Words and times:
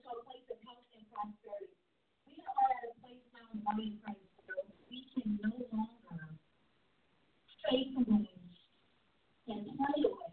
to 0.00 0.16
place 0.24 0.48
of 0.48 0.56
health 0.64 0.88
and 0.96 1.04
prosperity. 1.12 1.76
we're 2.24 2.72
at 2.72 2.88
a 2.88 2.92
place 3.04 3.20
now 3.36 3.52
where 3.52 4.16
we 4.88 5.04
can 5.12 5.28
no 5.44 5.52
longer 5.68 6.40
stay 7.60 7.92
away 7.92 8.32
and 9.48 9.66
hide 9.76 10.04
away 10.08 10.32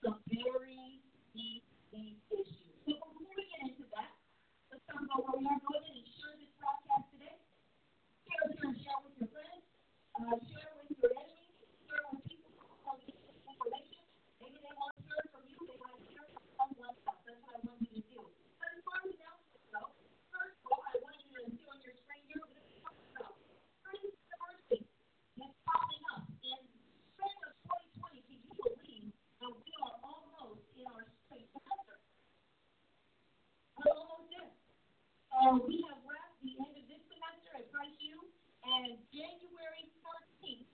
the 0.00 0.12
very 0.32 1.04
deep 1.36 1.64
issues. 1.92 2.48
So 2.88 2.96
before 2.96 3.36
we 3.36 3.44
get 3.52 3.68
into 3.68 3.84
that, 3.92 4.16
a 4.72 4.88
little 4.88 5.12
bit 5.12 5.28
where 5.28 5.36
we 5.36 5.44
are 5.44 5.60
going 5.60 5.84
to 5.84 6.40
talk 6.56 6.80
about 10.16 10.69
And 35.40 35.56
we 35.64 35.80
have 35.88 35.96
wrapped 36.04 36.36
the 36.44 36.52
end 36.52 36.76
of 36.76 36.84
this 36.84 37.00
semester 37.08 37.50
at 37.56 37.64
Price 37.72 37.96
U, 37.96 38.28
and 38.60 38.92
January 39.08 39.88
14th, 40.04 40.68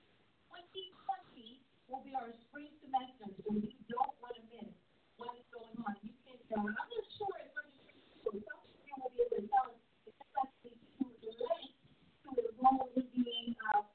2020, 0.50 1.62
will 1.86 2.02
be 2.02 2.10
our 2.18 2.34
spring 2.50 2.74
semester. 2.82 3.30
So 3.46 3.54
you 3.54 3.78
don't 3.86 4.10
want 4.18 4.34
to 4.34 4.42
miss 4.50 4.74
what 5.22 5.38
is 5.38 5.46
going 5.54 5.70
on. 5.86 5.94
You 6.02 6.18
can, 6.26 6.34
uh, 6.50 6.66
I'm 6.66 6.90
not 6.90 7.06
sure 7.14 7.30
if 7.46 7.54
some 7.54 7.70
of 7.70 7.78
you 7.78 8.10
will 8.26 8.42
be 8.42 8.82
able 8.90 9.38
to 9.38 9.40
tell 9.54 9.70
us 9.70 9.78
if 10.02 10.18
that's 10.18 10.34
actually 10.34 10.82
too 10.98 11.14
late 11.14 11.78
to 12.26 12.28
enroll 12.34 12.90
in 12.98 13.06
the 13.22 13.38
uh, 13.70 13.86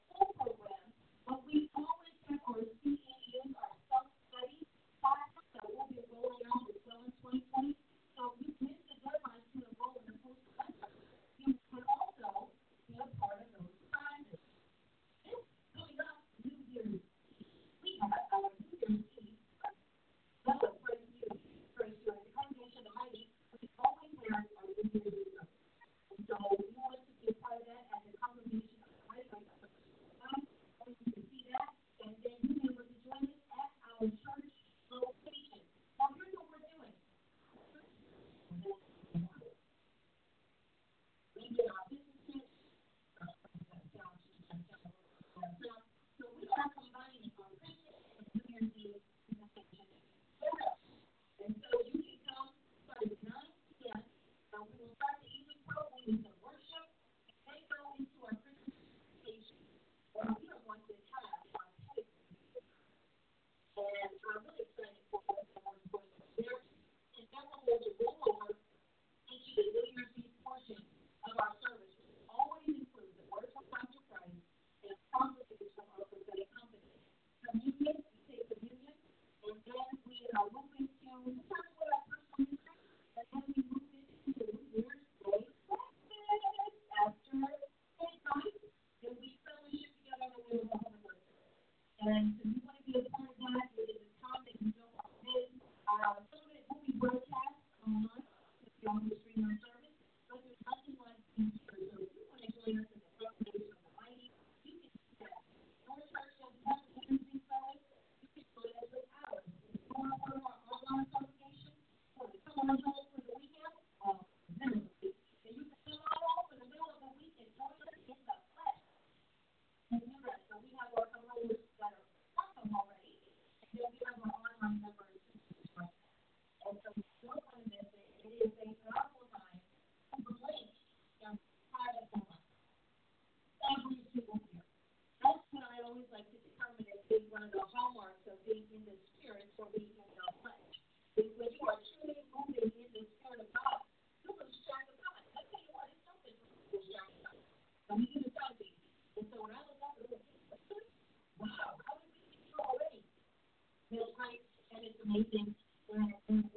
He's 155.30 156.51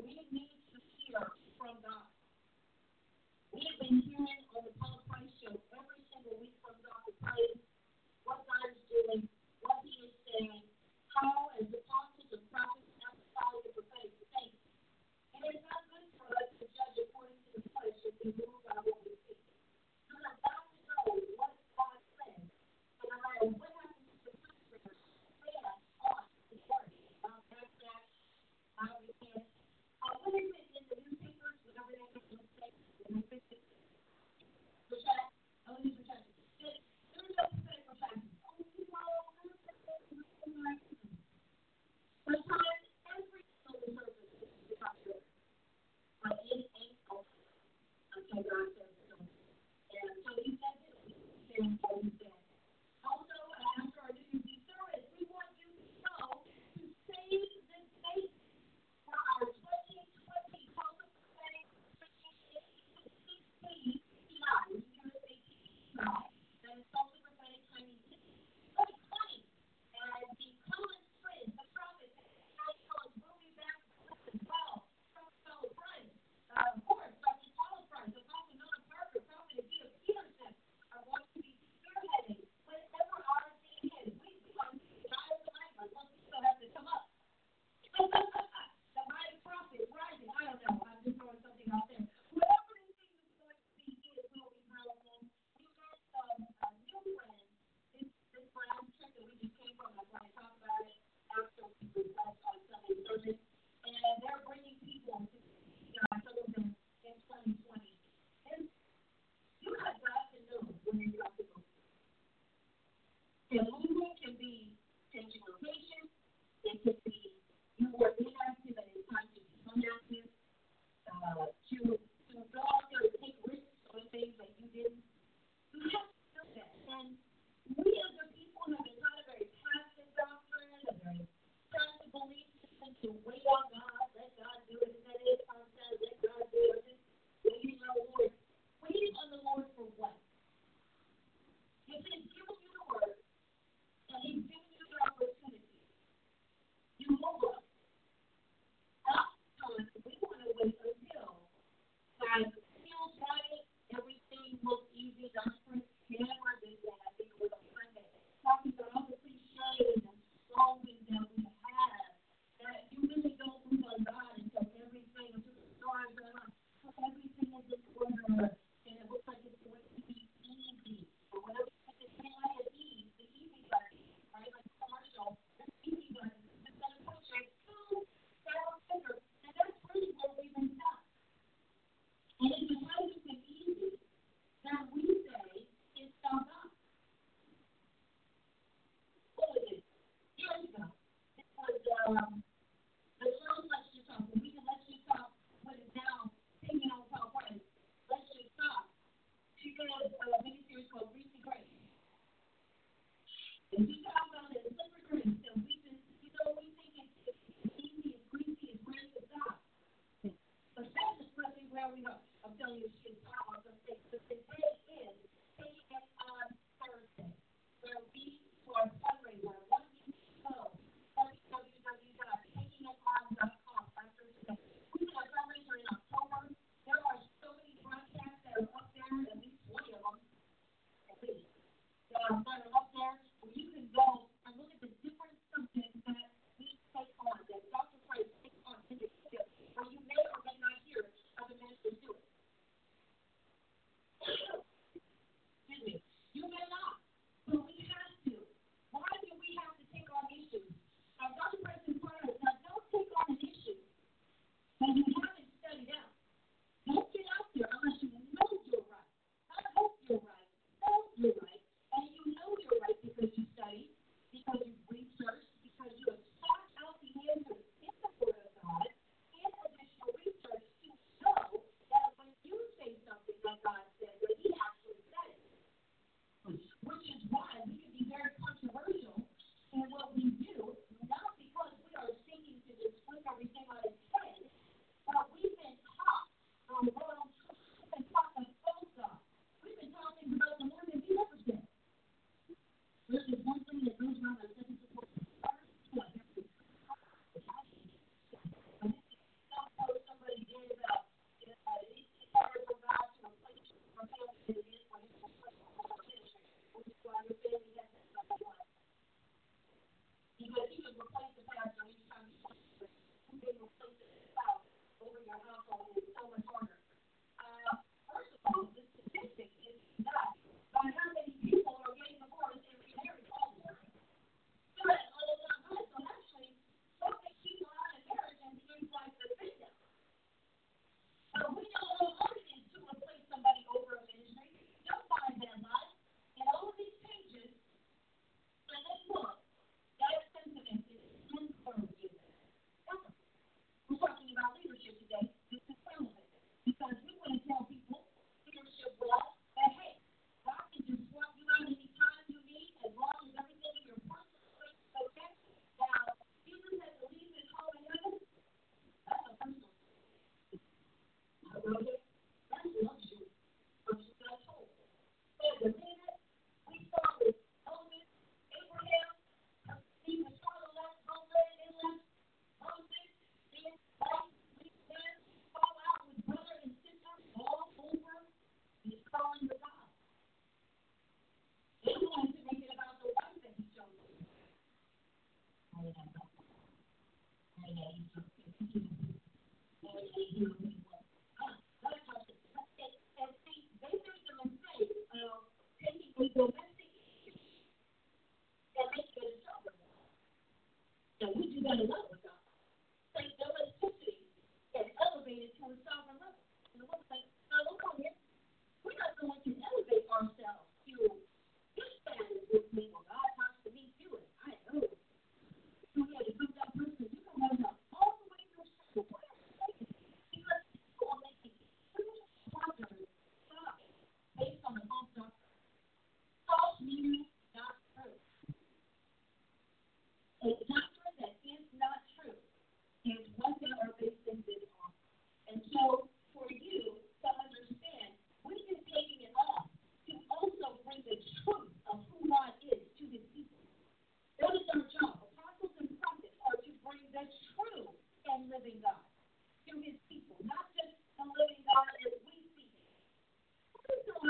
um, 192.17 192.44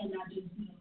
and 0.00 0.10
not 0.12 0.28
just 0.30 0.48
the 0.58 0.79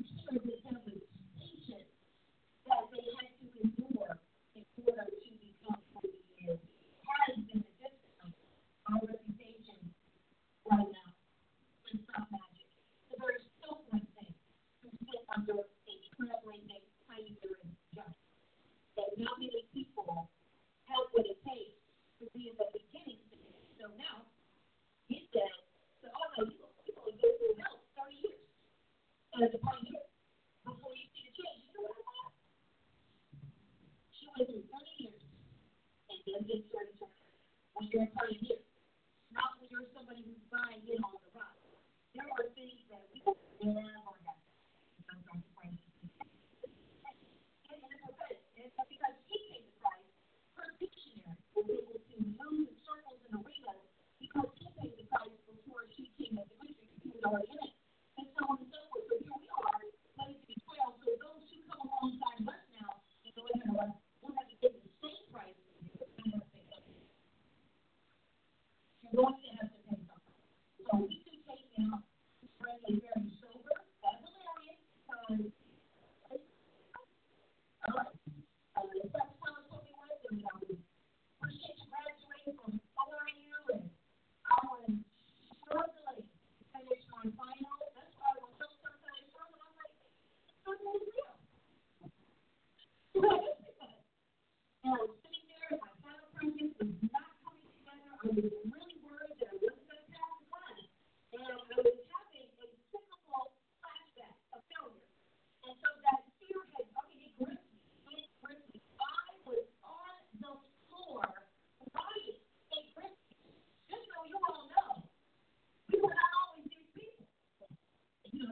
嗯。 0.00 0.59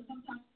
sometimes. 0.08 0.47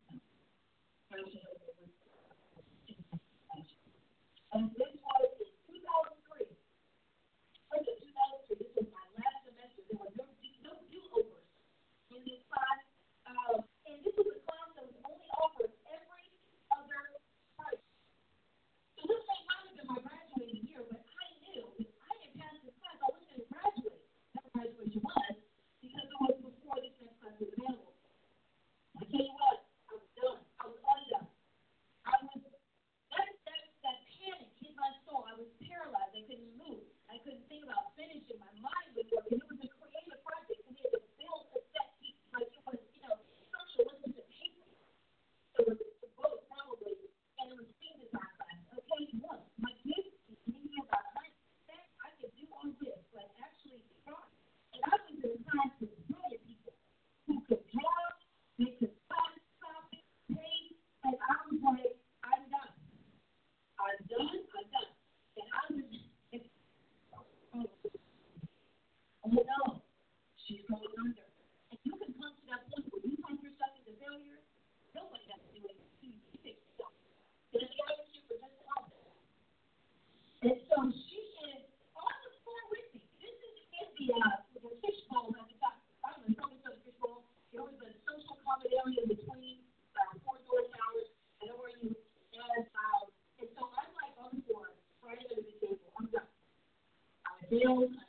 Know 97.81 98.02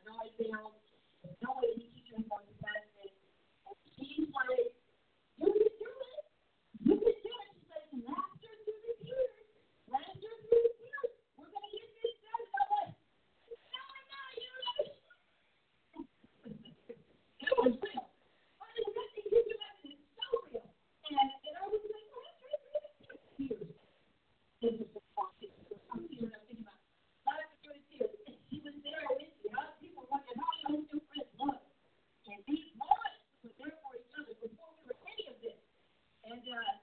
Yeah. 36.43 36.82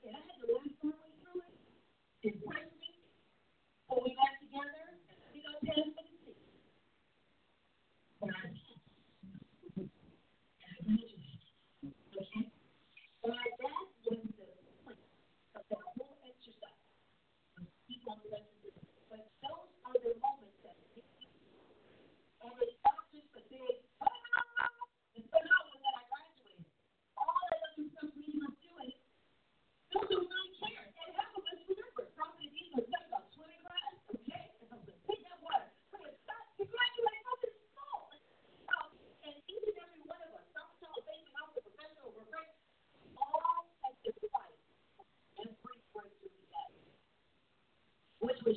Which 48.21 48.37
was 48.47 48.57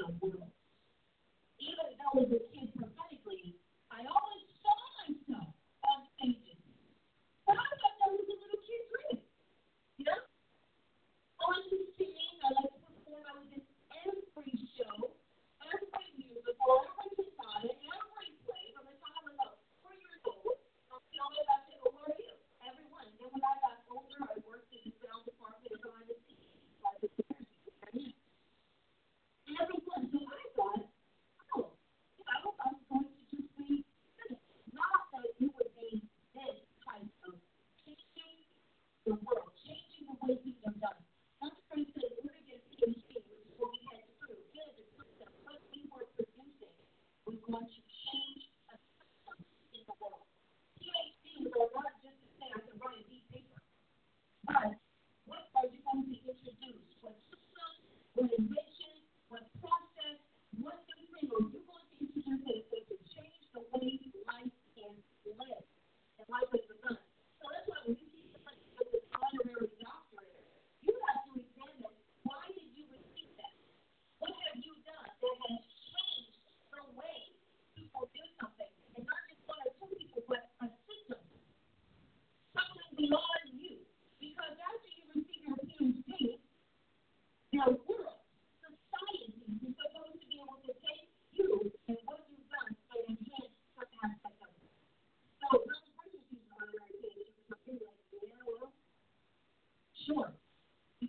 in 0.00 0.35
crazy 40.26 40.55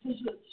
because 0.08 0.47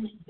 doing 0.00 0.29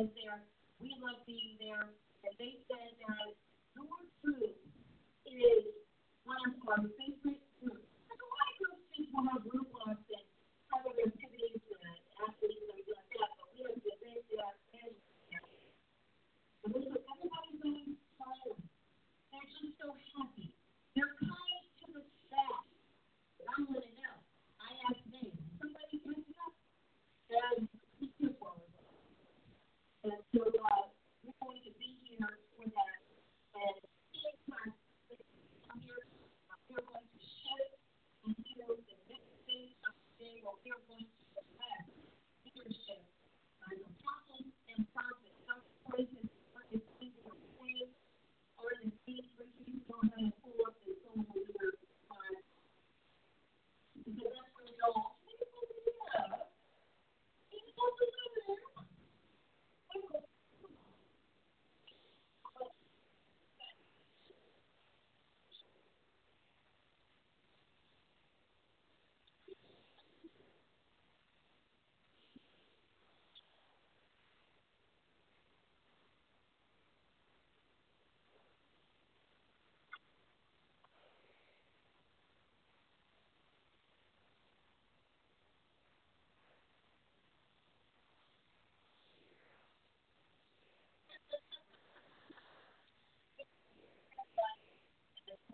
us 0.00 0.08
there. 0.16 0.40
We 0.80 0.94
love 1.02 1.20
being 1.26 1.56
there. 1.60 1.86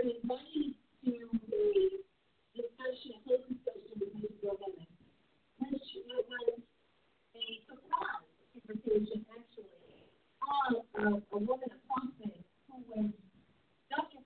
Thank 0.00 0.16
you. 0.24 0.74
to 1.04 1.12
a 1.12 2.56
discussion, 2.56 3.20
with 3.28 3.44
which 3.52 4.32
was 4.40 4.56
a 7.36 7.52
surprise 7.68 8.24
actually 9.28 9.68
a, 10.96 11.36
woman 11.36 11.68
of 11.68 11.80
who 12.64 12.80
was 12.88 13.12
Dr. 13.92 14.24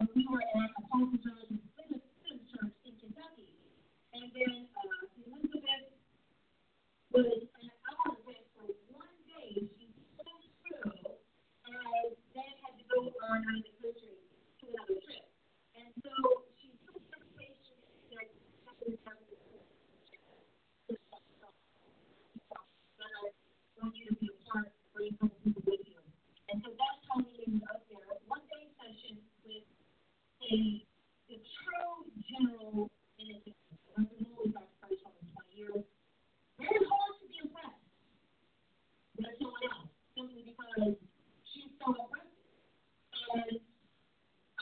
When 0.00 0.08
we 0.16 0.24
were 0.24 0.40
at 0.40 0.72
a 0.72 0.82
Church 2.48 2.72
Kentucky, 2.96 3.52
and 4.16 4.24
then 4.32 4.72
Elizabeth 5.20 5.92
was 7.12 7.28
for 8.56 8.72
one 8.88 9.20
day. 9.28 9.68
She 9.68 9.84
and 11.68 11.76
then 12.32 12.52
had 12.64 12.72
to 12.72 12.84
go 12.88 13.12
on. 13.20 13.75
And 25.26 26.62
so 26.62 26.70
that's 26.70 27.02
how 27.10 27.18
we 27.18 27.34
end 27.42 27.62
up 27.66 27.82
there. 27.90 27.98
One 28.30 28.46
day 28.46 28.70
session 28.78 29.18
with 29.42 29.66
a 30.46 30.86
the 31.26 31.34
true 31.42 32.06
general 32.30 32.86
innocence. 33.18 33.58
I've 33.98 34.06
been 34.06 34.26
holding 34.30 34.54
20 34.54 35.02
years. 35.58 35.82
Very 36.62 36.78
hard 36.78 37.12
to 37.18 37.26
be 37.26 37.42
impressed 37.42 37.82
with 39.18 39.34
someone 39.42 39.66
else 39.66 39.90
simply 40.14 40.42
because 40.46 40.94
she's 41.50 41.74
so 41.82 41.90
aggressive. 41.90 42.30
And 43.34 43.58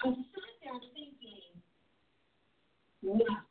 I 0.00 0.16
sat 0.16 0.52
there 0.64 0.80
thinking, 0.96 1.60
wow, 3.04 3.44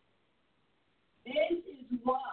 this 1.30 1.61
is 1.61 1.86
what. 2.01 2.32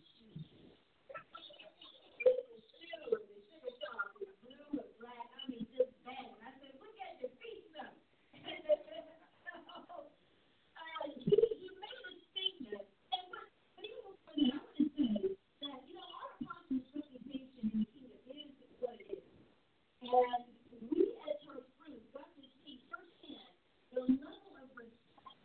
And 20.11 20.91
we 20.91 21.07
as 21.23 21.39
her 21.47 21.63
friends 21.79 22.03
got 22.13 22.27
to 22.35 22.43
see 22.63 22.83
firsthand 22.91 23.55
the 23.95 24.01
level 24.11 24.53
of 24.59 24.69
respect 24.75 25.39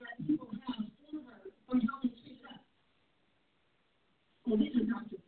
that 0.00 0.16
people 0.26 0.48
have 0.66 0.86
for 1.10 1.18
her 1.26 1.40
for 1.66 1.76
how 1.76 1.98
they 2.02 2.14
treat 2.22 2.40
us. 2.48 2.62
Well, 4.46 4.58
this 4.58 4.72
is 4.74 4.88
Dr. 4.88 5.19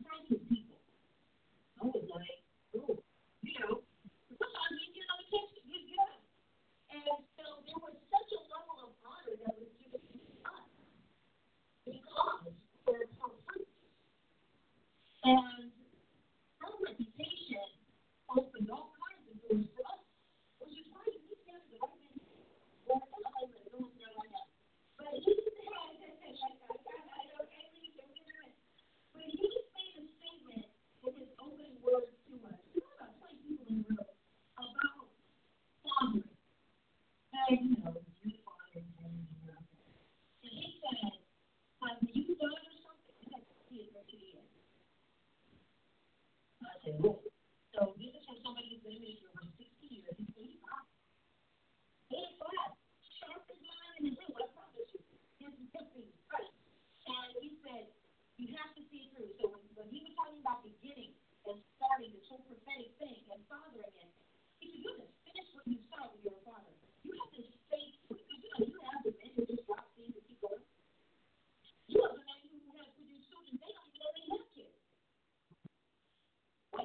c'est. 46.84 47.21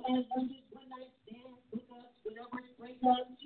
and 0.07 0.25
on 0.37 0.47
this 0.49 0.65
one 0.73 0.89
night 0.89 1.11
stand 1.27 1.53
with 1.71 1.83
us 1.91 2.11
whenever 2.23 2.57
you 2.63 2.73
break 2.79 2.99
us. 3.03 3.36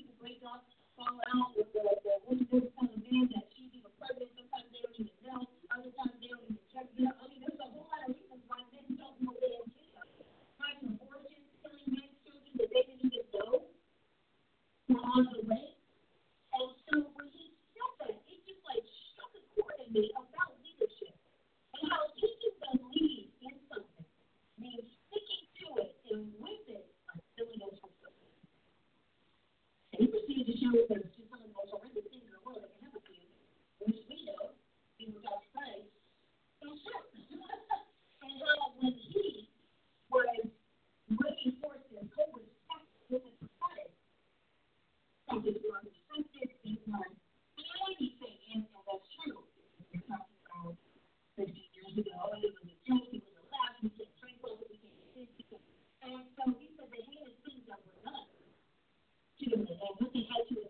and 59.71 59.95
we 60.01 60.07
can 60.13 60.25
help 60.31 60.47
you 60.51 60.60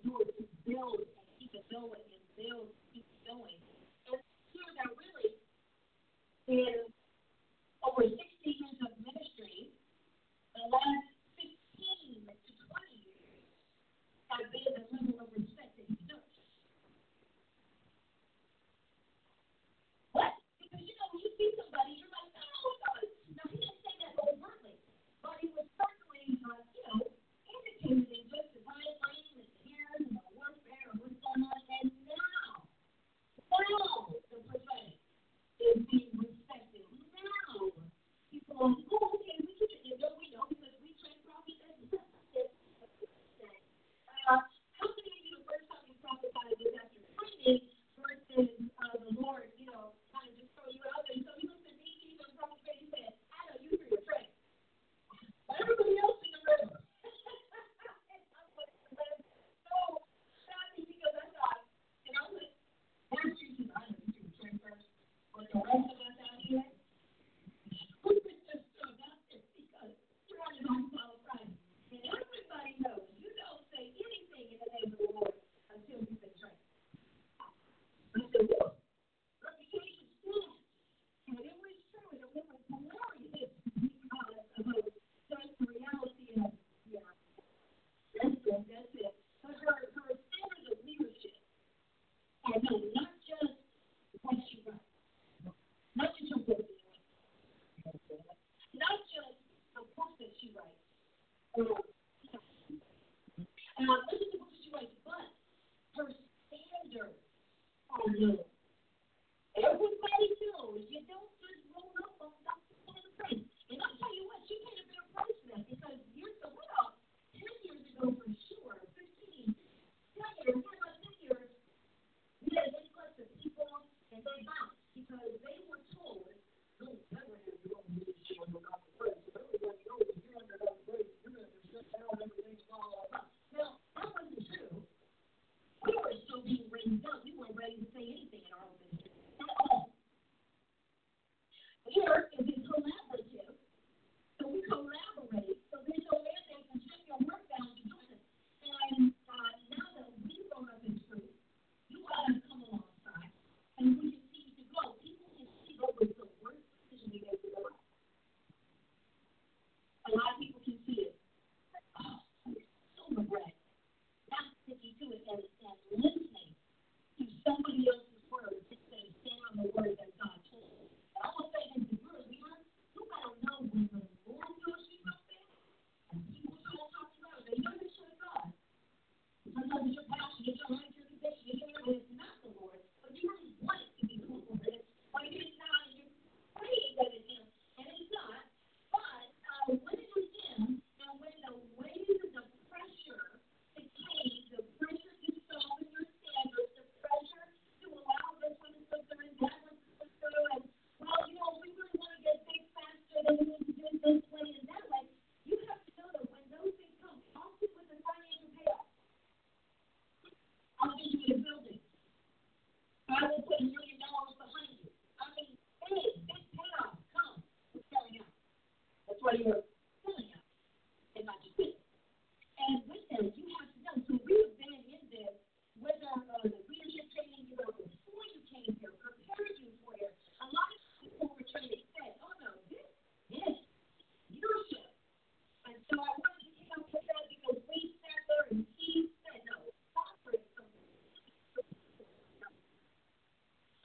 and 92.53 92.63
he'll 92.69 92.81
not 92.95 93.10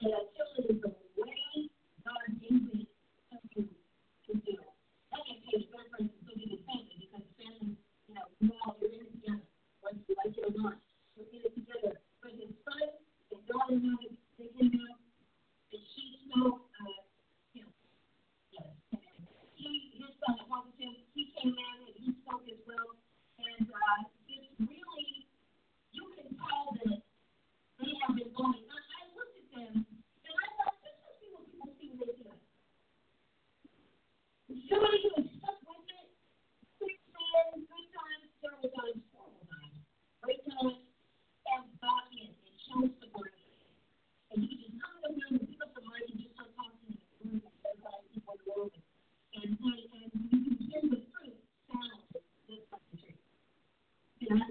and 0.07 0.15
I 0.15 0.23
tell 0.37 0.47
it 0.57 0.71
is 0.71 0.81
the 0.81 0.96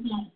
Yes. 0.05 0.36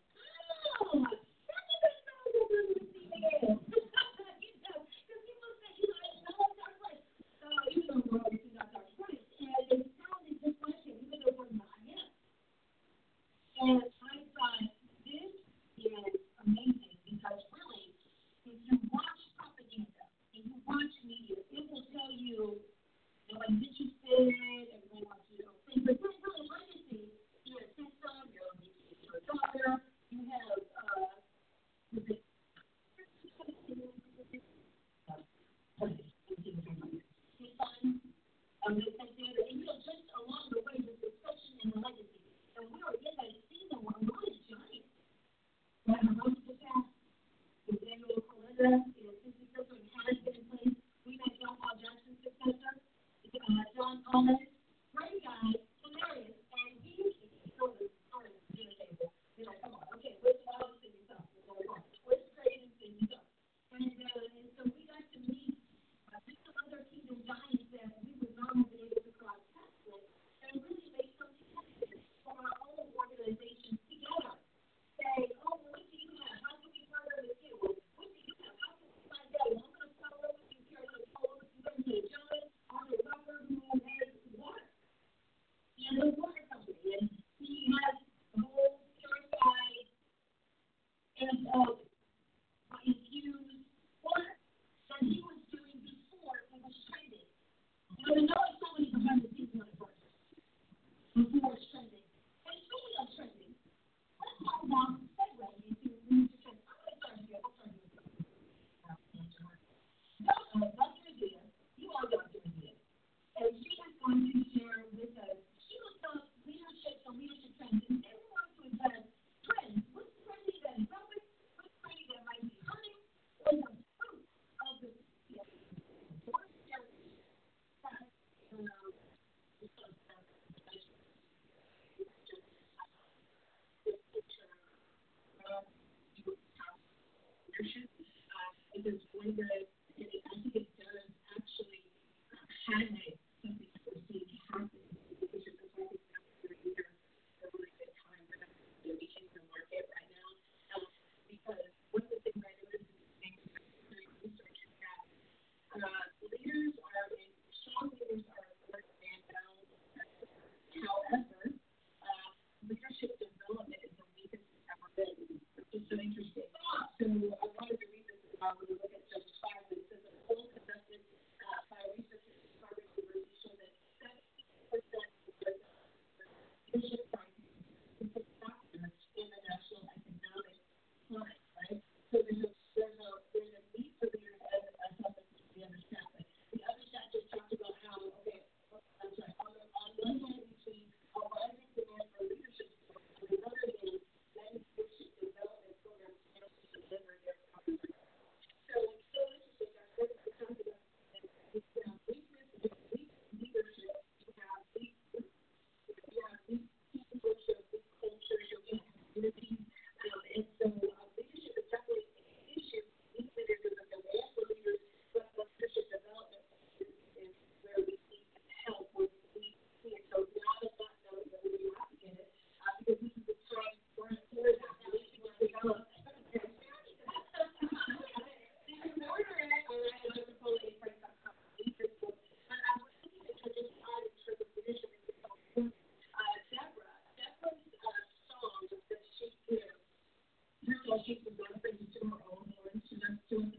Leadership. 137.61 137.91
Uh, 137.93 138.53
because 138.73 139.01
one 139.13 139.37
of 139.37 139.70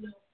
little 0.01 0.30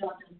talking 0.00 0.35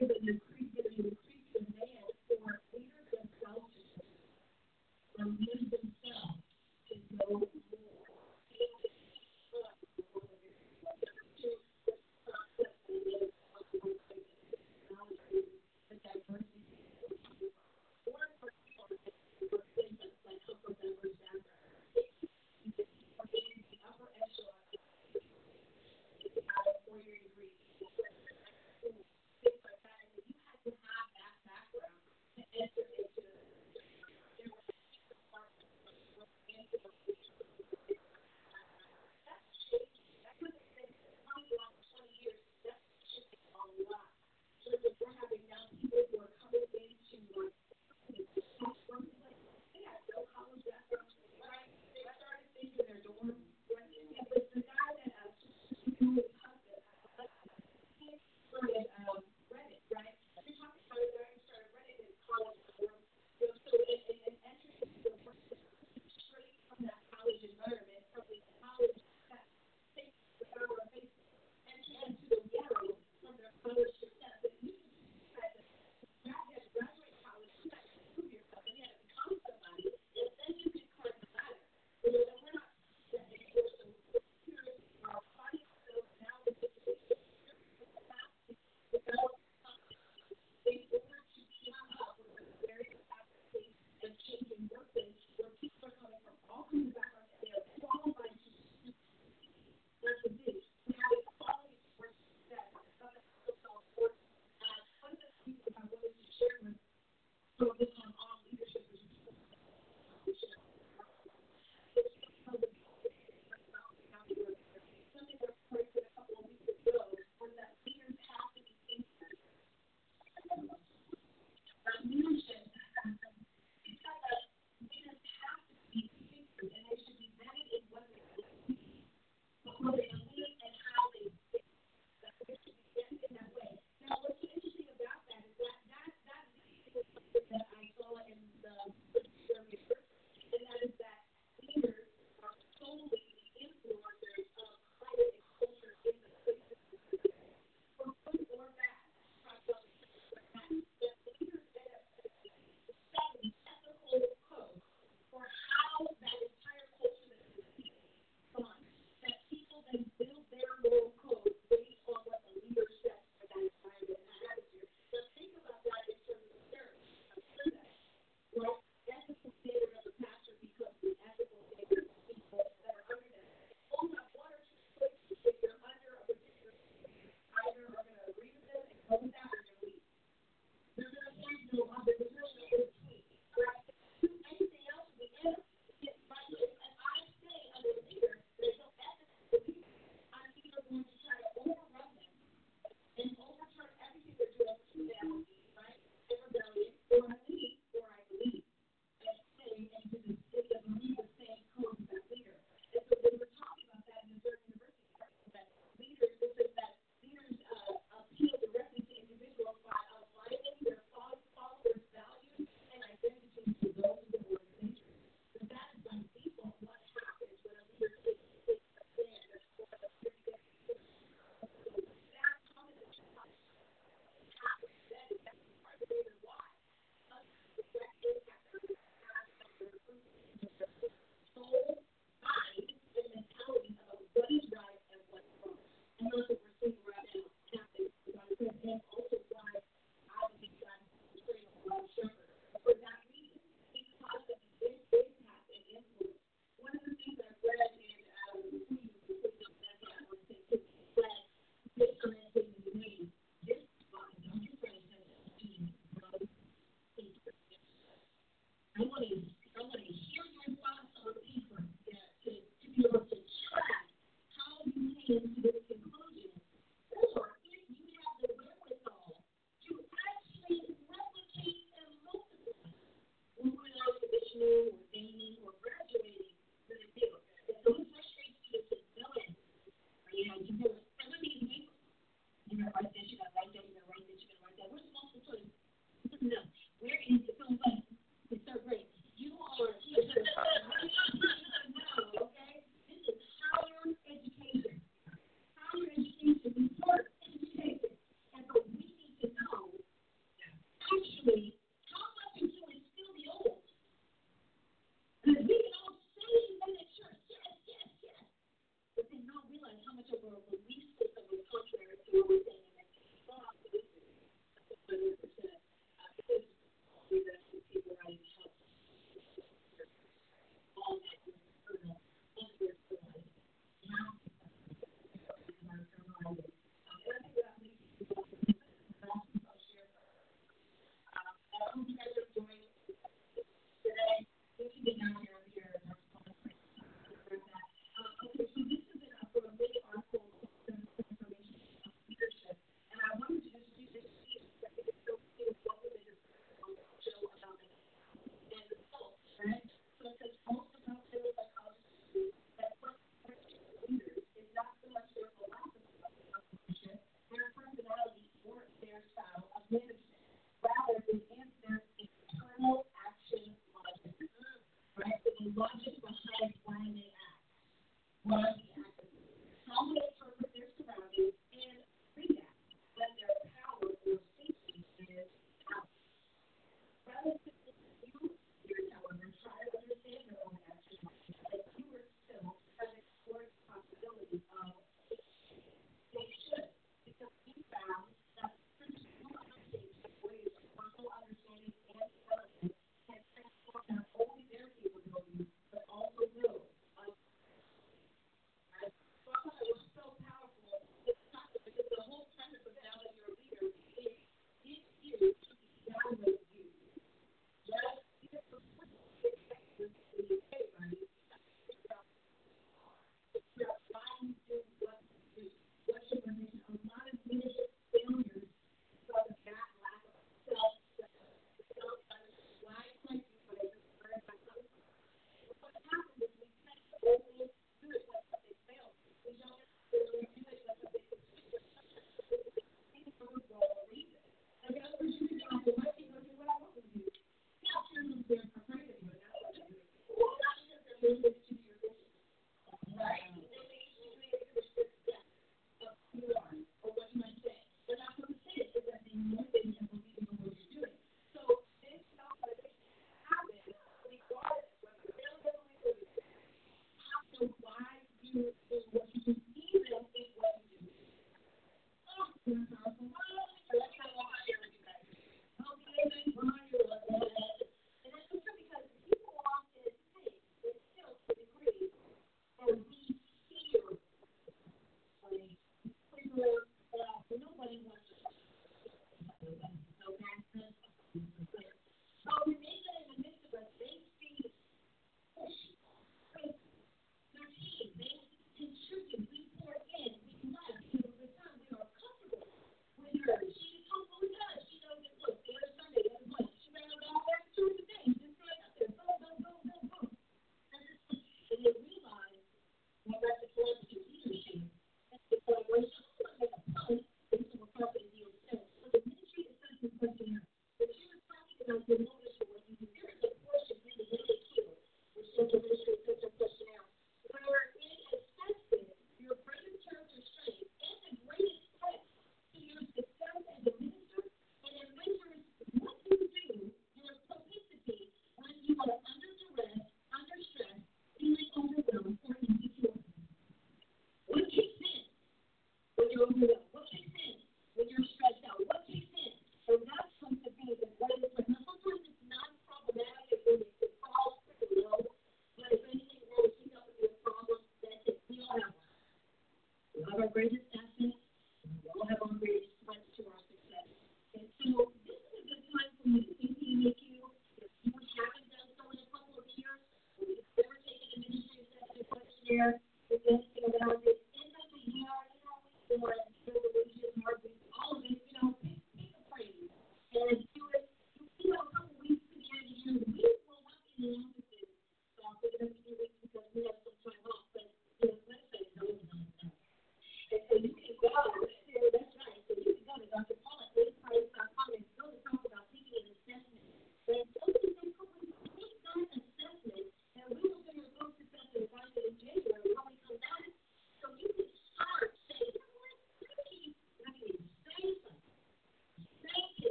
Is 0.00 0.47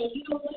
And 0.00 0.10
you 0.14 0.49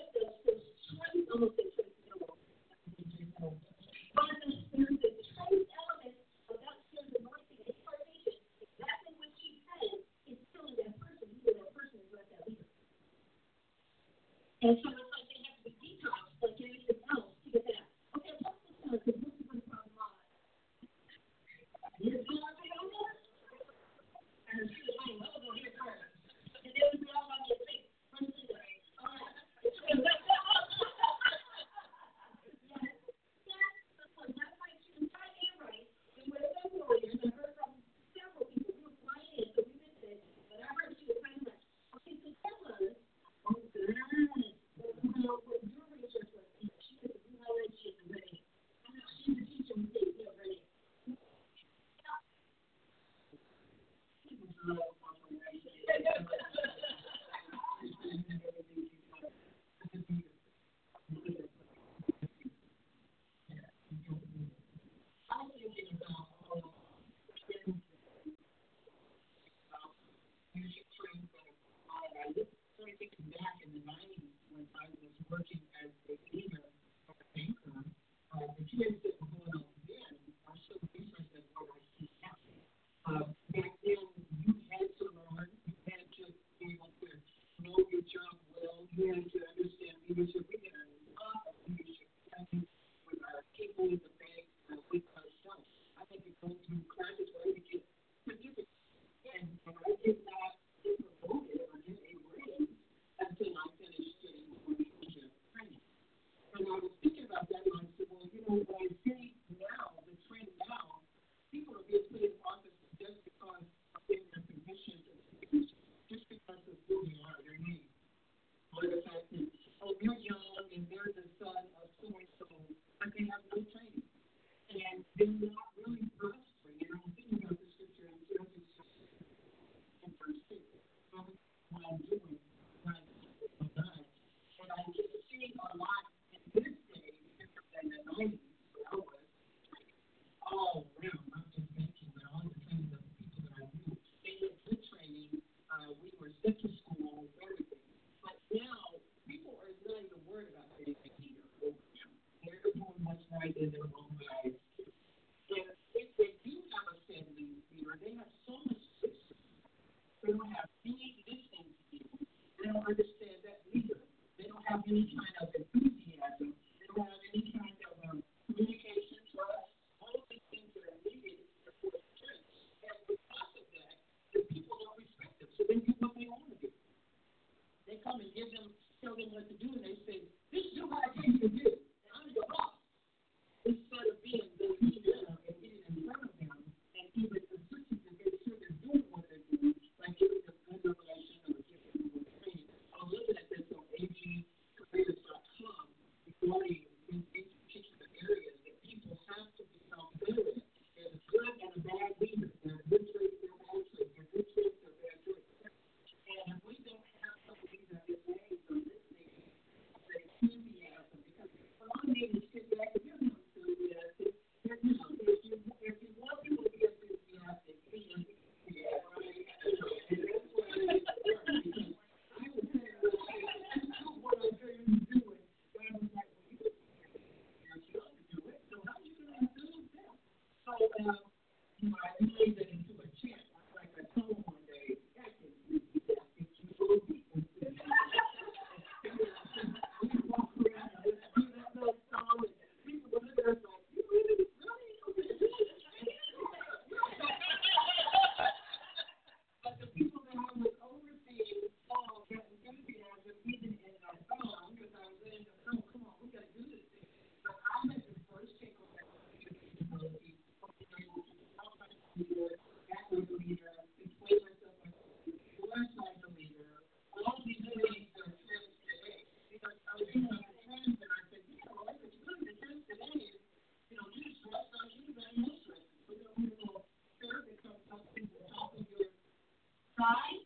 sign, 280.04 280.44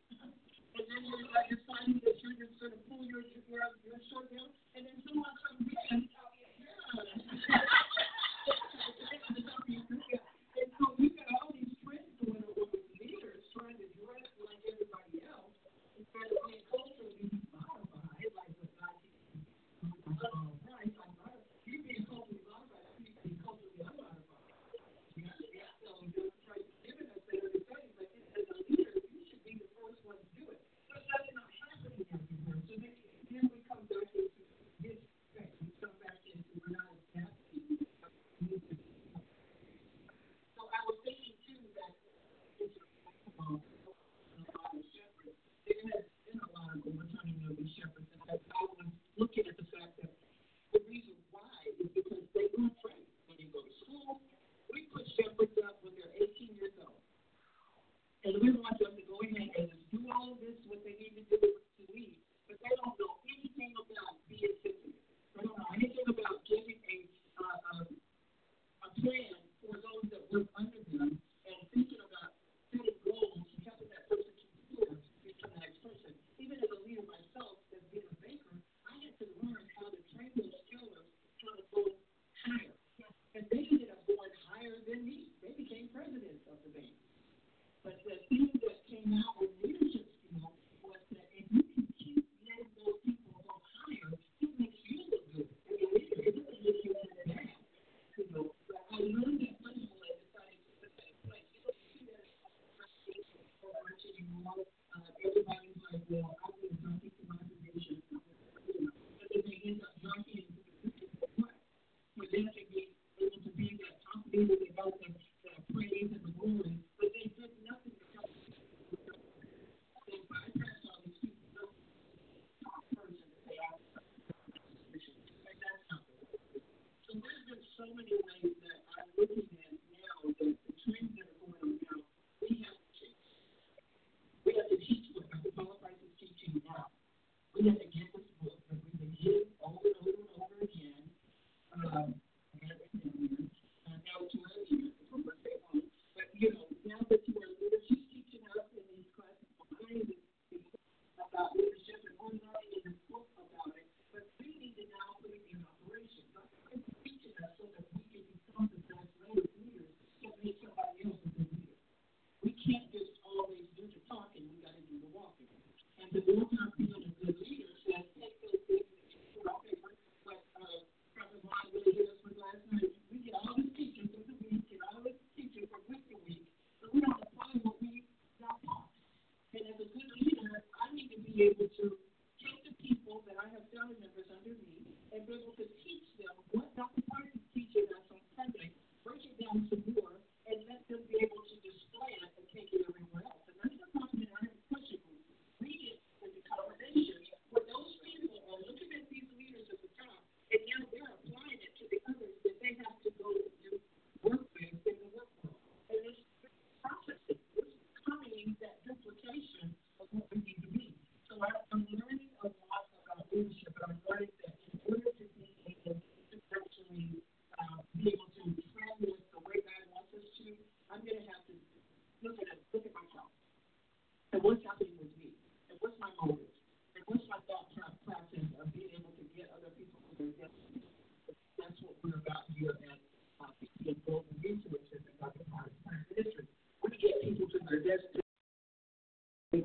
and 0.78 0.86
then 0.86 1.02
you're, 1.02 1.26
uh, 1.34 1.50
you're 1.50 1.64
signing 1.66 1.98
that 2.06 2.14
you're 2.22 2.38
going 2.38 2.78
to 2.78 2.82
pull 2.86 3.02
your, 3.02 3.26
your, 3.50 3.66
your 3.82 3.98
shutdown 4.14 4.54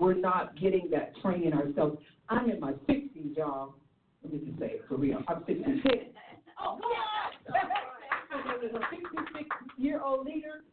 we're 0.02 0.14
not 0.14 0.58
getting 0.58 0.90
that 0.90 1.12
training 1.22 1.52
ourselves. 1.52 1.96
I'm 2.28 2.50
in 2.50 2.58
my 2.58 2.72
60s, 2.88 3.36
y'all. 3.36 3.76
Let 4.24 4.32
me 4.32 4.40
just 4.44 4.58
say 4.58 4.66
it 4.66 4.84
for 4.88 4.96
real. 4.96 5.18
I'm 5.28 5.44
66. 5.46 5.80
oh, 6.60 6.78
come 6.80 6.90
on. 6.90 7.54
As 8.64 8.70
a 8.70 8.80
66 8.90 9.48
year 9.78 10.00
old 10.02 10.26
leader, 10.26 10.64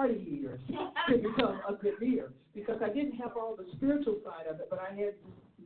40 0.00 0.14
years 0.14 0.60
to 1.10 1.18
become 1.18 1.60
a 1.68 1.74
good 1.74 1.92
leader 2.00 2.32
because 2.54 2.80
I 2.82 2.88
didn't 2.88 3.16
have 3.16 3.32
all 3.36 3.54
the 3.54 3.66
spiritual 3.76 4.16
side 4.24 4.46
of 4.48 4.58
it, 4.58 4.68
but 4.70 4.78
I 4.78 4.94
had 4.94 5.12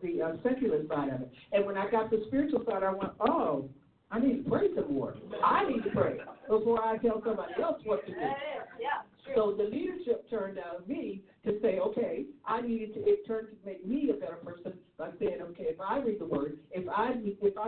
the 0.03 0.23
uh, 0.23 0.33
secular 0.43 0.81
side 0.89 1.11
of 1.11 1.21
it. 1.21 1.33
And 1.53 1.65
when 1.65 1.79
I 1.79 1.89
got 1.89 2.11
the 2.11 2.25
spiritual 2.27 2.65
side, 2.69 2.83
I 2.83 2.91
went, 2.93 3.13
oh, 3.21 3.69
I 4.11 4.19
need 4.19 4.43
to 4.45 4.51
pray 4.51 4.67
some 4.75 4.93
more. 4.93 5.15
I 5.45 5.69
need 5.69 5.85
to 5.85 5.91
pray 5.91 6.17
before 6.49 6.83
I 6.85 6.99
tell 6.99 7.23
somebody 7.25 7.53
else 7.63 7.81
what 7.85 8.05
to 8.07 8.13
do. 8.13 8.19
Yeah, 8.19 9.35
so 9.37 9.55
the 9.57 9.65
leadership 9.65 10.29
turned 10.29 10.59
out 10.59 10.89
me 10.89 11.23
to 11.45 11.59
say, 11.63 11.79
okay, 11.79 12.25
I 12.45 12.61
needed 12.61 12.95
to, 12.95 13.01
it 13.07 13.25
turned 13.29 13.49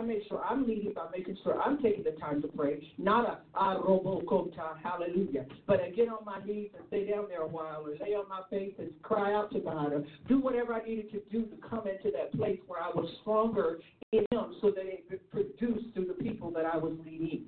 make 0.07 0.27
sure 0.27 0.41
I'm 0.43 0.67
leading 0.67 0.93
by 0.93 1.07
making 1.15 1.37
sure 1.43 1.61
I'm 1.61 1.81
taking 1.81 2.03
the 2.03 2.11
time 2.11 2.41
to 2.41 2.47
pray, 2.47 2.91
not 2.97 3.25
a 3.27 3.39
ah, 3.55 3.73
robo 3.73 4.21
kota, 4.21 4.75
hallelujah. 4.81 5.45
But 5.65 5.81
I 5.81 5.89
get 5.89 6.07
on 6.09 6.25
my 6.25 6.43
knees 6.45 6.69
and 6.75 6.83
stay 6.87 7.09
down 7.09 7.25
there 7.27 7.41
a 7.41 7.47
while 7.47 7.85
or 7.85 7.91
lay 7.91 8.13
on 8.13 8.27
my 8.29 8.41
face 8.49 8.73
and 8.79 8.89
cry 9.01 9.33
out 9.33 9.51
to 9.53 9.59
God 9.59 9.93
or 9.93 10.05
do 10.27 10.39
whatever 10.39 10.73
I 10.73 10.83
needed 10.83 11.11
to 11.11 11.21
do 11.31 11.45
to 11.45 11.55
come 11.67 11.87
into 11.87 12.11
that 12.17 12.33
place 12.33 12.59
where 12.67 12.81
I 12.81 12.89
was 12.89 13.09
stronger 13.21 13.79
in 14.11 14.25
Him 14.31 14.55
so 14.61 14.71
that 14.71 14.85
it 14.85 15.09
could 15.09 15.29
produce 15.31 15.83
to 15.95 16.05
the 16.05 16.13
people 16.23 16.51
that 16.51 16.65
I 16.65 16.77
was 16.77 16.93
leading. 17.05 17.43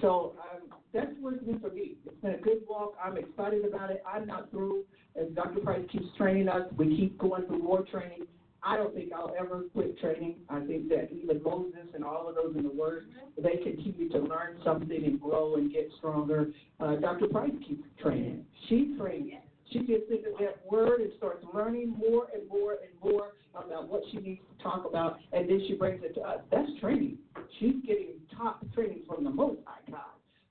So 0.00 0.34
um, 0.52 0.78
that's 0.92 1.10
what 1.20 1.34
it 1.34 1.60
for 1.60 1.70
me. 1.70 1.96
It's 2.06 2.20
been 2.22 2.32
a 2.32 2.38
good 2.38 2.62
walk. 2.68 2.94
I'm 3.02 3.16
excited 3.16 3.64
about 3.64 3.90
it. 3.90 4.02
I'm 4.06 4.26
not 4.26 4.50
through. 4.50 4.84
As 5.20 5.28
Dr. 5.34 5.60
Price 5.60 5.84
keeps 5.90 6.06
training 6.16 6.48
us, 6.48 6.62
we 6.76 6.96
keep 6.96 7.18
going 7.18 7.46
through 7.46 7.62
more 7.62 7.82
training. 7.82 8.26
I 8.64 8.76
don't 8.76 8.94
think 8.94 9.12
I'll 9.12 9.34
ever 9.38 9.64
quit 9.72 9.98
training. 9.98 10.36
I 10.48 10.60
think 10.60 10.88
that 10.90 11.10
even 11.12 11.42
Moses 11.42 11.88
and 11.94 12.04
all 12.04 12.28
of 12.28 12.36
those 12.36 12.54
in 12.56 12.62
the 12.62 12.70
Word, 12.70 13.06
they 13.36 13.56
continue 13.56 14.08
to 14.10 14.18
learn 14.18 14.58
something 14.64 15.04
and 15.04 15.20
grow 15.20 15.56
and 15.56 15.72
get 15.72 15.90
stronger. 15.98 16.52
Uh, 16.78 16.96
Dr. 16.96 17.26
Price 17.26 17.50
keeps 17.66 17.86
training. 18.00 18.44
She 18.68 18.94
trains. 18.98 19.32
She 19.72 19.80
gets 19.80 20.04
into 20.10 20.30
that 20.38 20.60
Word 20.70 21.00
and 21.00 21.10
starts 21.16 21.44
learning 21.52 21.96
more 21.98 22.28
and 22.34 22.48
more 22.48 22.76
and 22.82 22.92
more 23.02 23.32
about 23.54 23.88
what 23.88 24.02
she 24.10 24.18
needs 24.18 24.40
to 24.56 24.62
talk 24.62 24.84
about, 24.88 25.18
and 25.32 25.48
then 25.48 25.64
she 25.66 25.74
brings 25.74 26.02
it 26.04 26.14
to 26.14 26.20
us. 26.20 26.38
That's 26.50 26.70
training. 26.80 27.18
She's 27.58 27.74
getting 27.86 28.14
top 28.36 28.64
training 28.74 29.02
from 29.08 29.24
the 29.24 29.30
Most 29.30 29.60
High 29.64 29.90
God. 29.90 30.00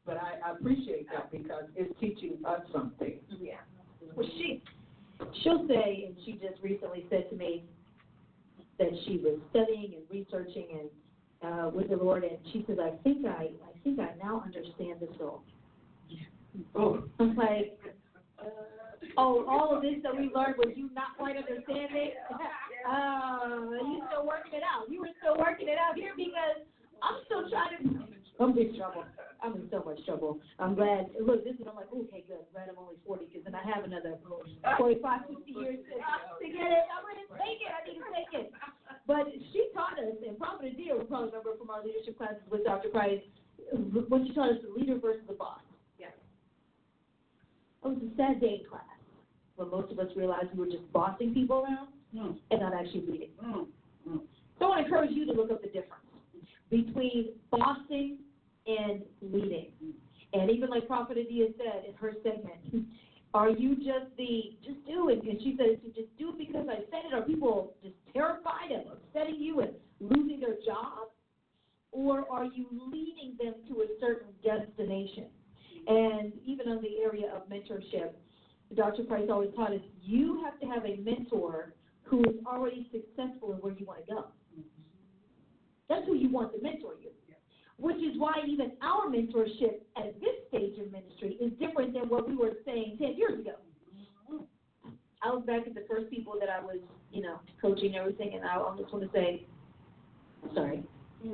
But 0.05 0.17
I, 0.17 0.49
I 0.49 0.53
appreciate 0.53 1.07
that 1.13 1.31
because 1.31 1.65
it's 1.75 1.93
teaching 1.99 2.37
us 2.45 2.61
something. 2.73 3.19
Yeah. 3.39 3.57
Well, 4.15 4.27
she 4.37 4.61
she'll 5.43 5.67
say, 5.67 6.05
and 6.07 6.15
she 6.25 6.33
just 6.33 6.61
recently 6.63 7.05
said 7.09 7.29
to 7.29 7.35
me, 7.35 7.63
that 8.81 8.97
she 9.05 9.17
was 9.17 9.37
studying 9.51 9.93
and 9.93 10.03
researching 10.09 10.67
and 10.81 10.89
uh, 11.43 11.69
with 11.69 11.89
the 11.89 11.95
Lord, 11.95 12.23
and 12.23 12.37
she 12.51 12.65
says, 12.67 12.77
"I 12.81 12.91
think 13.03 13.25
I, 13.25 13.49
I 13.53 13.73
think 13.83 13.99
I 13.99 14.13
now 14.21 14.43
understand 14.45 14.99
the 14.99 15.07
soul." 15.17 15.43
Oh, 16.75 17.03
I'm 17.19 17.35
like, 17.35 17.79
uh, 18.37 18.45
oh, 19.17 19.45
all 19.47 19.75
of 19.75 19.81
this 19.81 19.95
that 20.03 20.15
we 20.15 20.29
learned 20.33 20.57
was 20.57 20.73
you 20.75 20.89
not 20.93 21.17
quite 21.17 21.37
understanding. 21.37 22.11
uh, 22.89 23.71
you 23.85 24.01
still 24.09 24.25
working 24.25 24.53
it 24.53 24.63
out. 24.65 24.89
You 24.89 25.01
were 25.01 25.13
still 25.21 25.37
working 25.37 25.67
it 25.67 25.77
out 25.77 25.95
here 25.95 26.13
because 26.15 26.65
I'm 27.01 27.21
still 27.25 27.49
trying 27.49 27.77
to. 27.81 28.20
I'm 28.39 28.57
in 28.57 28.75
trouble. 28.75 29.05
I'm 29.41 29.53
in 29.55 29.67
so 29.69 29.83
much 29.85 30.03
trouble. 30.05 30.39
I'm 30.59 30.75
glad. 30.75 31.09
Look, 31.19 31.43
this 31.43 31.55
is. 31.55 31.65
I'm 31.67 31.75
like, 31.75 31.91
okay, 31.93 32.23
good. 32.27 32.45
Glad 32.53 32.69
I'm 32.69 32.77
only 32.77 32.95
40 33.05 33.25
because 33.25 33.43
then 33.45 33.55
I 33.55 33.63
have 33.65 33.83
another 33.83 34.17
45, 34.77 35.21
50 35.27 35.51
years 35.51 35.79
to, 35.89 35.93
to 35.97 36.47
get 36.49 36.69
it. 36.69 36.85
I'm 36.89 37.03
gonna 37.05 37.27
take 37.41 37.61
it. 37.61 37.71
I 37.73 37.81
need 37.85 37.99
to 37.99 38.09
take 38.13 38.33
it. 38.33 38.53
But 39.07 39.27
she 39.51 39.69
taught 39.73 39.97
us, 39.97 40.15
and 40.25 40.37
Prophet 40.37 40.73
Adia 40.73 40.95
will 40.95 41.05
probably 41.05 41.29
remember 41.33 41.57
from 41.57 41.69
our 41.69 41.83
leadership 41.83 42.17
classes 42.17 42.45
with 42.49 42.63
Dr. 42.63 42.89
Price, 42.89 43.21
when 43.73 44.27
she 44.27 44.33
taught 44.33 44.51
us 44.51 44.61
the 44.61 44.69
leader 44.79 44.97
versus 44.99 45.25
the 45.27 45.33
boss. 45.33 45.61
Yeah. 45.99 46.13
It 47.83 47.87
was 47.87 47.97
a 47.97 48.15
sad 48.15 48.39
day 48.41 48.61
in 48.61 48.69
class 48.69 48.85
when 49.55 49.69
most 49.69 49.91
of 49.91 49.99
us 49.99 50.07
realized 50.15 50.53
we 50.53 50.59
were 50.65 50.71
just 50.71 50.85
bossing 50.93 51.33
people 51.33 51.65
around 51.65 51.89
no, 52.13 52.37
and 52.51 52.61
not 52.61 52.73
actually 52.73 53.05
leading. 53.09 53.29
no, 53.41 53.67
no. 54.05 54.21
So 54.59 54.65
I 54.65 54.69
want 54.69 54.79
to 54.81 54.85
encourage 54.85 55.11
you 55.11 55.25
to 55.25 55.33
look 55.33 55.51
up 55.51 55.61
the 55.61 55.67
difference 55.67 56.05
between 56.71 57.33
bossing 57.51 58.17
and 58.65 59.03
leading. 59.21 59.71
And 60.33 60.49
even 60.49 60.69
like 60.69 60.87
Prophet 60.87 61.17
Adia 61.23 61.47
said 61.57 61.83
in 61.87 61.93
her 61.95 62.13
segment, 62.23 62.87
are 63.33 63.49
you 63.49 63.75
just 63.75 64.15
the 64.17 64.57
just 64.65 64.83
do 64.87 65.09
it? 65.09 65.21
And 65.23 65.39
she 65.41 65.55
said, 65.57 65.79
just 65.93 66.17
do 66.17 66.29
it 66.29 66.37
because 66.37 66.67
I 66.69 66.77
said 66.89 67.11
it. 67.11 67.13
Are 67.13 67.21
people 67.21 67.73
just 67.83 67.95
terrified 68.13 68.71
of 68.71 68.93
upsetting 68.93 69.39
you 69.39 69.59
and 69.59 69.71
losing 69.99 70.39
their 70.39 70.55
job? 70.65 71.09
Or 71.91 72.25
are 72.31 72.45
you 72.45 72.67
leading 72.71 73.35
them 73.37 73.53
to 73.67 73.81
a 73.81 73.87
certain 73.99 74.29
destination? 74.43 75.25
And 75.87 76.31
even 76.45 76.69
on 76.69 76.81
the 76.81 77.03
area 77.03 77.33
of 77.35 77.49
mentorship, 77.49 78.11
Dr. 78.75 79.03
Price 79.03 79.27
always 79.29 79.49
taught 79.55 79.73
us 79.73 79.81
you 80.01 80.41
have 80.45 80.57
to 80.61 80.65
have 80.67 80.85
a 80.85 80.95
mentor 81.01 81.73
who 82.03 82.21
is 82.21 82.35
already 82.45 82.89
successful 82.91 83.51
in 83.53 83.59
where 83.59 83.73
you 83.73 83.85
want 83.85 84.05
to 84.07 84.13
go. 84.13 84.25
That's 85.91 86.07
who 86.07 86.15
you 86.15 86.29
want 86.31 86.53
to 86.55 86.63
mentor 86.63 86.93
you. 87.01 87.09
Which 87.77 87.97
is 87.97 88.17
why 88.17 88.35
even 88.47 88.71
our 88.81 89.07
mentorship 89.07 89.81
at 89.97 90.15
this 90.21 90.39
stage 90.47 90.79
of 90.79 90.89
ministry 90.89 91.35
is 91.41 91.51
different 91.59 91.93
than 91.93 92.07
what 92.07 92.29
we 92.29 92.35
were 92.35 92.53
saying 92.63 92.95
10 92.97 93.15
years 93.17 93.39
ago. 93.39 93.55
I 95.21 95.29
was 95.29 95.43
back 95.45 95.67
at 95.67 95.75
the 95.75 95.83
first 95.89 96.09
people 96.09 96.35
that 96.39 96.47
I 96.47 96.63
was, 96.63 96.77
you 97.11 97.21
know, 97.21 97.41
coaching 97.61 97.87
and 97.87 97.95
everything, 97.95 98.35
and 98.35 98.45
I 98.45 98.55
almost 98.55 98.93
want 98.93 99.03
to 99.03 99.11
say, 99.11 99.45
sorry. 100.55 100.83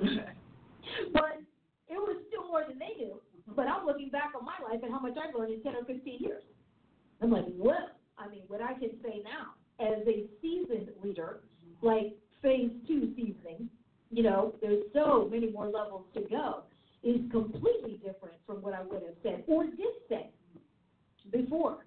but 1.13 1.43
it 1.87 1.93
was 1.93 2.17
still 2.29 2.47
more 2.47 2.63
than 2.67 2.79
they 2.79 2.97
knew. 2.97 3.21
But 3.55 3.67
I'm 3.67 3.85
looking 3.85 4.09
back 4.09 4.31
on 4.37 4.43
my 4.43 4.57
life 4.67 4.81
and 4.81 4.91
how 4.91 4.99
much 4.99 5.13
I've 5.17 5.35
learned 5.37 5.53
in 5.53 5.61
10 5.61 5.75
or 5.75 5.85
15 5.85 6.17
years. 6.19 6.43
I'm 7.21 7.31
like, 7.31 7.45
well, 7.55 7.91
I 8.17 8.27
mean, 8.27 8.41
what 8.47 8.61
I 8.61 8.73
can 8.73 8.91
say 9.03 9.21
now 9.23 9.53
as 9.79 10.01
a 10.07 10.25
seasoned 10.41 10.89
leader, 11.03 11.41
like 11.81 12.15
phase 12.41 12.71
two 12.87 13.13
seasoning, 13.15 13.69
you 14.11 14.23
know, 14.23 14.55
there's 14.61 14.83
so 14.93 15.27
many 15.31 15.51
more 15.51 15.65
levels 15.65 16.05
to 16.13 16.21
go, 16.21 16.63
is 17.03 17.19
completely 17.31 17.99
different 18.03 18.35
from 18.45 18.57
what 18.57 18.73
I 18.73 18.81
would 18.81 19.03
have 19.03 19.15
said 19.23 19.43
or 19.47 19.65
did 19.65 19.95
say 20.09 20.29
before. 21.31 21.85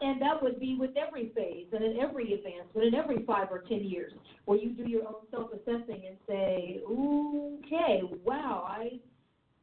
And 0.00 0.20
that 0.20 0.42
would 0.42 0.58
be 0.58 0.76
with 0.78 0.90
every 0.96 1.30
phase 1.34 1.66
and 1.72 1.84
in 1.84 2.00
every 2.00 2.34
advancement, 2.34 2.88
in 2.88 2.94
every 2.94 3.24
five 3.24 3.48
or 3.52 3.60
ten 3.60 3.84
years, 3.84 4.12
where 4.46 4.58
you 4.58 4.70
do 4.70 4.82
your 4.88 5.06
own 5.06 5.26
self-assessing 5.30 6.02
and 6.08 6.16
say, 6.26 6.80
okay, 6.90 8.02
wow, 8.24 8.66
I, 8.68 8.98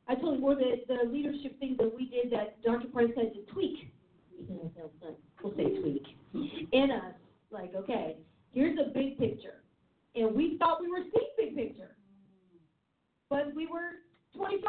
I 0.08 0.16
told 0.16 0.40
you, 0.40 0.56
the, 0.56 0.94
the 0.94 1.10
leadership 1.10 1.60
things 1.60 1.78
that 1.78 1.94
we 1.94 2.06
did 2.06 2.32
that 2.32 2.62
Dr. 2.64 2.88
Price 2.88 3.12
had 3.18 3.34
to 3.34 3.42
tweak. 3.52 3.92
We'll 4.48 5.54
say 5.56 5.82
tweak 5.82 6.04
in 6.72 6.92
us. 6.92 7.16
Like, 7.52 7.76
okay, 7.76 8.16
here's 8.54 8.78
a 8.80 8.90
big 8.92 9.18
picture, 9.18 9.64
and 10.16 10.34
we 10.34 10.58
thought 10.58 10.80
we 10.80 10.90
were 10.90 11.04
seeing 11.12 11.30
big 11.38 11.56
picture, 11.56 11.96
but 13.30 13.54
we 13.56 13.68
were 13.68 14.02
25, 14.36 14.64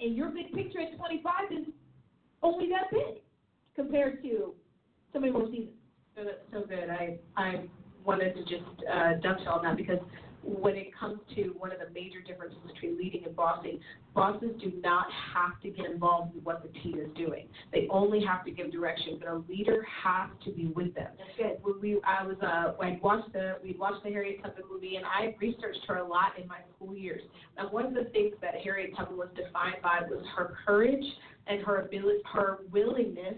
and 0.00 0.16
your 0.16 0.30
big 0.30 0.52
picture 0.52 0.80
at 0.80 0.96
25 0.96 1.34
is 1.52 1.66
only 2.42 2.68
that 2.68 2.90
big 2.90 3.22
compared 3.74 4.22
to 4.22 4.54
somebody 5.12 5.32
more 5.32 5.46
seasoned. 5.46 5.68
So 6.16 6.24
that's 6.24 6.38
so 6.52 6.62
good. 6.66 6.90
I 6.90 7.18
I 7.36 7.60
wanted 8.04 8.34
to 8.34 8.42
just 8.42 8.64
uh, 8.92 9.14
dovetail 9.22 9.54
on 9.54 9.62
that 9.64 9.76
because 9.76 9.98
when 10.48 10.76
it 10.76 10.88
comes 10.98 11.20
to 11.34 11.54
one 11.58 11.72
of 11.72 11.78
the 11.78 11.92
major 11.92 12.20
differences 12.26 12.58
between 12.72 12.96
leading 12.96 13.24
and 13.24 13.36
bossing, 13.36 13.80
bosses 14.14 14.50
do 14.60 14.72
not 14.82 15.06
have 15.34 15.60
to 15.62 15.70
get 15.70 15.86
involved 15.86 16.34
with 16.34 16.44
what 16.44 16.62
the 16.62 16.68
team 16.80 16.98
is 16.98 17.08
doing. 17.16 17.46
They 17.72 17.86
only 17.90 18.24
have 18.24 18.44
to 18.46 18.50
give 18.50 18.72
direction, 18.72 19.18
but 19.20 19.28
a 19.28 19.42
leader 19.48 19.86
has 20.04 20.30
to 20.44 20.50
be 20.52 20.66
with 20.74 20.94
them. 20.94 21.08
That's 21.18 21.36
good. 21.36 21.58
When 21.62 21.80
we, 21.80 22.00
I 22.04 22.26
was, 22.26 22.36
uh, 22.42 22.72
when 22.76 22.88
I 22.88 22.98
watched 23.02 23.32
the, 23.32 23.56
we'd 23.62 23.78
watched 23.78 24.02
the 24.04 24.10
Harriet 24.10 24.42
Tubman 24.42 24.64
movie, 24.70 24.96
and 24.96 25.04
I 25.04 25.34
researched 25.40 25.84
her 25.86 25.98
a 25.98 26.06
lot 26.06 26.38
in 26.40 26.48
my 26.48 26.58
school 26.74 26.96
years. 26.96 27.22
And 27.56 27.70
one 27.70 27.86
of 27.86 27.94
the 27.94 28.10
things 28.10 28.34
that 28.40 28.54
Harriet 28.62 28.96
Tubman 28.96 29.18
was 29.18 29.28
defined 29.36 29.82
by 29.82 30.00
was 30.08 30.24
her 30.36 30.56
courage 30.66 31.04
and 31.46 31.62
her 31.62 31.82
ability, 31.82 32.20
her 32.32 32.58
willingness 32.72 33.34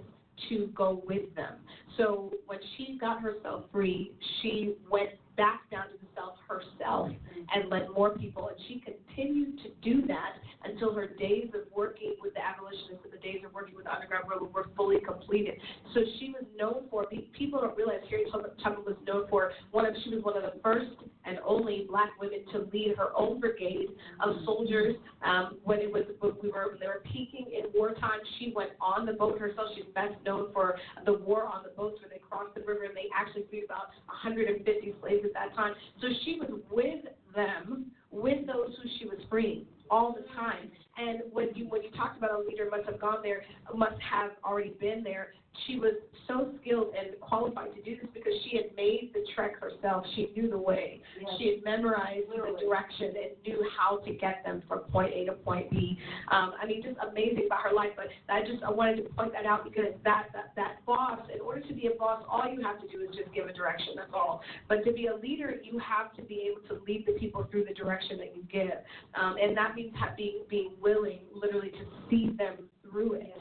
to 0.49 0.69
go 0.69 1.03
with 1.07 1.35
them. 1.35 1.55
So 1.97 2.33
when 2.47 2.59
she 2.77 2.97
got 2.99 3.21
herself 3.21 3.65
free, 3.73 4.13
she 4.41 4.75
went 4.91 5.11
back 5.41 5.65
down 5.71 5.89
to 5.89 5.97
the 5.97 6.07
self 6.15 6.37
herself 6.45 7.09
and 7.55 7.71
led 7.71 7.89
more 7.97 8.11
people. 8.11 8.49
And 8.49 8.59
she 8.69 8.85
continued 8.85 9.59
to 9.65 9.71
do 9.81 10.07
that 10.07 10.37
until 10.65 10.93
her 10.93 11.07
days 11.07 11.49
of 11.55 11.63
working 11.75 12.15
with 12.21 12.35
the 12.35 12.45
abolitionists 12.45 13.01
and 13.05 13.13
the 13.13 13.25
days 13.25 13.41
of 13.47 13.55
working 13.55 13.75
with 13.75 13.87
the 13.87 13.95
Underground 13.95 14.29
Railroad 14.29 14.53
were 14.53 14.69
fully 14.77 15.01
completed. 15.01 15.55
So 15.95 16.01
she 16.19 16.29
was 16.37 16.45
known 16.59 16.85
for, 16.91 17.07
people 17.33 17.63
don't 17.63 17.77
realize 17.77 18.05
Harriet 18.11 18.29
Tubman 18.31 18.85
was 18.85 18.97
known 19.07 19.25
for, 19.31 19.53
one 19.71 19.87
of, 19.87 19.95
she 20.05 20.11
was 20.15 20.23
one 20.23 20.37
of 20.37 20.43
the 20.43 20.61
first 20.63 20.93
and 21.25 21.39
only 21.45 21.87
black 21.89 22.11
women 22.21 22.45
to 22.53 22.69
lead 22.73 22.95
her 22.97 23.17
own 23.17 23.41
brigade 23.41 23.89
of 24.21 24.37
soldiers. 24.45 24.97
Um, 25.25 25.59
when 25.65 25.81
it 25.81 25.91
was, 25.93 26.05
when 26.21 26.33
we 26.43 26.51
were, 26.51 26.69
when 26.71 26.81
they 26.81 26.87
were 26.87 27.03
peaking 27.05 27.47
in 27.53 27.73
wartime, 27.75 28.21
she 28.39 28.53
went 28.55 28.71
on 28.81 29.07
the 29.07 29.13
boat 29.13 29.39
herself. 29.39 29.69
She's 29.75 29.89
best 29.95 30.15
known 30.25 30.53
for 30.53 30.77
the 31.05 31.13
war 31.13 31.45
on 31.45 31.63
the 31.63 31.71
boats 31.71 32.01
where 32.01 32.11
they 32.11 32.21
crossed 32.21 32.55
the 32.55 32.61
river 32.61 32.85
and 32.85 32.97
they 32.97 33.09
actually 33.17 33.45
freed 33.49 33.65
about 33.65 33.93
150 34.09 34.65
slaves 35.01 35.25
at 35.35 35.49
that 35.51 35.57
time. 35.57 35.75
So 36.01 36.09
she 36.25 36.39
was 36.41 36.61
with 36.71 37.05
them, 37.35 37.91
with 38.11 38.47
those 38.47 38.75
who 38.83 38.89
she 38.99 39.07
was 39.07 39.19
freeing 39.29 39.67
all 39.91 40.15
the 40.15 40.27
time. 40.35 40.71
And 40.97 41.21
when 41.33 41.49
you 41.55 41.67
when 41.69 41.83
you 41.83 41.91
talked 41.93 42.19
about 42.19 42.33
a 42.33 42.39
leader 42.39 42.69
must 42.71 42.87
have 42.87 43.01
gone 43.01 43.19
there, 43.23 43.43
must 43.75 44.01
have 44.03 44.33
already 44.45 44.75
been 44.81 45.03
there, 45.03 45.35
she 45.67 45.79
was 45.79 45.95
so 46.29 46.53
skilled 46.61 46.95
and 46.99 47.19
qualified 47.21 47.75
to 47.75 47.83
do 47.83 47.97
this 47.97 48.09
because 48.15 48.33
she 48.45 48.57
had 48.57 48.75
made 48.77 49.11
the 49.13 49.25
trek 49.35 49.59
herself. 49.61 50.05
She 50.15 50.31
knew 50.37 50.49
the 50.49 50.59
way. 50.59 51.01
Yes. 51.21 51.31
She 51.39 51.51
had 51.51 51.65
memorized 51.65 52.29
the 52.31 52.59
direction 52.61 53.07
and 53.09 53.31
knew 53.47 53.67
how 53.77 53.99
to 53.99 54.13
get 54.13 54.43
them 54.45 54.63
from 54.69 54.81
point 54.91 55.13
A 55.15 55.27
to 55.27 55.33
point 55.33 55.71
B. 55.71 55.99
Um, 56.31 56.53
I 56.61 56.67
mean, 56.67 56.83
just 56.83 56.97
amazing 57.11 57.47
about 57.47 57.63
her 57.63 57.75
life. 57.75 57.91
But 57.97 58.07
I 58.33 58.43
just 58.43 58.63
I 58.63 58.71
wanted 58.71 59.03
to 59.03 59.11
point 59.11 59.33
that 59.33 59.45
out 59.45 59.65
because 59.65 59.93
that, 60.05 60.29
that 60.33 60.53
that 60.57 60.85
boss, 60.87 61.21
in 61.35 61.41
order 61.41 61.61
to 61.63 61.75
be 61.75 61.89
a 61.89 61.99
boss, 61.99 62.23
all 62.31 62.49
you 62.49 62.63
have 62.63 62.81
to 62.81 62.89
do 62.89 63.03
is 63.03 63.15
just 63.17 63.33
give 63.35 63.47
a 63.47 63.53
direction. 63.53 63.95
That's 63.97 64.13
all. 64.15 64.41
But 64.69 64.85
to 64.85 64.93
be 64.93 65.07
a 65.07 65.17
leader, 65.17 65.57
you 65.63 65.79
have 65.79 66.15
to 66.15 66.23
be 66.23 66.49
able 66.51 66.63
to 66.69 66.85
lead 66.87 67.07
the 67.07 67.19
people 67.19 67.47
through 67.51 67.65
the 67.65 67.75
direction 67.75 68.19
that 68.19 68.37
you 68.37 68.45
give, 68.51 68.79
um, 69.21 69.37
and 69.43 69.57
that 69.57 69.75
means 69.75 69.95
being 70.17 70.43
being 70.49 70.71
willing, 70.81 71.21
literally, 71.35 71.71
to 71.71 71.85
see 72.09 72.31
them 72.39 72.70
through 72.91 73.15
it. 73.15 73.35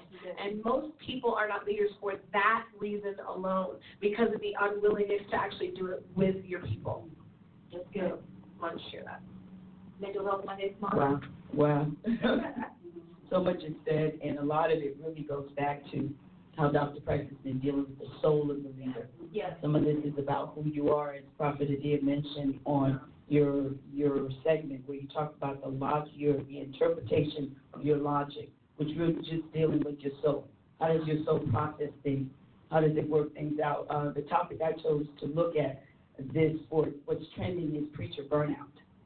And 0.44 0.64
most 0.64 0.90
people 1.06 1.34
are 1.34 1.48
not 1.48 1.66
leaders 1.66 1.92
for 2.00 2.14
that 2.34 2.66
reason 2.78 3.16
alone, 3.28 3.78
because 4.00 4.28
of 4.34 4.42
the 4.42 4.54
unwillingness 4.60 5.22
to 5.32 5.36
actually 5.36 5.72
do 5.76 5.88
it 5.88 6.06
with 6.16 6.36
your 6.46 6.62
people. 6.62 7.08
That's 7.72 7.86
good. 7.94 8.04
I 8.04 8.62
want 8.62 8.78
to 8.78 8.92
share 8.92 9.04
that. 9.06 9.22
Mental 10.02 10.26
health 10.26 10.46
Monday 10.46 10.70
tomorrow. 10.70 11.20
Wow, 11.54 11.88
wow. 12.06 12.42
so 13.30 13.44
much 13.44 13.64
is 13.64 13.74
said, 13.86 14.20
and 14.24 14.40
a 14.40 14.44
lot 14.44 14.72
of 14.72 14.80
it 14.80 14.98
really 15.04 15.22
goes 15.22 15.50
back 15.58 15.82
to 15.92 16.10
how 16.58 16.70
Dr. 16.70 17.00
Price 17.02 17.26
has 17.30 17.38
been 17.44 17.60
dealing 17.60 17.86
with 17.88 18.00
the 18.00 18.08
soul 18.22 18.52
of 18.52 18.64
the 18.64 18.70
leader. 18.78 19.08
Yes. 19.32 19.54
Some 19.62 19.76
of 19.76 19.84
this 19.84 19.98
is 20.04 20.14
about 20.18 20.54
who 20.56 20.70
you 20.70 20.90
are, 20.90 21.14
as 21.14 21.24
Prophet 21.38 21.70
Adia 21.72 22.02
mentioned 22.02 22.60
on 22.66 23.00
your 23.30 23.72
your 23.94 24.30
segment 24.44 24.82
where 24.88 24.98
you 24.98 25.08
talked 25.08 25.38
about 25.38 25.62
the 25.62 25.70
logic, 25.70 26.12
your 26.16 26.44
the 26.44 26.60
interpretation 26.60 27.56
of 27.74 27.84
your 27.84 27.98
logic, 27.98 28.50
which 28.80 28.96
really 28.98 29.14
just 29.16 29.52
dealing 29.54 29.84
with 29.86 30.00
your 30.00 30.14
soul. 30.24 30.48
How 30.80 30.88
does 30.88 31.06
your 31.06 31.18
soul 31.26 31.40
process 31.52 31.90
things? 32.02 32.30
How 32.72 32.80
does 32.80 32.96
it 32.96 33.10
work 33.10 33.34
things 33.34 33.60
out? 33.60 33.88
Uh, 33.90 34.12
the 34.14 34.22
topic 34.22 34.60
I 34.64 34.72
chose 34.82 35.06
to 35.20 35.26
look 35.26 35.56
at 35.58 35.84
this 36.34 36.54
for 36.70 36.88
what's 37.06 37.24
trending 37.36 37.76
is 37.76 37.84
preacher 37.94 38.24
burnout. 38.24 38.56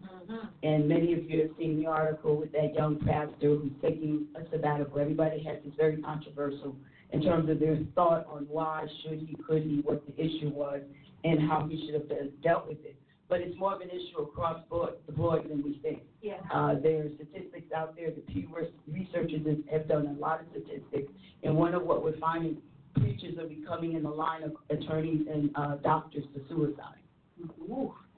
Mm-hmm. 0.03 0.47
And 0.61 0.87
many 0.87 1.13
of 1.13 1.29
you 1.29 1.41
have 1.41 1.51
seen 1.57 1.81
the 1.81 1.87
article 1.87 2.37
with 2.37 2.51
that 2.51 2.75
young 2.75 2.99
pastor 2.99 3.55
who's 3.55 3.71
taking 3.81 4.27
a 4.35 4.47
sabbatical. 4.51 4.99
Everybody 4.99 5.43
has 5.43 5.57
this 5.65 5.73
very 5.75 5.97
controversial 5.97 6.75
in 7.11 7.23
terms 7.23 7.49
of 7.49 7.59
their 7.59 7.79
thought 7.95 8.27
on 8.29 8.45
why 8.49 8.85
should 9.01 9.19
he, 9.27 9.35
could 9.47 9.63
he, 9.63 9.81
what 9.83 10.03
the 10.05 10.13
issue 10.21 10.49
was, 10.49 10.81
and 11.23 11.39
how 11.49 11.67
he 11.67 11.85
should 11.85 11.95
have 11.95 12.41
dealt 12.43 12.67
with 12.67 12.77
it. 12.83 12.95
But 13.34 13.41
it's 13.41 13.57
more 13.57 13.73
of 13.73 13.81
an 13.81 13.89
issue 13.89 14.19
across 14.22 14.64
board, 14.69 14.93
the 15.07 15.11
board 15.11 15.49
than 15.49 15.64
we 15.64 15.80
think. 15.81 16.03
Yeah. 16.22 16.35
Uh, 16.53 16.76
there 16.80 16.99
are 17.03 17.10
statistics 17.15 17.72
out 17.76 17.95
there. 17.95 18.11
The 18.11 18.22
Pew 18.31 18.47
researchers 18.88 19.41
have 19.72 19.88
done 19.88 20.05
a 20.05 20.19
lot 20.22 20.41
of 20.41 20.45
statistics, 20.51 21.11
and 21.41 21.57
one 21.57 21.73
of 21.73 21.81
what 21.81 22.03
we're 22.03 22.19
finding, 22.19 22.57
preachers 22.93 23.39
are 23.39 23.47
becoming 23.47 23.93
in 23.93 24.03
the 24.03 24.10
line 24.11 24.43
of 24.43 24.51
attorneys 24.69 25.26
and 25.34 25.49
uh, 25.55 25.77
doctors 25.77 26.26
to 26.35 26.41
suicide. 26.47 26.99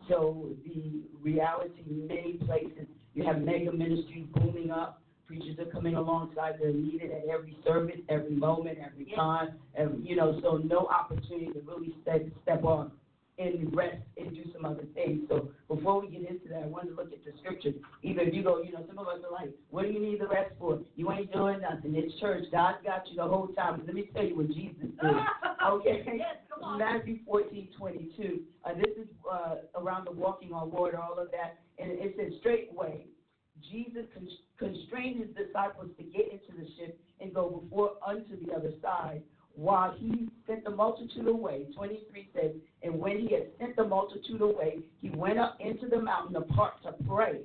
So 0.10 0.50
the 0.66 1.04
reality, 1.24 1.86
many 1.88 2.34
places, 2.46 2.86
you 3.14 3.24
have 3.24 3.40
mega 3.42 3.72
ministries 3.72 4.26
booming 4.34 4.70
up. 4.70 5.02
Preachers 5.28 5.58
are 5.60 5.72
coming 5.72 5.96
alongside. 5.96 6.56
They're 6.60 6.74
needed 6.74 7.12
at 7.12 7.24
every 7.34 7.58
service, 7.66 8.02
every 8.10 8.36
moment, 8.36 8.80
every 8.86 9.08
Yeah. 9.10 9.16
time. 9.16 9.60
Every, 9.78 9.98
you 10.02 10.18
know, 10.18 10.42
so 10.42 10.58
no 10.58 10.88
opportunity 10.88 11.54
to 11.54 11.62
really 11.62 11.96
step 12.02 12.28
step 12.44 12.66
on 12.66 12.92
and 13.38 13.76
rest 13.76 13.98
and 14.18 14.34
do 14.34 14.44
some 14.54 14.66
other 14.66 14.84
things. 14.94 15.22
So 15.30 15.50
before 15.68 16.02
we 16.02 16.08
get 16.08 16.30
into 16.30 16.48
that, 16.50 16.64
I 16.64 16.68
want 16.68 16.88
to 16.88 16.96
look 16.96 17.12
at 17.12 17.24
the 17.26 17.32
scriptures. 17.40 17.76
Even 18.02 18.28
if 18.28 18.34
you 18.34 18.44
go, 18.44 18.62
you 18.62 18.72
know, 18.72 18.84
some 18.88 18.98
of 18.98 19.08
us 19.08 19.20
are 19.26 19.32
like, 19.32 19.52
what 19.70 19.84
do 19.84 19.90
you 19.90 20.00
need 20.00 20.22
the 20.22 20.28
rest 20.28 20.52
for? 20.60 20.80
You 20.96 21.12
ain't 21.12 21.32
doing 21.34 21.62
nothing. 21.62 21.96
It's 21.96 22.18
church. 22.20 22.46
God 22.52 22.76
got 22.86 23.04
you 23.10 23.18
the 23.18 23.28
whole 23.28 23.48
time. 23.50 23.84
Let 23.86 23.96
me 23.96 24.10
tell 24.14 24.24
you 24.24 24.38
what 24.38 24.48
Jesus 24.48 24.90
did. 25.02 25.12
Okay? 25.66 26.04
Yes, 26.06 26.36
come 26.54 26.64
on. 26.64 26.78
Matthew 26.78 27.18
14, 27.26 27.70
22. 27.76 28.42
Uh, 28.64 28.74
this 28.76 28.94
is 29.02 29.08
uh, 29.30 29.56
around 29.76 30.06
the 30.06 30.12
walking 30.12 30.54
on 30.54 30.70
water, 30.70 31.00
all 31.00 31.18
of 31.18 31.32
that. 31.32 31.58
And 31.80 31.92
it 31.92 32.14
says, 32.16 32.34
straightway, 32.40 33.08
Jesus 33.72 34.06
constrained 34.60 35.22
his 35.22 35.30
disciples 35.36 35.88
to 35.98 36.04
get 36.04 36.32
into 36.32 36.54
the 36.56 36.68
ship 36.78 37.00
and 37.20 37.34
go 37.34 37.50
before 37.50 37.94
unto 38.06 38.46
the 38.46 38.54
other 38.54 38.74
side 38.80 39.24
while 39.56 39.96
he 39.98 40.30
sent 40.48 40.64
the 40.64 40.70
multitude 40.70 41.28
away. 41.28 41.68
23 41.76 42.30
says, 42.34 42.52
And 42.84 43.00
when 43.00 43.20
he 43.20 43.34
had 43.34 43.48
sent 43.60 43.76
the 43.76 43.86
multitude 43.86 44.42
away, 44.42 44.80
he 45.02 45.10
went 45.10 45.40
up 45.40 45.58
into 45.60 45.88
the 45.88 46.02
mountain 46.02 46.36
apart 46.36 46.74
to 46.84 46.94
pray. 47.08 47.42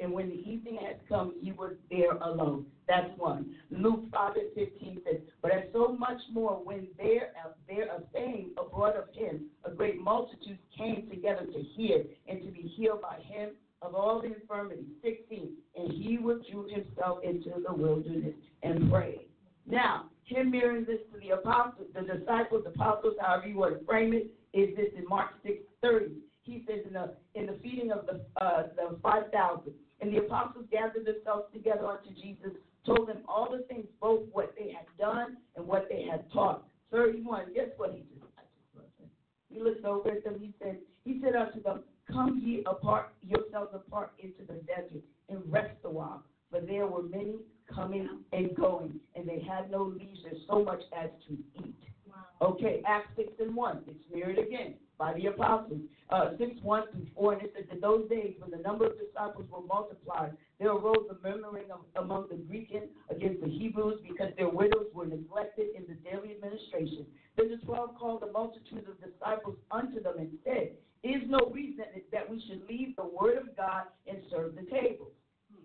And 0.00 0.12
when 0.12 0.28
the 0.28 0.34
evening 0.34 0.78
had 0.84 0.98
come, 1.08 1.34
he 1.40 1.52
was 1.52 1.74
there 1.90 2.12
alone. 2.12 2.66
That's 2.88 3.08
one. 3.16 3.54
Luke 3.70 4.04
5 4.12 4.34
and 4.36 4.54
15 4.54 5.00
says, 5.04 5.20
But 5.40 5.52
as 5.52 5.64
so 5.72 5.96
much 5.96 6.20
more, 6.32 6.60
when 6.62 6.88
there, 6.98 7.30
uh, 7.44 7.50
there 7.68 7.84
a 7.84 8.02
fame 8.12 8.50
abroad 8.58 8.96
of 8.96 9.14
him, 9.14 9.46
a 9.64 9.70
great 9.70 10.00
multitude 10.00 10.58
came 10.76 11.08
together 11.08 11.46
to 11.46 11.62
hear 11.76 12.04
and 12.28 12.42
to 12.42 12.48
be 12.48 12.72
healed 12.76 13.02
by 13.02 13.20
him 13.22 13.50
of 13.82 13.94
all 13.94 14.20
the 14.20 14.34
infirmities. 14.34 14.84
16. 15.02 15.52
And 15.76 15.92
he 15.92 16.18
withdrew 16.18 16.68
himself 16.68 17.18
into 17.22 17.50
the 17.66 17.72
wilderness 17.72 18.34
and 18.62 18.90
prayed. 18.90 19.28
Now, 19.66 20.06
him 20.24 20.50
mirroring 20.50 20.84
this 20.84 21.00
to 21.12 21.18
the 21.20 21.30
apostles, 21.30 21.88
the 21.94 22.02
disciples, 22.02 22.64
apostles, 22.66 23.14
however 23.20 23.46
you 23.46 23.58
want 23.58 23.78
to 23.78 23.84
frame 23.84 24.12
it, 24.12 24.26
is 24.52 24.74
this 24.76 24.88
in 24.96 25.04
Mark 25.08 25.30
6 25.42 25.56
30. 25.82 26.06
He 26.42 26.62
says 26.68 26.80
in 26.86 26.92
the 26.92 27.14
in 27.34 27.46
the 27.46 27.58
feeding 27.62 27.90
of 27.90 28.06
the 28.06 28.20
uh, 28.42 28.64
the 28.76 28.98
five 29.02 29.30
thousand, 29.32 29.72
and 30.00 30.12
the 30.12 30.18
apostles 30.18 30.66
gathered 30.70 31.06
themselves 31.06 31.44
together 31.54 31.86
unto 31.86 32.10
Jesus, 32.20 32.50
told 32.84 33.08
them 33.08 33.22
all 33.26 33.50
the 33.50 33.64
things, 33.64 33.86
both 33.98 34.20
what 34.30 34.54
they 34.58 34.70
had 34.70 34.84
done 34.98 35.38
and 35.56 35.66
what 35.66 35.88
they 35.88 36.06
had 36.10 36.30
taught. 36.32 36.66
Thirty 36.90 37.22
one. 37.22 37.46
Guess 37.54 37.68
what 37.78 37.92
he 37.92 38.00
did? 38.00 38.22
He 39.48 39.60
looked 39.60 39.84
over 39.84 40.10
at 40.10 40.24
them. 40.24 40.36
He 40.38 40.52
said, 40.60 40.78
He 41.04 41.20
said 41.22 41.34
unto 41.34 41.62
them, 41.62 41.80
Come 42.12 42.42
ye 42.44 42.62
apart 42.66 43.14
yourselves 43.22 43.70
apart 43.72 44.12
into 44.18 44.42
the 44.46 44.60
desert 44.66 45.02
and 45.30 45.40
rest 45.50 45.76
a 45.84 45.90
while, 45.90 46.24
for 46.50 46.60
there 46.60 46.86
were 46.86 47.04
many 47.04 47.36
coming 47.72 48.20
and 48.32 48.54
going, 48.54 49.00
and 49.14 49.28
they 49.28 49.40
had 49.40 49.70
no 49.70 49.84
leisure 49.84 50.36
so 50.48 50.64
much 50.64 50.80
as 50.96 51.10
to 51.28 51.38
eat. 51.64 51.74
Okay, 52.42 52.82
Acts 52.86 53.08
6 53.16 53.32
and 53.40 53.54
1. 53.54 53.82
It's 53.86 54.04
mirrored 54.12 54.38
again 54.38 54.74
by 54.98 55.14
the 55.14 55.26
apostles. 55.26 55.80
Uh, 56.10 56.30
6 56.36 56.50
1 56.62 56.82
through 56.92 57.06
4. 57.14 57.32
And 57.32 57.42
it 57.42 57.52
says, 57.56 57.64
In 57.72 57.80
those 57.80 58.08
days, 58.08 58.34
when 58.38 58.50
the 58.50 58.58
number 58.58 58.86
of 58.86 58.92
disciples 58.98 59.46
were 59.50 59.62
multiplied, 59.66 60.36
there 60.58 60.70
arose 60.70 61.06
a 61.10 61.26
murmuring 61.26 61.70
of, 61.70 61.80
among 61.96 62.26
the 62.30 62.36
Greeks 62.36 62.74
against 63.10 63.40
the 63.40 63.48
Hebrews 63.48 64.00
because 64.06 64.32
their 64.36 64.48
widows 64.48 64.86
were 64.92 65.06
neglected 65.06 65.68
in 65.76 65.84
the 65.88 65.94
daily 66.08 66.34
administration. 66.34 67.06
Then 67.36 67.50
the 67.50 67.64
twelve 67.64 67.96
called 67.96 68.22
the 68.22 68.30
multitude 68.30 68.86
of 68.88 69.00
disciples 69.00 69.56
unto 69.70 70.02
them 70.02 70.14
and 70.18 70.30
said, 70.44 70.72
Is 71.02 71.22
no 71.26 71.50
reason 71.52 71.84
that 72.12 72.28
we 72.28 72.42
should 72.46 72.62
leave 72.68 72.96
the 72.96 73.06
word 73.06 73.38
of 73.38 73.56
God 73.56 73.84
and 74.06 74.18
serve 74.30 74.54
the 74.54 74.62
tables. 74.70 75.12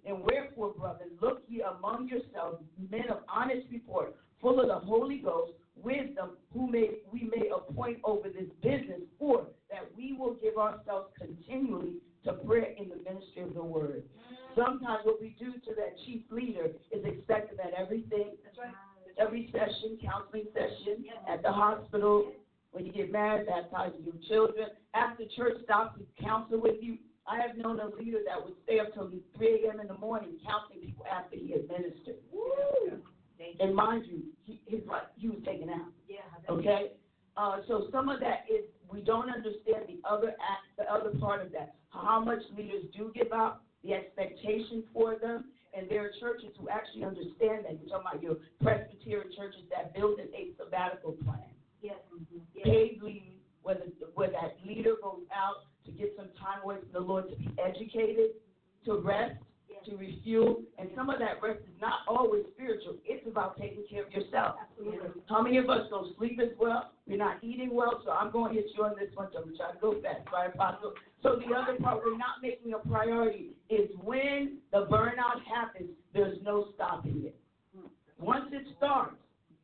And 0.06 0.20
wherefore, 0.24 0.74
brethren, 0.74 1.10
look 1.22 1.44
ye 1.48 1.62
among 1.62 2.08
yourselves 2.08 2.64
men 2.92 3.10
of 3.10 3.20
honest 3.28 3.68
report, 3.72 4.16
full 4.42 4.60
of 4.60 4.68
the 4.68 4.80
Holy 4.80 5.18
Ghost, 5.18 5.54
wisdom, 5.76 6.32
who 6.54 6.70
may 6.70 6.90
we 7.12 7.30
may 7.36 7.50
appoint 7.50 8.00
over 8.04 8.30
this 8.30 8.50
business, 8.62 9.02
for 9.18 9.48
that 9.70 9.90
we 9.96 10.14
will 10.14 10.36
give 10.36 10.58
ourselves 10.58 11.10
continually 11.18 11.96
to 12.26 12.34
prayer 12.34 12.74
in 12.78 12.90
the 12.90 12.98
ministry 12.98 13.44
of 13.44 13.54
the 13.54 13.64
word. 13.64 14.04
Mm. 14.04 14.66
Sometimes 14.66 15.00
what 15.04 15.22
we 15.22 15.36
do 15.40 15.54
to 15.54 15.76
that 15.76 15.96
chief 16.06 16.22
leader 16.32 16.68
is 16.92 17.06
expect 17.06 17.56
that 17.58 17.72
everything, 17.78 18.32
every 19.20 19.50
session, 19.52 19.98
counseling 20.04 20.46
session, 20.54 21.06
at 21.30 21.42
the 21.44 21.52
hospital, 21.52 22.32
when 22.72 22.86
you 22.86 22.92
get 22.92 23.12
married, 23.12 23.48
baptizing 23.48 24.04
your 24.04 24.16
children, 24.28 24.68
after 24.94 25.24
church 25.36 25.54
stops 25.64 25.98
to 25.98 26.24
counsel 26.24 26.62
with 26.62 26.76
you. 26.82 26.98
I 27.28 27.40
have 27.46 27.58
known 27.58 27.80
a 27.80 27.88
leader 27.96 28.20
that 28.26 28.44
would 28.44 28.56
stay 28.64 28.80
up 28.80 28.94
till 28.94 29.12
3 29.38 29.66
a.m. 29.66 29.80
in 29.80 29.88
the 29.88 29.98
morning 29.98 30.38
counseling 30.46 30.86
people 30.86 31.06
after 31.06 31.36
he 31.36 31.52
had 31.52 31.68
ministered. 31.68 32.18
And 33.60 33.76
mind 33.76 34.06
you, 34.08 34.24
he, 34.44 34.62
his 34.68 34.86
life, 34.88 35.04
he 35.16 35.30
was 35.30 35.40
taken 35.46 35.70
out. 35.70 35.92
Yeah. 36.08 36.18
Okay, 36.50 36.92
uh, 37.38 37.58
so 37.68 37.88
some 37.92 38.10
of 38.10 38.20
that 38.20 38.46
is 38.50 38.66
we 38.92 39.02
don't 39.02 39.30
understand 39.30 39.86
the 39.88 40.00
other 40.08 40.30
act, 40.30 40.68
the 40.78 40.92
other 40.92 41.18
part 41.20 41.46
of 41.46 41.52
that. 41.54 41.76
How 41.90 42.20
much 42.24 42.40
leaders 42.58 42.84
do 42.96 43.12
give 43.14 43.32
out, 43.32 43.62
the 43.84 43.94
expectation 43.94 44.84
for 44.94 45.16
them, 45.18 45.46
and 45.78 45.90
there 45.90 46.04
are 46.04 46.12
churches 46.20 46.50
who 46.60 46.68
actually 46.70 47.04
understand 47.06 47.64
that. 47.66 47.80
You're 47.80 47.90
talking 47.90 48.08
about 48.12 48.24
your 48.24 48.38
Presbyterian 48.62 49.30
churches 49.38 49.62
that 49.72 49.94
build 49.96 50.20
a 50.20 50.52
sabbatical 50.58 51.14
plan, 51.24 51.48
Yes. 51.82 51.96
Mm-hmm. 52.14 52.40
Yes. 52.56 52.66
paid 52.66 53.00
leave, 53.02 53.40
where 53.64 53.76
the, 53.76 53.92
where 54.16 54.30
that 54.32 54.58
leader 54.66 54.96
goes 55.02 55.24
out 55.34 55.64
to 55.92 55.98
get 55.98 56.14
some 56.16 56.30
time 56.40 56.62
away 56.64 56.78
from 56.80 56.92
the 56.94 57.00
Lord 57.00 57.30
to 57.30 57.36
be 57.36 57.50
educated, 57.58 58.32
to 58.86 59.02
rest, 59.02 59.36
to 59.86 59.96
refuel, 59.96 60.62
and 60.78 60.90
some 60.96 61.10
of 61.10 61.20
that 61.20 61.42
rest 61.42 61.60
is 61.64 61.82
not 61.82 62.00
always 62.08 62.44
spiritual. 62.54 62.96
It's 63.06 63.26
about 63.28 63.58
taking 63.60 63.84
care 63.90 64.06
of 64.06 64.12
yourself. 64.12 64.56
Absolutely. 64.70 65.22
How 65.28 65.42
many 65.42 65.58
of 65.58 65.70
us 65.70 65.88
don't 65.90 66.16
sleep 66.18 66.40
as 66.42 66.50
well? 66.60 66.92
We're 67.08 67.18
not 67.18 67.44
eating 67.44 67.74
well, 67.74 68.02
so 68.06 68.12
I'm 68.12 68.32
going 68.32 68.56
to 68.56 68.62
hit 68.62 68.70
you 68.76 68.84
on 68.84 68.96
this 69.00 69.10
one, 69.16 69.30
so 69.34 69.40
I'm 69.40 69.56
trying 69.56 69.74
to 69.74 69.80
go 69.80 70.02
fast, 70.02 70.28
right, 70.34 70.54
Apostle? 70.54 70.94
So 71.24 71.38
the 71.38 71.56
other 71.56 71.78
part 71.80 72.02
we're 72.06 72.18
not 72.18 72.42
making 72.42 72.74
a 72.74 72.80
priority 72.88 73.56
is 73.70 73.90
when 74.04 74.58
the 74.72 74.86
burnout 74.86 75.44
happens, 75.48 75.90
there's 76.14 76.38
no 76.44 76.68
stopping 76.76 77.24
it. 77.26 77.36
Hmm. 77.76 77.88
Once 78.20 78.46
it 78.52 78.68
starts, 78.78 79.16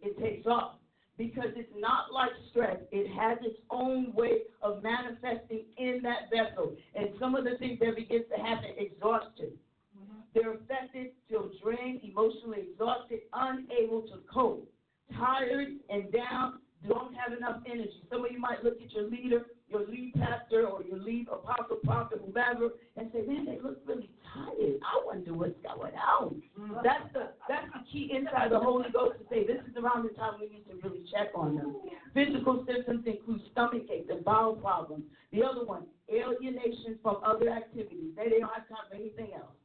it 0.01 0.19
takes 0.19 0.45
off. 0.47 0.75
Because 1.17 1.51
it's 1.55 1.71
not 1.77 2.11
like 2.13 2.31
stress. 2.49 2.77
It 2.91 3.07
has 3.17 3.37
its 3.41 3.57
own 3.69 4.13
way 4.13 4.39
of 4.61 4.83
manifesting 4.83 5.63
in 5.77 6.01
that 6.03 6.29
vessel. 6.29 6.75
And 6.93 7.09
some 7.19 7.35
of 7.35 7.45
the 7.45 7.57
things 7.57 7.79
that 7.79 7.95
begins 7.95 8.25
to 8.35 8.41
happen, 8.41 8.71
exhaustion. 8.77 9.51
Mm-hmm. 9.95 10.19
They're 10.33 10.53
affected, 10.55 11.11
feel 11.29 11.49
drained, 11.63 12.01
emotionally 12.03 12.67
exhausted, 12.69 13.19
unable 13.31 14.01
to 14.03 14.19
cope, 14.31 14.69
tired 15.17 15.69
and 15.89 16.11
down, 16.11 16.59
don't 16.87 17.13
have 17.15 17.35
enough 17.35 17.61
energy. 17.65 18.03
Some 18.11 18.25
of 18.25 18.31
you 18.31 18.39
might 18.39 18.63
look 18.63 18.81
at 18.81 18.91
your 18.91 19.09
leader, 19.09 19.45
your 19.67 19.85
lead 19.87 20.13
pastor, 20.13 20.67
or 20.67 20.83
your 20.83 20.99
lead 20.99 21.27
apostle, 21.27 21.77
prophet, 21.83 22.21
whoever, 22.25 22.69
and 22.97 23.09
say, 23.11 23.21
"Man, 23.21 23.45
they 23.45 23.59
look 23.59 23.79
really 23.85 24.09
tired. 24.33 24.79
I 24.83 25.05
wonder 25.05 25.33
what's 25.33 25.57
going 25.63 25.93
on." 25.95 26.41
Mm-hmm. 26.59 26.75
That's 26.83 27.11
the 27.13 27.29
that's 27.49 27.67
the 27.73 27.81
key 27.91 28.11
inside 28.13 28.51
the 28.51 28.59
Holy 28.59 28.89
Ghost 28.91 29.19
to 29.19 29.25
say 29.29 29.45
this 29.45 29.61
is 29.69 29.75
around 29.77 30.03
the 30.03 30.13
time 30.13 30.39
we 30.39 30.49
need 30.49 30.65
to 30.69 30.75
really 30.87 31.03
check 31.11 31.29
on 31.33 31.55
them. 31.55 31.75
Physical 32.13 32.63
symptoms 32.67 33.05
include 33.05 33.41
stomach 33.51 33.83
aches 33.91 34.09
and 34.09 34.23
bowel 34.23 34.55
problems. 34.55 35.03
The 35.31 35.43
other 35.43 35.65
one, 35.65 35.83
alienation 36.13 36.99
from 37.01 37.17
other 37.25 37.49
activities. 37.49 38.13
They, 38.15 38.29
they 38.29 38.39
don't 38.39 38.53
have 38.53 38.69
time 38.69 38.85
for 38.89 38.95
anything 38.95 39.33
else. 39.33 39.55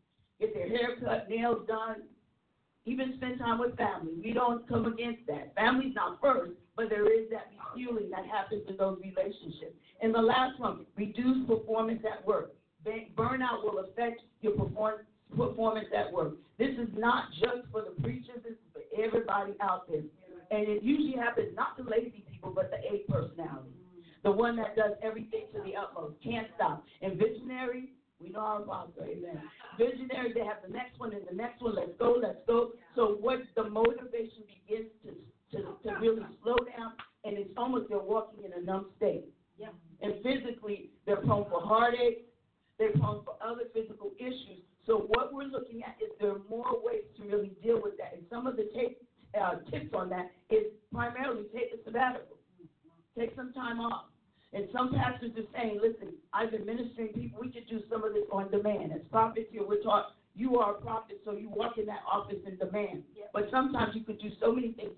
Get 0.41 0.55
their 0.55 0.69
hair 0.69 0.97
cut, 0.99 1.29
nails 1.29 1.67
done, 1.69 2.03
even 2.87 3.15
spend 3.17 3.39
time 3.39 3.59
with 3.61 3.77
family. 3.77 4.15
We 4.23 4.33
don't 4.33 4.67
come 4.67 4.87
against 4.87 5.27
that. 5.27 5.55
Family's 5.55 5.95
not 5.95 6.21
first, 6.21 6.53
but 6.81 6.89
there 6.89 7.13
is 7.13 7.29
that 7.29 7.53
refueling 7.53 8.09
that 8.09 8.25
happens 8.25 8.63
in 8.67 8.75
those 8.79 8.97
relationships. 9.05 9.77
And 10.01 10.15
the 10.15 10.23
last 10.23 10.59
one, 10.59 10.87
reduced 10.97 11.47
performance 11.47 12.01
at 12.11 12.27
work. 12.27 12.55
Burnout 13.15 13.63
will 13.63 13.85
affect 13.85 14.23
your 14.41 14.53
perform- 14.53 15.05
performance 15.37 15.89
at 15.95 16.11
work. 16.11 16.33
This 16.59 16.71
is 16.79 16.89
not 16.97 17.25
just 17.33 17.69
for 17.71 17.83
the 17.83 18.03
preachers, 18.03 18.41
this 18.43 18.53
is 18.53 18.69
for 18.73 18.81
everybody 18.97 19.53
out 19.61 19.91
there. 19.91 20.01
And 20.51 20.69
it 20.69 20.83
usually 20.83 21.21
happens 21.21 21.55
not 21.55 21.77
to 21.77 21.83
lazy 21.83 22.25
people, 22.33 22.51
but 22.55 22.71
the 22.71 22.79
A 22.79 23.05
personality. 23.13 23.77
The 24.23 24.33
one 24.33 24.57
that 24.57 24.75
does 24.75 24.93
everything 25.03 25.45
to 25.53 25.61
the 25.61 25.77
utmost. 25.77 26.15
Can't 26.25 26.49
stop. 26.57 26.83
And 27.03 27.19
visionary, 27.19 27.91
we 28.23 28.31
know 28.31 28.41
our 28.41 28.63
apostle, 28.63 29.05
amen. 29.05 29.43
Visionary, 29.77 30.33
they 30.33 30.45
have 30.45 30.65
the 30.67 30.73
next 30.73 30.99
one 30.99 31.13
and 31.13 31.29
the 31.29 31.37
next 31.37 31.61
one. 31.61 31.75
Let's 31.75 31.93
go, 31.99 32.17
let's 32.21 32.41
go. 32.47 32.73
So 32.97 33.19
what 33.21 33.41
the 33.55 33.69
motivation 33.69 34.45
begins 34.49 34.89
to 35.05 35.13
to, 35.53 35.59
to 35.59 35.99
really 36.01 36.23
slow 36.43 36.57
down, 36.77 36.93
and 37.25 37.37
it's 37.37 37.51
almost 37.57 37.89
they're 37.89 37.99
walking 37.99 38.45
in 38.45 38.53
a 38.53 38.65
numb 38.65 38.87
state. 38.97 39.25
Yeah. 39.59 39.69
And 40.01 40.15
physically, 40.23 40.91
they're 41.07 41.17
prone 41.17 41.45
for 41.51 41.61
heartache. 41.61 42.27
They're 42.79 42.93
prone 42.93 43.25
for 43.25 43.37
other 43.45 43.65
physical 43.75 44.13
issues. 44.19 44.65
So 44.87 45.07
what 45.09 45.35
we're 45.35 45.45
looking 45.45 45.83
at 45.83 45.97
is 46.03 46.11
there 46.19 46.31
are 46.31 46.41
more 46.49 46.81
ways 46.83 47.05
to 47.19 47.25
really 47.25 47.53
deal 47.63 47.81
with 47.83 47.97
that. 47.99 48.15
And 48.15 48.23
some 48.31 48.47
of 48.47 48.57
the 48.57 48.71
take, 48.75 48.99
uh, 49.39 49.57
tips 49.71 49.93
on 49.95 50.09
that 50.11 50.31
is 50.49 50.65
primarily 50.93 51.45
take 51.55 51.71
a 51.79 51.85
sabbatical, 51.85 52.39
take 53.19 53.37
some 53.37 53.53
time 53.53 53.81
off. 53.81 54.07
And 54.53 54.67
some 54.73 54.93
pastors 54.95 55.31
are 55.37 55.47
saying, 55.55 55.79
listen, 55.81 56.15
I've 56.33 56.51
been 56.51 56.67
ministering 56.67 57.09
people. 57.09 57.41
We 57.41 57.53
could 57.53 57.69
do 57.69 57.83
some 57.89 58.03
of 58.03 58.15
this 58.15 58.25
on 58.33 58.51
demand. 58.51 58.93
As 58.93 59.01
prophets 59.11 59.47
here, 59.53 59.63
we're 59.65 59.83
taught 59.83 60.15
you 60.35 60.59
are 60.59 60.77
a 60.77 60.81
prophet, 60.81 61.21
so 61.25 61.33
you 61.33 61.51
walk 61.51 61.77
in 61.79 61.87
that 61.87 62.01
office 62.11 62.39
in 62.47 62.57
demand. 62.57 63.03
But 63.33 63.49
sometimes 63.51 63.95
you 63.95 64.03
could 64.03 64.21
do 64.21 64.31
so 64.41 64.53
many 64.53 64.73
things 64.73 64.93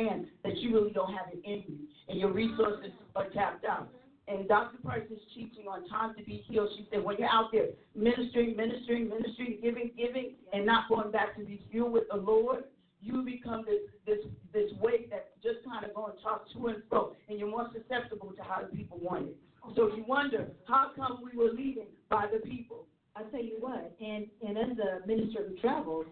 in 0.00 0.06
demand 0.06 0.26
that 0.44 0.56
you 0.58 0.74
really 0.74 0.92
don't 0.92 1.12
have 1.12 1.26
it 1.32 1.40
in 1.44 1.64
and 2.08 2.18
your 2.18 2.32
resources 2.32 2.90
are 3.16 3.28
tapped 3.30 3.64
out. 3.64 3.88
And 4.28 4.46
Dr. 4.46 4.78
Price 4.84 5.06
is 5.10 5.18
teaching 5.34 5.66
on 5.68 5.88
time 5.88 6.14
to 6.16 6.22
be 6.22 6.44
healed. 6.46 6.68
She 6.76 6.86
said, 6.90 7.02
when 7.02 7.16
you're 7.18 7.28
out 7.28 7.50
there 7.52 7.66
ministering, 7.96 8.56
ministering, 8.56 9.08
ministering, 9.08 9.58
giving, 9.60 9.90
giving, 9.96 10.34
and 10.52 10.64
not 10.64 10.88
going 10.88 11.10
back 11.10 11.36
to 11.36 11.44
be 11.44 11.60
fueled 11.70 11.92
with 11.92 12.04
the 12.10 12.16
Lord, 12.16 12.64
you 13.02 13.22
become 13.22 13.64
this 13.64 13.80
this 14.06 14.18
this 14.52 14.70
weight 14.78 15.08
that's 15.10 15.24
just 15.42 15.64
kind 15.64 15.84
of 15.84 15.94
going 15.94 16.12
tossed 16.22 16.52
to 16.52 16.66
and 16.66 16.82
fro, 16.90 17.16
and 17.28 17.38
you're 17.38 17.48
more 17.48 17.70
susceptible 17.72 18.32
to 18.36 18.42
how 18.42 18.60
the 18.60 18.76
people 18.76 18.98
want 19.00 19.28
it. 19.28 19.36
So 19.74 19.88
you 19.96 20.04
wonder 20.06 20.48
how 20.68 20.90
come 20.94 21.20
we 21.24 21.36
were 21.36 21.50
leading 21.50 21.86
by 22.10 22.26
the 22.30 22.46
people. 22.46 22.86
I 23.16 23.22
tell 23.30 23.42
you 23.42 23.56
what, 23.58 23.96
and 24.00 24.26
and 24.46 24.58
as 24.58 24.76
a 24.78 25.06
minister 25.06 25.46
who 25.48 25.56
travels, 25.60 26.04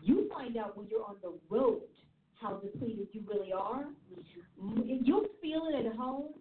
you 0.00 0.30
find 0.32 0.56
out 0.56 0.76
when 0.76 0.86
you're 0.88 1.04
on 1.04 1.16
the 1.22 1.32
road 1.48 1.79
really 3.32 3.52
are. 3.52 3.84
You'll 4.84 5.26
feel 5.40 5.62
it 5.72 5.86
at 5.86 5.96
home, 5.96 6.34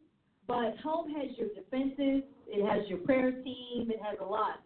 but 0.47 0.77
home 0.83 1.09
has 1.11 1.37
your 1.37 1.49
defenses, 1.49 2.23
it 2.47 2.65
has 2.67 2.87
your 2.89 2.99
prayer 2.99 3.31
team, 3.31 3.89
it 3.89 3.99
has 4.03 4.17
a 4.21 4.25
lot. 4.25 4.61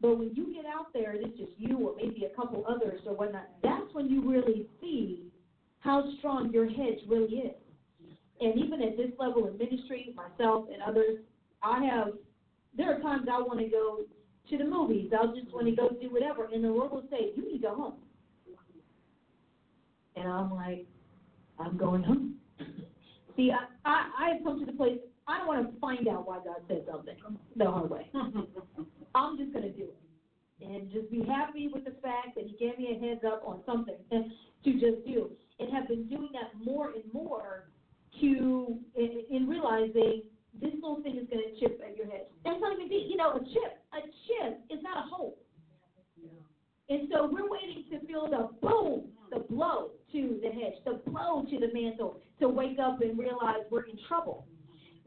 But 0.00 0.18
when 0.18 0.30
you 0.34 0.54
get 0.54 0.64
out 0.66 0.92
there 0.92 1.12
and 1.12 1.26
it's 1.26 1.38
just 1.38 1.52
you 1.56 1.78
or 1.78 1.96
maybe 1.96 2.24
a 2.24 2.36
couple 2.36 2.64
others 2.68 3.00
or 3.06 3.14
whatnot, 3.14 3.48
that's 3.62 3.92
when 3.92 4.08
you 4.08 4.28
really 4.28 4.66
see 4.80 5.24
how 5.80 6.04
strong 6.18 6.52
your 6.52 6.68
hedge 6.68 7.00
really 7.08 7.34
is. 7.34 7.54
And 8.40 8.56
even 8.58 8.82
at 8.82 8.96
this 8.96 9.10
level 9.18 9.48
in 9.48 9.58
ministry, 9.58 10.14
myself 10.14 10.66
and 10.72 10.82
others, 10.82 11.18
I 11.62 11.84
have, 11.84 12.12
there 12.76 12.94
are 12.96 13.00
times 13.00 13.26
I 13.30 13.40
want 13.40 13.58
to 13.58 13.68
go 13.68 14.00
to 14.50 14.56
the 14.56 14.64
movies. 14.64 15.10
I'll 15.18 15.34
just 15.34 15.52
want 15.52 15.66
to 15.66 15.74
go 15.74 15.88
do 16.00 16.10
whatever. 16.10 16.48
And 16.52 16.62
the 16.62 16.68
Lord 16.68 16.92
will 16.92 17.04
say, 17.10 17.32
You 17.34 17.50
need 17.50 17.62
to 17.62 17.68
go 17.68 17.74
home. 17.74 17.94
And 20.14 20.28
I'm 20.28 20.54
like, 20.54 20.86
I'm 21.58 21.76
going 21.76 22.02
home. 22.02 22.34
See, 23.36 23.52
I, 23.52 23.88
I, 23.88 24.10
I 24.18 24.28
have 24.34 24.44
come 24.44 24.60
to 24.60 24.66
the 24.66 24.76
place, 24.76 24.98
I 25.26 25.38
don't 25.38 25.46
want 25.46 25.72
to 25.72 25.80
find 25.80 26.08
out 26.08 26.26
why 26.26 26.38
God 26.38 26.56
said 26.66 26.84
something 26.90 27.14
the 27.56 27.70
hard 27.70 27.90
way. 27.90 28.10
I'm 29.14 29.38
just 29.38 29.52
going 29.52 29.64
to 29.64 29.72
do 29.72 29.84
it. 29.84 29.98
And 30.60 30.90
just 30.90 31.10
be 31.10 31.22
happy 31.24 31.68
with 31.72 31.84
the 31.84 31.94
fact 32.02 32.34
that 32.34 32.44
He 32.44 32.56
gave 32.58 32.78
me 32.78 32.96
a 32.96 33.06
heads 33.06 33.20
up 33.24 33.42
on 33.46 33.60
something 33.64 33.94
to 34.10 34.72
just 34.72 35.06
do. 35.06 35.30
And 35.60 35.72
have 35.72 35.88
been 35.88 36.08
doing 36.08 36.30
that 36.32 36.50
more 36.64 36.90
and 36.90 37.04
more 37.12 37.68
to, 38.20 38.78
in, 38.96 39.22
in 39.30 39.48
realizing 39.48 40.22
this 40.60 40.72
little 40.74 41.02
thing 41.02 41.18
is 41.18 41.26
going 41.30 41.44
to 41.44 41.60
chip 41.60 41.80
at 41.86 41.96
your 41.96 42.06
head. 42.06 42.26
It's 42.44 42.60
not 42.60 42.78
even, 42.80 42.90
you 42.90 43.16
know, 43.16 43.36
a 43.36 43.40
chip. 43.40 43.78
A 43.92 44.00
chip 44.26 44.60
is 44.70 44.82
not 44.82 44.98
a 44.98 45.08
hole. 45.08 45.38
And 46.88 47.08
so 47.12 47.28
we're 47.30 47.48
waiting 47.48 47.84
to 47.90 48.06
feel 48.06 48.28
the 48.28 48.48
boom, 48.66 49.10
the 49.30 49.40
blow 49.40 49.90
to 50.12 50.40
the 50.42 50.48
hedge, 50.48 50.74
the 50.84 51.00
blow 51.10 51.44
to 51.50 51.58
the 51.58 51.72
mantle, 51.72 52.20
to 52.40 52.48
wake 52.48 52.78
up 52.78 53.00
and 53.00 53.18
realize 53.18 53.60
we're 53.70 53.84
in 53.84 53.98
trouble. 54.08 54.46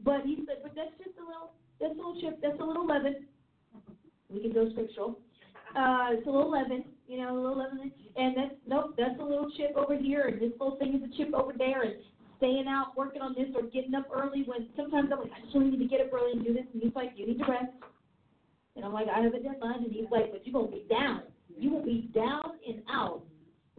But 0.04 0.22
he 0.24 0.36
said, 0.46 0.56
but 0.62 0.72
that's 0.74 0.96
just 0.98 1.16
a 1.18 1.24
little, 1.24 1.52
that's 1.80 1.94
a 1.94 1.96
little 1.96 2.20
chip, 2.20 2.40
that's 2.42 2.60
a 2.60 2.64
little 2.64 2.86
leaven. 2.86 3.26
We 4.28 4.40
can 4.40 4.52
go 4.52 4.70
scriptural. 4.70 5.18
Uh, 5.76 6.08
it's 6.12 6.26
a 6.26 6.30
little 6.30 6.50
leaven, 6.50 6.84
you 7.06 7.18
know, 7.18 7.34
a 7.34 7.40
little 7.40 7.58
leaven. 7.58 7.92
And 8.16 8.36
that's, 8.36 8.54
nope, 8.66 8.94
that's 8.98 9.18
a 9.20 9.24
little 9.24 9.50
chip 9.56 9.76
over 9.76 9.96
here, 9.96 10.22
and 10.22 10.40
this 10.40 10.52
little 10.60 10.76
thing 10.76 10.94
is 10.94 11.02
a 11.02 11.16
chip 11.16 11.34
over 11.34 11.52
there, 11.56 11.82
and 11.82 11.94
staying 12.42 12.66
out 12.66 12.96
working 12.96 13.22
on 13.22 13.34
this 13.38 13.46
or 13.54 13.62
getting 13.70 13.94
up 13.94 14.08
early 14.12 14.42
when 14.46 14.66
sometimes 14.74 15.10
I'm 15.12 15.20
like, 15.20 15.30
I 15.30 15.40
just 15.44 15.54
need 15.54 15.78
to 15.78 15.86
get 15.86 16.00
up 16.00 16.12
early 16.12 16.32
and 16.32 16.44
do 16.44 16.52
this. 16.52 16.66
And 16.74 16.82
he's 16.82 16.94
like, 16.96 17.12
you 17.14 17.24
need 17.24 17.38
to 17.38 17.44
rest. 17.44 17.70
And 18.74 18.84
I'm 18.84 18.92
like, 18.92 19.06
I 19.06 19.20
have 19.20 19.32
a 19.32 19.38
deadline. 19.38 19.84
And 19.84 19.92
he's 19.92 20.10
like, 20.10 20.32
but 20.32 20.44
you're 20.44 20.66
to 20.66 20.72
be 20.72 20.84
down. 20.90 21.22
You 21.56 21.70
will 21.70 21.84
be 21.84 22.10
down 22.12 22.58
and 22.66 22.82
out 22.90 23.22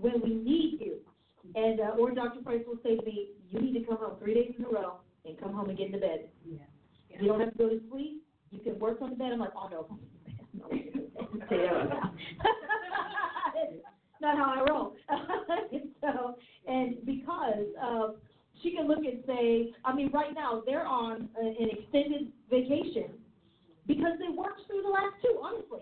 when 0.04 0.22
we 0.22 0.36
need 0.36 0.80
you. 0.82 0.98
And 1.56 1.80
uh, 1.80 1.96
or 2.00 2.12
Dr. 2.12 2.42
Price 2.42 2.62
will 2.68 2.80
say 2.84 2.98
to 2.98 3.06
me, 3.06 3.30
you 3.50 3.62
need 3.62 3.74
to 3.80 3.86
come 3.86 3.98
home 3.98 4.18
three 4.20 4.34
days 4.34 4.54
in 4.58 4.66
a 4.66 4.70
row 4.70 4.98
and 5.26 5.40
come 5.40 5.54
home 5.54 5.70
and 5.70 5.78
get 5.78 5.88
into 5.88 6.00
bed. 6.00 6.30
Yeah. 6.46 6.58
You 7.20 7.28
don't 7.28 7.40
have 7.40 7.52
to 7.52 7.58
go 7.58 7.70
to 7.70 7.80
sleep. 7.90 8.24
You 8.52 8.60
can 8.60 8.80
work 8.80 9.02
on 9.02 9.12
the 9.12 9.16
bed. 9.16 9.32
I'm 9.34 9.40
like, 9.40 9.54
oh 9.56 9.70
no. 9.70 9.98
no. 10.54 10.70
Say 11.50 11.58
that 11.58 11.74
right 11.74 11.90
now. 11.90 12.14
Not 14.22 14.38
how 14.38 14.54
I 14.56 14.70
roll. 14.70 14.96
and 15.10 15.90
so, 16.02 16.36
and 16.66 17.06
because 17.06 17.66
um, 17.82 18.16
she 18.62 18.72
can 18.72 18.88
look 18.88 19.00
and 19.00 19.22
say, 19.28 19.74
I 19.84 19.94
mean, 19.94 20.10
right 20.14 20.34
now 20.34 20.64
they're 20.66 20.88
on 20.88 21.28
a, 21.38 21.46
an 21.46 21.70
extended 21.70 22.32
vacation 22.50 23.10
because 23.86 24.14
they 24.20 24.34
worked 24.34 24.62
through 24.68 24.82
the 24.82 24.90
last 24.90 25.16
two, 25.22 25.40
honestly. 25.44 25.82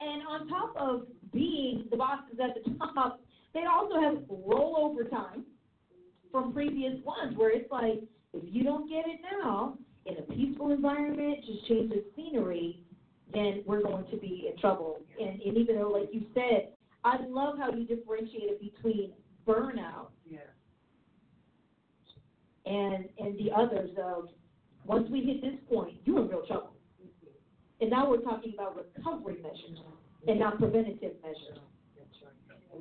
And 0.00 0.22
on 0.28 0.48
top 0.48 0.74
of 0.76 1.06
being 1.32 1.86
the 1.90 1.96
bosses 1.96 2.38
at 2.42 2.54
the 2.54 2.70
top, 2.94 3.20
they 3.54 3.64
also 3.64 4.00
have 4.00 4.16
rollover 4.28 5.08
time 5.08 5.44
from 6.32 6.52
previous 6.52 6.94
ones 7.04 7.36
where 7.36 7.50
it's 7.50 7.70
like, 7.70 8.02
if 8.32 8.42
you 8.44 8.64
don't 8.64 8.88
get 8.90 9.04
it 9.06 9.20
now 9.42 9.78
in 10.06 10.16
a 10.18 10.22
peaceful 10.22 10.72
environment, 10.72 11.38
just 11.46 11.66
change 11.68 11.90
the 11.90 12.04
scenery, 12.16 12.80
then 13.32 13.62
we're 13.64 13.82
going 13.82 14.04
to 14.10 14.16
be 14.16 14.50
in 14.52 14.60
trouble. 14.60 15.00
And, 15.20 15.40
and 15.40 15.56
even 15.56 15.76
though, 15.76 15.90
like 15.90 16.08
you 16.12 16.26
said, 16.34 16.72
I 17.04 17.18
love 17.28 17.58
how 17.58 17.70
you 17.70 17.86
differentiated 17.86 18.60
between 18.60 19.12
burnout 19.46 20.08
Yeah. 20.28 20.38
and 22.66 23.08
and 23.18 23.38
the 23.38 23.52
others 23.54 23.90
of 24.02 24.30
once 24.86 25.08
we 25.10 25.20
hit 25.20 25.42
this 25.42 25.60
point, 25.68 25.96
you're 26.04 26.22
in 26.22 26.28
real 26.28 26.46
trouble. 26.46 26.74
Mm-hmm. 27.02 27.82
And 27.82 27.90
now 27.90 28.08
we're 28.08 28.22
talking 28.22 28.52
about 28.54 28.76
recovery 28.76 29.36
measures 29.42 29.78
and 30.26 30.40
not 30.40 30.54
mm-hmm. 30.54 30.64
preventative 30.64 31.12
measures. 31.22 31.58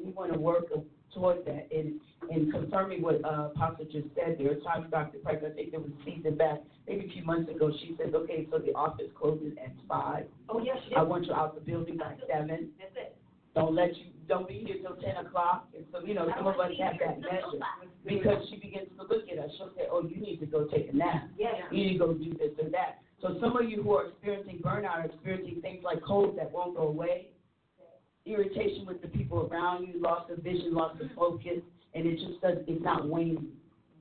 We 0.03 0.11
want 0.11 0.33
to 0.33 0.39
work 0.39 0.65
toward 1.13 1.45
that. 1.45 1.67
And, 1.71 1.99
and 2.31 2.51
confirming 2.51 3.01
what 3.01 3.23
uh, 3.23 3.49
Apostle 3.55 3.85
just 3.85 4.07
said, 4.15 4.37
there 4.39 4.51
are 4.51 4.59
times, 4.61 4.87
Dr. 4.91 5.19
Price, 5.19 5.39
I 5.45 5.53
think 5.53 5.71
there 5.71 5.79
was 5.79 5.89
a 5.89 6.05
season 6.05 6.35
back, 6.37 6.59
maybe 6.87 7.05
a 7.05 7.13
few 7.13 7.23
months 7.23 7.49
ago, 7.49 7.71
she 7.81 7.95
said, 7.97 8.13
okay, 8.15 8.47
so 8.51 8.59
the 8.59 8.73
office 8.73 9.11
closes 9.15 9.53
at 9.63 9.71
5. 9.87 10.25
Oh, 10.49 10.61
yes, 10.63 10.77
I 10.95 11.03
want 11.03 11.25
you 11.25 11.33
out 11.33 11.55
the 11.55 11.61
building 11.61 11.97
by 11.97 12.15
7. 12.31 12.47
That's 12.47 12.91
it. 12.95 13.15
Don't 13.55 13.75
let 13.75 13.95
you, 13.97 14.05
don't 14.27 14.47
be 14.47 14.65
here 14.65 14.77
till 14.81 14.95
10 14.95 15.25
o'clock. 15.25 15.67
And 15.75 15.85
so, 15.91 15.99
you 16.03 16.15
know, 16.15 16.27
some 16.35 16.47
of 16.47 16.59
us 16.59 16.71
have 16.81 16.95
that 16.99 17.21
measure. 17.21 17.61
Because 18.05 18.43
she 18.49 18.57
begins 18.57 18.87
to 18.97 19.03
look 19.03 19.25
at 19.31 19.37
us, 19.37 19.51
she'll 19.57 19.71
say, 19.77 19.83
oh, 19.91 20.03
you 20.03 20.19
need 20.19 20.39
to 20.39 20.45
go 20.47 20.65
take 20.65 20.89
a 20.91 20.95
nap. 20.95 21.29
Yeah. 21.37 21.49
You 21.71 21.85
need 21.85 21.93
to 21.93 21.99
go 21.99 22.13
do 22.13 22.31
this 22.33 22.51
or 22.61 22.69
that. 22.71 22.99
So 23.21 23.37
some 23.39 23.55
of 23.55 23.69
you 23.69 23.81
who 23.81 23.93
are 23.93 24.07
experiencing 24.07 24.59
burnout 24.59 24.89
are 24.89 25.05
experiencing 25.05 25.61
things 25.61 25.83
like 25.83 26.01
colds 26.03 26.35
that 26.37 26.51
won't 26.51 26.75
go 26.75 26.87
away, 26.87 27.27
irritation 28.25 28.85
with 28.85 29.01
the 29.01 29.07
people 29.07 29.49
around 29.51 29.87
you, 29.87 30.01
loss 30.01 30.29
of 30.29 30.43
vision, 30.43 30.73
loss 30.73 30.95
of 31.01 31.07
focus, 31.15 31.59
and 31.93 32.05
it 32.05 32.19
just 32.19 32.41
does, 32.41 32.57
it's 32.67 32.83
not 32.83 33.07
waning. 33.07 33.47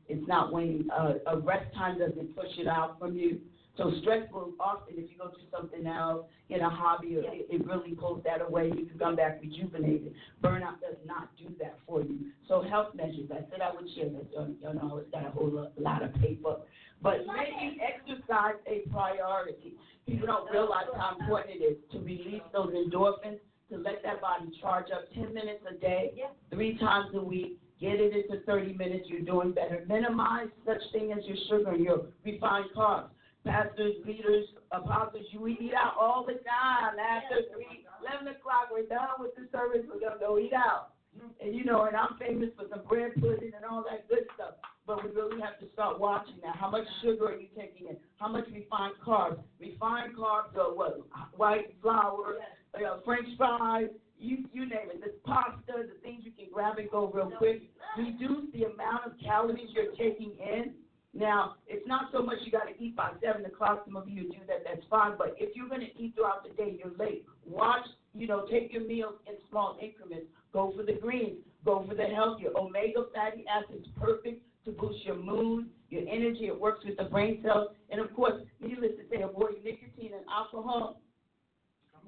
It's 0.09 0.27
not 0.29 0.53
waning. 0.53 0.89
Uh, 0.91 1.15
a 1.27 1.39
rest 1.39 1.73
time 1.75 1.99
doesn't 1.99 2.35
push 2.37 2.51
it 2.59 2.67
out 2.67 2.99
from 2.99 3.17
you. 3.17 3.41
So 3.79 3.91
stress 4.03 4.31
will 4.31 4.53
often, 4.61 4.95
if 4.99 5.11
you 5.11 5.17
go 5.17 5.29
to 5.29 5.39
something 5.51 5.87
else, 5.87 6.27
get 6.49 6.61
a 6.61 6.69
hobby, 6.69 7.17
or 7.17 7.21
it, 7.21 7.47
it 7.49 7.67
really 7.67 7.95
pulls 7.95 8.23
that 8.25 8.43
away. 8.43 8.67
You 8.67 8.85
can 8.85 8.99
come 8.99 9.17
back 9.17 9.41
rejuvenated. 9.41 10.13
Burnout 10.45 10.81
does 10.81 11.01
not 11.07 11.31
do 11.39 11.55
that 11.59 11.79
for 11.87 12.03
you. 12.03 12.19
So 12.49 12.63
health 12.63 12.95
measures, 12.95 13.31
I 13.33 13.41
said 13.51 13.63
I 13.63 13.73
would 13.75 13.89
share 13.95 14.11
this. 14.11 14.27
You 14.33 14.57
you 14.61 14.75
know, 14.75 14.99
it's 14.99 15.11
got 15.11 15.27
a 15.27 15.31
whole 15.31 15.49
lot, 15.49 15.73
lot 15.79 16.03
of 16.03 16.13
paper. 16.17 16.57
But 17.03 17.27
making 17.27 17.79
exercise 17.81 18.61
a 18.67 18.89
priority. 18.91 19.75
People 20.07 20.27
don't 20.27 20.51
realize 20.51 20.87
how 20.95 21.17
important 21.19 21.57
it 21.57 21.65
is 21.65 21.77
to 21.93 21.99
release 22.01 22.43
those 22.53 22.75
endorphins, 22.75 23.39
to 23.73 23.79
let 23.79 24.03
that 24.05 24.21
body 24.21 24.53
charge 24.61 24.87
up 24.95 25.13
10 25.15 25.33
minutes 25.35 25.65
a 25.69 25.75
day, 25.81 26.13
three 26.53 26.79
times 26.79 27.11
a 27.15 27.21
week. 27.21 27.59
Get 27.81 27.99
it 27.99 28.15
into 28.15 28.45
30 28.45 28.75
minutes, 28.75 29.09
you're 29.09 29.23
doing 29.23 29.53
better. 29.53 29.85
Minimize 29.89 30.49
such 30.65 30.79
thing 30.93 31.11
as 31.13 31.25
your 31.27 31.37
sugar 31.51 31.73
and 31.73 31.83
your 31.83 32.07
refined 32.25 32.67
carbs. 32.77 33.09
Pastors, 33.45 33.97
leaders, 34.07 34.47
apostles, 34.71 35.27
you 35.33 35.41
we 35.41 35.59
eat 35.61 35.73
out 35.75 35.95
all 36.01 36.25
the 36.25 36.35
time. 36.47 36.95
After 36.95 37.43
3, 37.53 37.67
11 38.07 38.29
o'clock, 38.29 38.71
we're 38.71 38.87
done 38.87 39.19
with 39.19 39.35
the 39.35 39.49
service, 39.51 39.83
we're 39.93 39.99
going 39.99 40.15
to 40.15 40.25
go 40.25 40.39
eat 40.39 40.53
out. 40.55 40.95
Mm-hmm. 41.17 41.47
And 41.47 41.57
you 41.57 41.65
know, 41.65 41.85
and 41.85 41.97
I'm 41.97 42.17
famous 42.21 42.51
for 42.57 42.67
some 42.71 42.87
bread 42.89 43.13
pudding 43.21 43.53
and 43.57 43.65
all 43.69 43.85
that 43.91 44.09
good 44.09 44.31
stuff. 44.35 44.55
But 44.87 45.05
we 45.05 45.11
really 45.11 45.41
have 45.41 45.59
to 45.61 45.67
start 45.73 45.99
watching 45.99 46.39
that. 46.43 46.57
How 46.57 46.71
much 46.71 46.87
sugar 47.03 47.27
are 47.27 47.41
you 47.41 47.49
taking 47.57 47.89
in? 47.89 47.97
How 48.17 48.29
much 48.29 48.47
refined 48.53 48.95
carbs? 49.05 49.39
Refined 49.61 50.17
carbs 50.17 50.57
are 50.57 50.75
what? 50.75 51.01
White 51.37 51.75
flour, 51.83 52.39
uh, 52.75 52.99
French 53.05 53.27
fries, 53.37 53.89
you 54.19 54.45
you 54.53 54.63
name 54.63 54.89
it. 54.93 55.01
This 55.01 55.15
pasta, 55.25 55.73
the 55.83 55.99
things 56.03 56.23
you 56.25 56.33
can 56.33 56.47
grab 56.53 56.79
and 56.79 56.91
go 56.91 57.11
real 57.13 57.33
quick. 57.37 57.63
Reduce 57.99 58.53
the 58.53 58.65
amount 58.65 59.07
of 59.07 59.13
calories 59.23 59.69
you're 59.75 59.93
taking 59.97 60.33
in. 60.39 60.75
Now, 61.15 61.57
it's 61.67 61.87
not 61.87 62.09
so 62.11 62.23
much 62.23 62.39
you 62.45 62.51
got 62.51 62.65
to 62.65 62.83
eat 62.83 62.97
by 62.97 63.11
seven 63.23 63.45
o'clock. 63.45 63.83
Some 63.85 63.97
of 63.97 64.09
you 64.09 64.23
do 64.31 64.39
that. 64.47 64.65
That's 64.65 64.87
fine. 64.89 65.13
But 65.19 65.35
if 65.39 65.55
you're 65.55 65.69
going 65.69 65.83
to 65.83 66.03
eat 66.03 66.15
throughout 66.15 66.43
the 66.43 66.55
day, 66.55 66.79
you're 66.79 66.97
late. 66.97 67.27
Watch. 67.47 67.85
You 68.15 68.27
know, 68.27 68.47
take 68.51 68.73
your 68.73 68.87
meals 68.87 69.15
in 69.27 69.35
small 69.51 69.79
increments. 69.83 70.27
Go 70.53 70.73
for 70.77 70.83
the 70.83 70.95
greens. 70.95 71.39
Go 71.65 71.85
for 71.89 71.95
the 71.95 72.05
healthier 72.05 72.51
omega 72.57 73.05
fatty 73.15 73.45
acids. 73.49 73.87
Perfect 73.99 74.43
to 74.65 74.71
boost 74.71 75.05
your 75.05 75.17
mood, 75.17 75.69
your 75.91 76.03
energy. 76.03 76.47
It 76.47 76.59
works 76.59 76.85
with 76.85 76.97
the 76.97 77.05
brain 77.05 77.41
cells. 77.43 77.69
And 77.91 78.01
of 78.01 78.15
course, 78.15 78.41
needless 78.61 78.93
to 78.93 79.03
say, 79.11 79.23
avoid 79.23 79.57
nicotine 79.65 80.13
and 80.15 80.25
alcohol. 80.33 81.01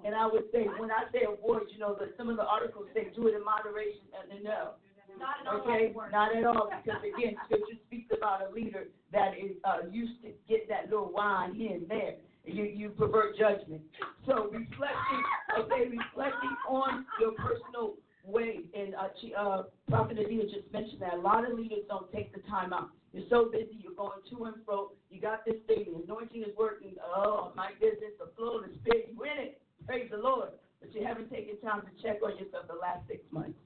And 0.04 0.14
I 0.14 0.26
would 0.26 0.44
say, 0.52 0.68
when 0.76 0.90
I 0.90 1.08
say 1.12 1.24
avoid, 1.24 1.72
you 1.72 1.78
know, 1.78 1.96
that 1.98 2.12
some 2.16 2.28
of 2.28 2.36
the 2.36 2.44
articles 2.44 2.86
say 2.94 3.08
do 3.16 3.28
it 3.28 3.34
in 3.34 3.44
moderation, 3.44 4.04
and 4.30 4.44
no. 4.44 4.76
Not 5.18 5.36
at 5.40 5.46
all 5.46 5.60
Okay, 5.60 5.94
not 6.12 6.36
at 6.36 6.44
all, 6.44 6.70
because 6.84 7.00
again, 7.00 7.36
scripture 7.46 7.78
speaks 7.86 8.10
about 8.16 8.50
a 8.50 8.52
leader 8.52 8.88
that 9.12 9.32
is 9.38 9.56
uh, 9.64 9.86
used 9.90 10.20
to 10.22 10.32
get 10.48 10.68
that 10.68 10.90
little 10.90 11.10
wine 11.12 11.54
here 11.54 11.72
and 11.72 11.88
there. 11.88 12.14
You 12.44 12.64
you 12.64 12.90
pervert 12.90 13.38
judgment. 13.38 13.80
So 14.26 14.50
reflecting, 14.52 15.22
okay, 15.60 15.88
reflecting 15.88 16.56
on 16.68 17.06
your 17.20 17.32
personal 17.32 17.94
way. 18.26 18.60
And 18.74 18.94
uh, 18.94 19.08
she, 19.20 19.32
uh, 19.34 19.62
Prophet 19.88 20.18
Adia 20.18 20.44
just 20.44 20.70
mentioned 20.72 21.00
that 21.00 21.14
a 21.14 21.20
lot 21.20 21.48
of 21.48 21.56
leaders 21.56 21.84
don't 21.88 22.10
take 22.12 22.34
the 22.34 22.40
time 22.50 22.72
out. 22.72 22.90
You're 23.12 23.24
so 23.30 23.48
busy, 23.50 23.78
you're 23.80 23.94
going 23.94 24.20
to 24.28 24.44
and 24.44 24.56
fro. 24.66 24.92
You 25.10 25.20
got 25.20 25.44
this 25.46 25.56
thing, 25.66 25.86
the 25.86 26.02
anointing 26.04 26.42
is 26.42 26.56
working. 26.58 26.94
Oh 27.00 27.52
my 27.54 27.70
goodness, 27.80 28.12
the 28.18 28.30
flow 28.36 28.58
of 28.58 28.64
the 28.64 28.74
spirit, 28.82 29.14
you 29.14 29.22
in 29.22 29.38
it. 29.38 29.60
Praise 29.86 30.08
the 30.10 30.18
Lord. 30.18 30.50
But 30.80 30.94
you 30.94 31.04
haven't 31.04 31.30
taken 31.30 31.60
time 31.60 31.82
to 31.82 32.02
check 32.02 32.18
on 32.22 32.36
yourself 32.36 32.66
the 32.68 32.74
last 32.74 33.06
six 33.08 33.20
months 33.30 33.58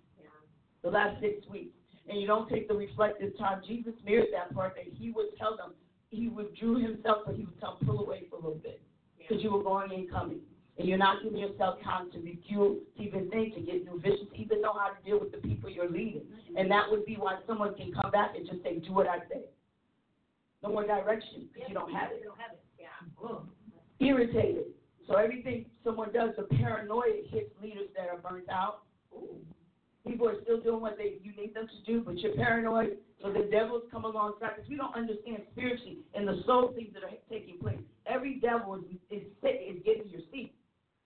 the 0.83 0.91
last 0.91 1.21
six 1.21 1.47
weeks, 1.49 1.75
and 2.09 2.21
you 2.21 2.27
don't 2.27 2.49
take 2.49 2.69
the 2.69 2.75
reflective 2.75 3.37
time. 3.39 3.63
Jesus 3.67 3.95
mirrored 4.05 4.29
that 4.33 4.55
part 4.55 4.75
that 4.77 4.85
he 4.93 5.11
would 5.11 5.37
tell 5.39 5.57
them, 5.57 5.75
he 6.11 6.29
withdrew 6.29 6.77
himself, 6.77 7.19
but 7.27 7.35
he 7.35 7.45
would 7.45 7.59
tell 7.61 7.77
them, 7.77 7.89
pull 7.89 8.05
away 8.05 8.25
for 8.31 8.37
a 8.37 8.39
little 8.39 8.61
bit 8.63 8.81
because 9.19 9.43
you 9.43 9.53
were 9.53 9.63
going 9.63 9.93
and 9.93 10.11
coming. 10.11 10.41
And 10.79 10.87
you're 10.87 10.97
not 10.97 11.25
giving 11.25 11.41
yourself 11.41 11.83
time 11.83 12.11
to 12.13 12.19
refuel, 12.21 12.77
to 12.97 13.03
even 13.03 13.29
think, 13.31 13.57
to 13.57 13.61
get 13.61 13.85
new 13.85 14.01
vision, 14.01 14.29
to 14.31 14.37
even 14.37 14.63
know 14.63 14.73
how 14.73 14.91
to 14.95 15.05
deal 15.05 15.19
with 15.19 15.33
the 15.33 15.39
people 15.39 15.69
you're 15.69 15.91
leading. 15.91 16.23
Mm-hmm. 16.23 16.57
And 16.57 16.71
that 16.71 16.85
would 16.89 17.05
be 17.05 17.17
why 17.17 17.37
someone 17.49 17.75
can 17.75 17.93
come 17.93 18.13
back 18.13 18.37
and 18.37 18.47
just 18.47 18.63
say, 18.63 18.79
do 18.79 18.93
what 18.93 19.09
I 19.09 19.19
say. 19.29 19.43
No 20.63 20.71
more 20.71 20.87
direction 20.87 21.49
because 21.53 21.69
you 21.69 21.75
don't 21.75 21.93
have 21.93 22.13
it. 22.13 22.23
Yeah. 22.79 22.87
Irritated. 23.99 24.67
So 25.09 25.17
everything 25.17 25.65
someone 25.83 26.13
does, 26.13 26.31
the 26.37 26.45
paranoia 26.57 27.25
hits 27.31 27.51
leaders 27.63 27.89
that 27.97 28.09
are 28.13 28.19
burnt 28.19 28.49
out. 28.51 28.83
People 30.07 30.29
are 30.29 30.41
still 30.43 30.61
doing 30.61 30.81
what 30.81 30.97
they 30.97 31.17
you 31.23 31.33
need 31.37 31.55
them 31.55 31.67
to 31.67 31.91
do, 31.91 32.03
but 32.05 32.19
you're 32.19 32.37
paranoid. 32.37 32.99
So 33.23 33.33
the 33.33 33.49
devils 33.51 33.83
come 33.91 34.05
alongside 34.05 34.57
because 34.57 34.69
we 34.69 34.77
don't 34.77 34.95
understand 34.95 35.43
spiritually 35.53 35.99
and 36.15 36.29
the 36.29 36.43
soul 36.47 36.73
things 36.77 36.93
that 36.95 37.05
are 37.05 37.17
taking 37.29 37.59
place. 37.59 37.81
Every 38.07 38.39
devil 38.41 38.77
is 38.77 38.85
is, 39.11 39.25
is 39.43 39.83
getting 39.85 40.09
your 40.09 40.23
seat. 40.31 40.53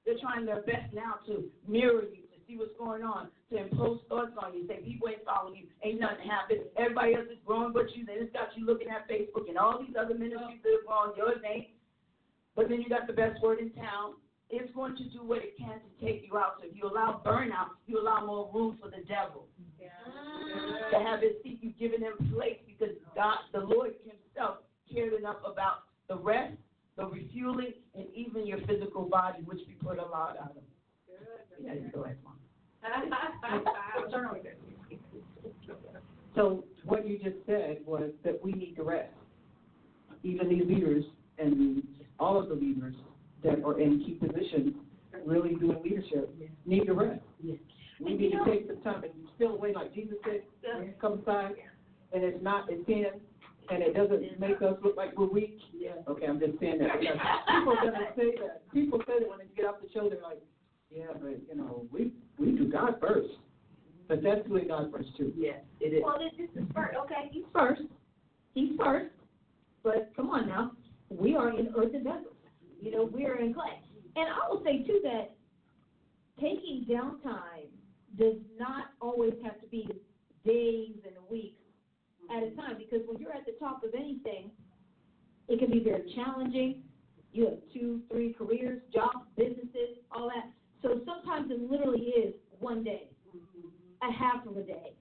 They're 0.05 0.19
trying 0.21 0.47
their 0.47 0.63
best 0.63 0.93
now 0.93 1.23
to 1.27 1.47
mirror 1.67 2.03
you, 2.03 2.27
to 2.35 2.39
see 2.47 2.59
what's 2.59 2.75
going 2.77 3.03
on, 3.03 3.29
to 3.51 3.57
impose 3.57 4.01
thoughts 4.09 4.35
on 4.37 4.55
you, 4.55 4.67
say 4.67 4.83
people 4.83 5.09
ain't 5.09 5.25
following 5.25 5.63
you, 5.63 5.67
ain't 5.87 6.01
nothing 6.01 6.27
happening. 6.27 6.67
Everybody 6.77 7.15
else 7.15 7.31
is 7.31 7.39
growing 7.47 7.73
but 7.73 7.95
you. 7.95 8.05
They 8.05 8.19
just 8.19 8.33
got 8.35 8.51
you 8.57 8.67
looking 8.67 8.91
at 8.91 9.07
Facebook 9.07 9.49
and 9.49 9.57
all 9.57 9.79
these 9.79 9.95
other 9.95 10.15
ministries 10.15 10.59
that 10.67 10.75
are 10.75 10.87
growing. 10.87 11.15
Yours 11.17 11.39
ain't. 11.47 11.71
But 12.55 12.69
then 12.69 12.81
you 12.81 12.89
got 12.89 13.07
the 13.07 13.13
best 13.13 13.43
word 13.43 13.59
in 13.59 13.71
town. 13.71 14.15
It's 14.51 14.73
going 14.75 14.97
to 14.97 15.05
do 15.05 15.25
what 15.25 15.39
it 15.39 15.57
can 15.57 15.81
to 15.81 16.05
take 16.05 16.25
you 16.27 16.37
out. 16.37 16.57
So 16.61 16.69
if 16.69 16.77
you 16.77 16.87
allow 16.87 17.23
burnout, 17.25 17.71
you 17.87 18.01
allow 18.01 18.25
more 18.27 18.51
room 18.53 18.79
for 18.83 18.91
the 18.91 19.03
devil 19.09 19.47
to 20.91 20.99
have 20.99 21.21
his 21.23 21.33
seat. 21.43 21.59
You've 21.63 21.79
given 21.79 22.03
him 22.03 22.13
place 22.35 22.59
because 22.67 22.95
God, 23.15 23.39
the 23.53 23.61
Lord 23.61 23.93
Himself, 24.05 24.59
cared 24.93 25.15
enough 25.15 25.39
about 25.45 25.85
the 26.09 26.17
rest, 26.17 26.57
the 26.97 27.07
refueling, 27.07 27.73
and 27.95 28.05
even 28.15 28.47
your 28.47 28.59
physical 28.67 29.05
body, 29.09 29.43
which 29.45 29.61
we 29.67 29.75
put 29.75 29.99
a 29.99 30.05
lot 30.05 30.37
out 30.39 30.57
of. 30.57 30.63
Yeah, 31.63 31.75
you 31.75 31.91
go 31.95 32.05
ahead, 32.05 32.19
Mom. 32.25 32.35
So 36.35 36.65
what 36.85 37.07
you 37.07 37.19
just 37.19 37.37
said 37.47 37.79
was 37.87 38.11
that 38.25 38.43
we 38.43 38.53
need 38.53 38.75
to 38.77 38.83
rest. 38.83 39.13
Even 40.23 40.49
these 40.49 40.65
leaders 40.67 41.05
and 41.39 41.83
all 42.19 42.39
of 42.39 42.49
the 42.49 42.55
leaders 42.55 42.95
that 43.45 43.63
are 43.65 43.81
in 43.81 44.01
key 44.01 44.15
positions, 44.15 44.75
really 45.27 45.55
doing 45.55 45.81
leadership, 45.83 46.35
need 46.67 46.87
to 46.87 46.95
rest. 46.95 47.21
We 48.01 48.15
need 48.15 48.33
to 48.33 48.45
take 48.45 48.67
some 48.67 48.81
time 48.83 49.05
and 49.05 49.13
still 49.37 49.55
away, 49.55 49.73
like 49.73 49.95
Jesus 49.95 50.17
said, 50.25 50.43
come 51.01 51.21
aside, 51.21 51.53
and 52.13 52.25
it's 52.25 52.43
not 52.43 52.71
a 52.73 52.77
sin, 52.87 53.07
and 53.71 53.83
it 53.83 53.95
doesn't 53.95 54.41
make 54.41 54.61
us 54.63 54.75
look 54.83 54.97
like 54.97 55.17
we're 55.17 55.27
weak. 55.27 55.59
Yeah. 55.73 55.91
Okay, 56.09 56.27
I'm 56.27 56.41
just 56.41 56.59
saying 56.61 56.79
that 56.79 57.01
because 57.01 57.19
people 57.47 57.73
are 57.73 57.91
gonna 57.91 58.07
say 58.17 58.33
that. 58.41 58.73
People 58.73 59.01
say 59.07 59.21
that 59.21 59.29
when 59.29 59.39
they 59.39 59.47
get 59.57 59.67
off 59.67 59.77
the 59.83 59.89
show, 59.95 60.09
they're 60.09 60.23
like, 60.23 60.43
yeah, 60.91 61.07
but 61.15 61.39
you 61.49 61.57
know, 61.57 61.87
we 61.93 62.13
we 62.39 62.53
do 62.53 62.71
God 62.71 62.97
first. 63.01 63.29
But 64.09 64.23
that's 64.23 64.47
doing 64.47 64.69
God 64.69 64.93
first 64.93 65.09
too. 65.17 65.33
Yes, 65.37 65.61
it 65.81 65.95
is. 65.95 66.03
Well, 66.05 66.19
this, 66.19 66.33
this 66.37 66.63
is 66.63 66.69
first. 66.75 66.97
Okay, 67.05 67.31
he's 67.31 67.45
first. 67.53 67.83
He's 68.55 68.73
first. 68.79 69.11
But 69.83 70.13
come 70.17 70.31
on 70.31 70.49
now, 70.49 70.73
we 71.19 71.37
are 71.37 71.51
in 71.51 71.73
earthen 71.77 72.05
vessels. 72.05 72.37
You 72.81 72.91
know, 72.91 73.05
we 73.05 73.27
are 73.27 73.39
in 73.39 73.55
clay. 73.55 73.81
And 74.17 74.27
I 74.29 74.49
will 74.49 74.63
say 74.65 74.83
too 74.83 75.01
that 75.05 75.35
taking 76.41 76.87
downtime 76.89 77.71
does 78.19 78.37
not 78.59 78.87
always 79.01 79.35
have 79.43 79.61
to 79.61 79.67
be 79.69 79.89
days 80.45 80.97
and 81.05 81.15
weeks 81.31 81.61
at 82.31 82.43
a 82.43 82.51
time 82.57 82.77
because 82.79 83.01
when 83.07 83.21
you're 83.21 83.33
at 83.33 83.47
the 83.47 83.55
top 83.59 83.83
of 83.85 83.95
anything, 83.95 84.51
it 85.49 85.59
can 85.59 85.71
be 85.71 85.81
very 85.81 86.13
challenging. 86.15 86.83
You 87.33 87.45
have 87.45 87.59
two, 87.73 88.01
three 88.11 88.35
careers, 88.35 88.83
jobs, 88.93 89.27
businesses, 89.37 89.99
all 90.11 90.29
that. 90.29 90.51
So 90.83 91.01
sometimes 91.07 91.51
it 91.51 91.71
literally 91.71 92.01
is 92.01 92.35
one 92.59 92.85
day, 92.85 93.09
a 94.03 94.13
half 94.13 94.47
of 94.47 94.57
a 94.57 94.63
day, 94.63 94.93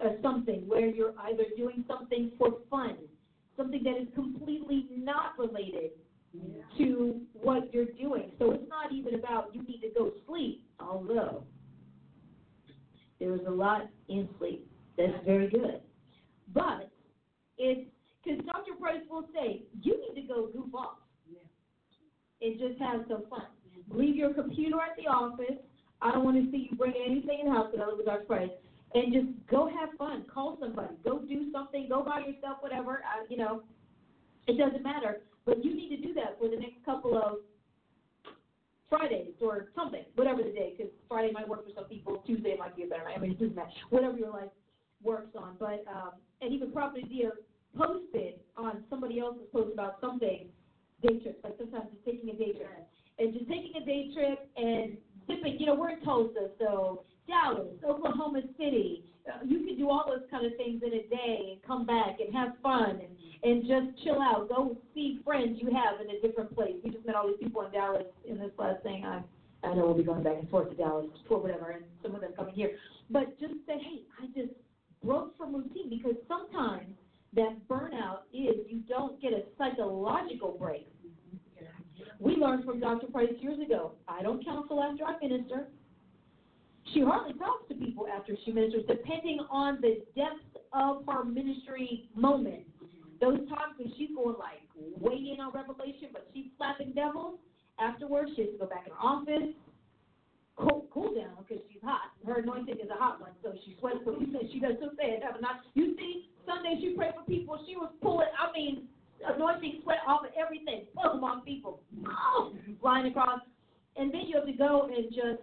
or 0.00 0.16
something 0.22 0.68
where 0.68 0.86
you're 0.86 1.14
either 1.26 1.44
doing 1.56 1.84
something 1.88 2.32
for 2.38 2.58
fun, 2.70 2.96
something 3.56 3.82
that 3.84 4.00
is 4.00 4.08
completely 4.14 4.86
not 4.96 5.38
related 5.38 5.90
to 6.78 7.20
what 7.34 7.72
you're 7.72 7.92
doing. 8.00 8.32
So 8.38 8.52
it's 8.52 8.68
not 8.68 8.92
even 8.92 9.14
about 9.14 9.54
you 9.54 9.62
need 9.62 9.80
to 9.82 9.90
go 9.96 10.12
sleep, 10.26 10.64
although 10.80 11.44
there's 13.20 13.40
a 13.46 13.50
lot 13.50 13.82
in 14.08 14.28
sleep 14.38 14.66
that's 14.96 15.12
very 15.24 15.48
good. 15.48 15.80
But 16.54 16.90
it's 17.58 17.88
because 18.24 18.44
Dr. 18.46 18.74
Price 18.80 19.02
will 19.10 19.26
say 19.34 19.62
you 19.82 20.00
need 20.00 20.22
to 20.22 20.28
go 20.28 20.48
goof 20.52 20.74
off 20.74 20.98
and 22.40 22.58
just 22.58 22.80
have 22.80 23.02
some 23.08 23.24
fun. 23.28 23.46
Leave 23.90 24.16
your 24.16 24.32
computer 24.32 24.76
at 24.76 24.96
the 24.96 25.08
office. 25.08 25.58
I 26.00 26.12
don't 26.12 26.24
want 26.24 26.42
to 26.44 26.50
see 26.50 26.68
you 26.70 26.76
bring 26.76 26.94
anything 27.04 27.40
in 27.40 27.46
the 27.46 27.52
house 27.52 27.68
because 27.70 27.84
I 27.84 27.88
live 27.88 27.98
with 27.98 28.06
Dr. 28.06 28.24
Price. 28.24 28.50
And 28.94 29.12
just 29.12 29.26
go 29.50 29.68
have 29.68 29.90
fun. 29.96 30.24
Call 30.32 30.58
somebody. 30.60 30.94
Go 31.04 31.20
do 31.20 31.50
something. 31.52 31.86
Go 31.88 32.02
by 32.02 32.20
yourself. 32.20 32.58
Whatever. 32.60 33.02
Uh, 33.04 33.24
you 33.28 33.36
know, 33.36 33.62
it 34.46 34.58
doesn't 34.58 34.82
matter. 34.82 35.22
But 35.44 35.64
you 35.64 35.74
need 35.74 35.88
to 35.96 36.06
do 36.06 36.14
that 36.14 36.38
for 36.38 36.48
the 36.48 36.56
next 36.56 36.84
couple 36.84 37.16
of 37.16 37.38
Fridays 38.92 39.32
or 39.40 39.68
something, 39.74 40.04
whatever 40.16 40.42
the 40.42 40.50
day, 40.50 40.74
because 40.76 40.92
Friday 41.08 41.32
might 41.32 41.48
work 41.48 41.64
for 41.64 41.72
some 41.74 41.84
people, 41.84 42.22
Tuesday 42.26 42.56
might 42.58 42.76
be 42.76 42.82
a 42.82 42.86
better 42.86 43.04
night. 43.04 43.14
I 43.16 43.20
mean, 43.20 43.30
it 43.32 43.40
doesn't 43.40 43.56
matter. 43.56 43.70
Whatever 43.88 44.18
your 44.18 44.30
life 44.30 44.50
works 45.02 45.34
on. 45.34 45.56
But 45.58 45.84
um, 45.88 46.12
and 46.42 46.52
even 46.52 46.70
Prophet 46.72 47.08
Dia 47.08 47.30
posted 47.76 48.40
on 48.56 48.84
somebody 48.90 49.18
else's 49.18 49.48
post 49.50 49.72
about 49.72 49.96
something 50.00 50.48
day 51.02 51.18
trips. 51.20 51.38
Like 51.42 51.54
sometimes 51.58 51.86
just 51.90 52.04
taking 52.04 52.28
a 52.28 52.36
day 52.36 52.52
trip 52.52 52.86
and 53.18 53.32
just 53.32 53.48
taking 53.48 53.72
a 53.80 53.84
day 53.84 54.10
trip 54.14 54.50
and 54.56 54.98
sipping. 55.26 55.56
You 55.58 55.66
know, 55.66 55.74
we're 55.74 55.90
in 55.90 56.00
Tulsa, 56.02 56.50
so 56.58 57.04
Dallas, 57.26 57.68
Oklahoma 57.86 58.42
City. 58.58 59.04
Uh, 59.26 59.44
you 59.44 59.64
can 59.64 59.76
do 59.78 59.88
all 59.88 60.04
those 60.06 60.28
kind 60.30 60.44
of 60.44 60.52
things 60.56 60.82
in 60.84 60.92
a 60.92 61.02
day 61.08 61.52
and 61.52 61.62
come 61.66 61.86
back 61.86 62.18
and 62.24 62.34
have 62.34 62.52
fun 62.62 63.00
and 63.00 63.16
and 63.44 63.62
just 63.62 64.04
chill 64.04 64.20
out. 64.22 64.48
Go 64.48 64.76
see 64.94 65.20
friends 65.24 65.58
you 65.60 65.68
have 65.68 66.00
in 66.00 66.14
a 66.14 66.20
different 66.20 66.54
place. 66.54 66.74
We 66.84 66.90
just 66.90 67.04
met 67.04 67.16
all 67.16 67.26
these 67.26 67.38
people 67.42 67.62
in 67.62 67.72
Dallas 67.72 68.06
in 68.28 68.38
this 68.38 68.52
last 68.58 68.82
thing. 68.82 69.04
I 69.04 69.22
I 69.64 69.74
know 69.74 69.86
we'll 69.86 69.94
be 69.94 70.02
going 70.02 70.22
back 70.22 70.36
and 70.38 70.48
forth 70.48 70.70
to 70.70 70.74
Dallas 70.74 71.06
for 71.28 71.40
whatever, 71.40 71.70
and 71.70 71.84
some 72.02 72.14
of 72.14 72.20
them 72.20 72.32
coming 72.36 72.54
here. 72.54 72.72
But 73.10 73.38
just 73.38 73.54
say, 73.66 73.78
hey, 73.78 74.02
I 74.20 74.26
just 74.34 74.52
broke 75.04 75.36
from 75.36 75.54
routine 75.54 75.88
because 75.88 76.16
sometimes 76.26 76.94
that 77.34 77.56
burnout 77.68 78.22
is 78.32 78.56
you 78.68 78.82
don't 78.88 79.20
get 79.20 79.32
a 79.32 79.42
psychological 79.56 80.56
break. 80.58 80.88
We 82.18 82.36
learned 82.36 82.64
from 82.64 82.80
Dr. 82.80 83.06
Price 83.06 83.32
years 83.40 83.58
ago. 83.60 83.92
I 84.06 84.22
don't 84.22 84.44
counsel 84.44 84.82
after 84.82 85.04
I 85.04 85.18
minister. 85.20 85.68
She 86.92 87.00
hardly 87.00 87.34
talks 87.34 87.68
to 87.68 87.74
people 87.74 88.06
after 88.08 88.36
she 88.44 88.52
ministers, 88.52 88.84
depending 88.88 89.40
on 89.50 89.80
the 89.80 90.02
depth 90.14 90.44
of 90.72 91.04
her 91.08 91.24
ministry 91.24 92.08
moment. 92.14 92.64
Those 93.20 93.38
times 93.48 93.78
when 93.78 93.92
she's 93.96 94.10
going 94.14 94.36
like 94.38 94.66
way 94.98 95.14
in 95.14 95.40
on 95.40 95.52
revelation, 95.52 96.08
but 96.12 96.28
she's 96.34 96.46
slapping 96.56 96.92
devils, 96.92 97.38
afterwards. 97.78 98.30
She 98.36 98.42
has 98.42 98.50
to 98.52 98.58
go 98.58 98.66
back 98.66 98.86
in 98.86 98.92
her 98.92 98.98
office, 98.98 99.54
cool, 100.56 100.86
cool 100.92 101.14
down 101.14 101.36
because 101.38 101.62
she's 101.72 101.82
hot. 101.82 102.12
Her 102.26 102.40
anointing 102.40 102.76
is 102.76 102.90
a 102.90 102.98
hot 102.98 103.20
one, 103.20 103.32
so 103.42 103.52
she 103.64 103.76
sweats 103.78 103.98
profusely. 104.04 104.48
She 104.52 104.60
does 104.60 104.76
so 104.80 104.90
sad. 104.96 105.22
Have 105.22 105.40
not 105.40 105.62
you 105.74 105.96
see 105.96 106.28
Sunday 106.46 106.78
she 106.80 106.94
prayed 106.94 107.14
for 107.14 107.24
people. 107.24 107.58
She 107.66 107.76
was 107.76 107.90
pulling. 108.02 108.28
I 108.38 108.52
mean, 108.52 108.88
anointing 109.24 109.80
sweat 109.82 109.98
off 110.06 110.24
of 110.24 110.30
everything. 110.38 110.86
Boom 110.94 111.24
on 111.24 111.42
people, 111.42 111.80
flying 112.80 113.06
across. 113.06 113.40
And 113.96 114.12
then 114.12 114.22
you 114.26 114.36
have 114.36 114.46
to 114.46 114.52
go 114.52 114.90
and 114.94 115.10
just. 115.10 115.42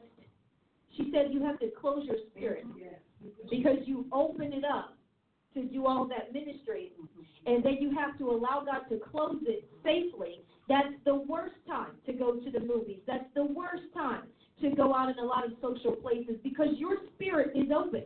She 0.99 1.11
said 1.13 1.27
you 1.31 1.43
have 1.43 1.59
to 1.59 1.69
close 1.79 2.05
your 2.05 2.17
spirit 2.31 2.65
because 3.49 3.77
you 3.85 4.05
open 4.11 4.51
it 4.51 4.65
up 4.65 4.95
to 5.53 5.63
do 5.63 5.87
all 5.87 6.07
that 6.07 6.33
ministry, 6.33 6.91
and 7.45 7.63
then 7.63 7.77
you 7.79 7.95
have 7.95 8.17
to 8.19 8.29
allow 8.29 8.63
God 8.65 8.89
to 8.89 8.99
close 8.99 9.41
it 9.47 9.67
safely. 9.83 10.41
That's 10.67 10.93
the 11.05 11.15
worst 11.15 11.55
time 11.67 11.93
to 12.05 12.13
go 12.13 12.35
to 12.35 12.51
the 12.51 12.59
movies. 12.59 12.99
That's 13.07 13.25
the 13.33 13.45
worst 13.45 13.83
time 13.93 14.23
to 14.61 14.69
go 14.71 14.93
out 14.93 15.09
in 15.09 15.17
a 15.19 15.23
lot 15.23 15.45
of 15.45 15.53
social 15.61 15.93
places 15.93 16.35
because 16.43 16.67
your 16.75 16.97
spirit 17.15 17.55
is 17.55 17.69
open, 17.75 18.03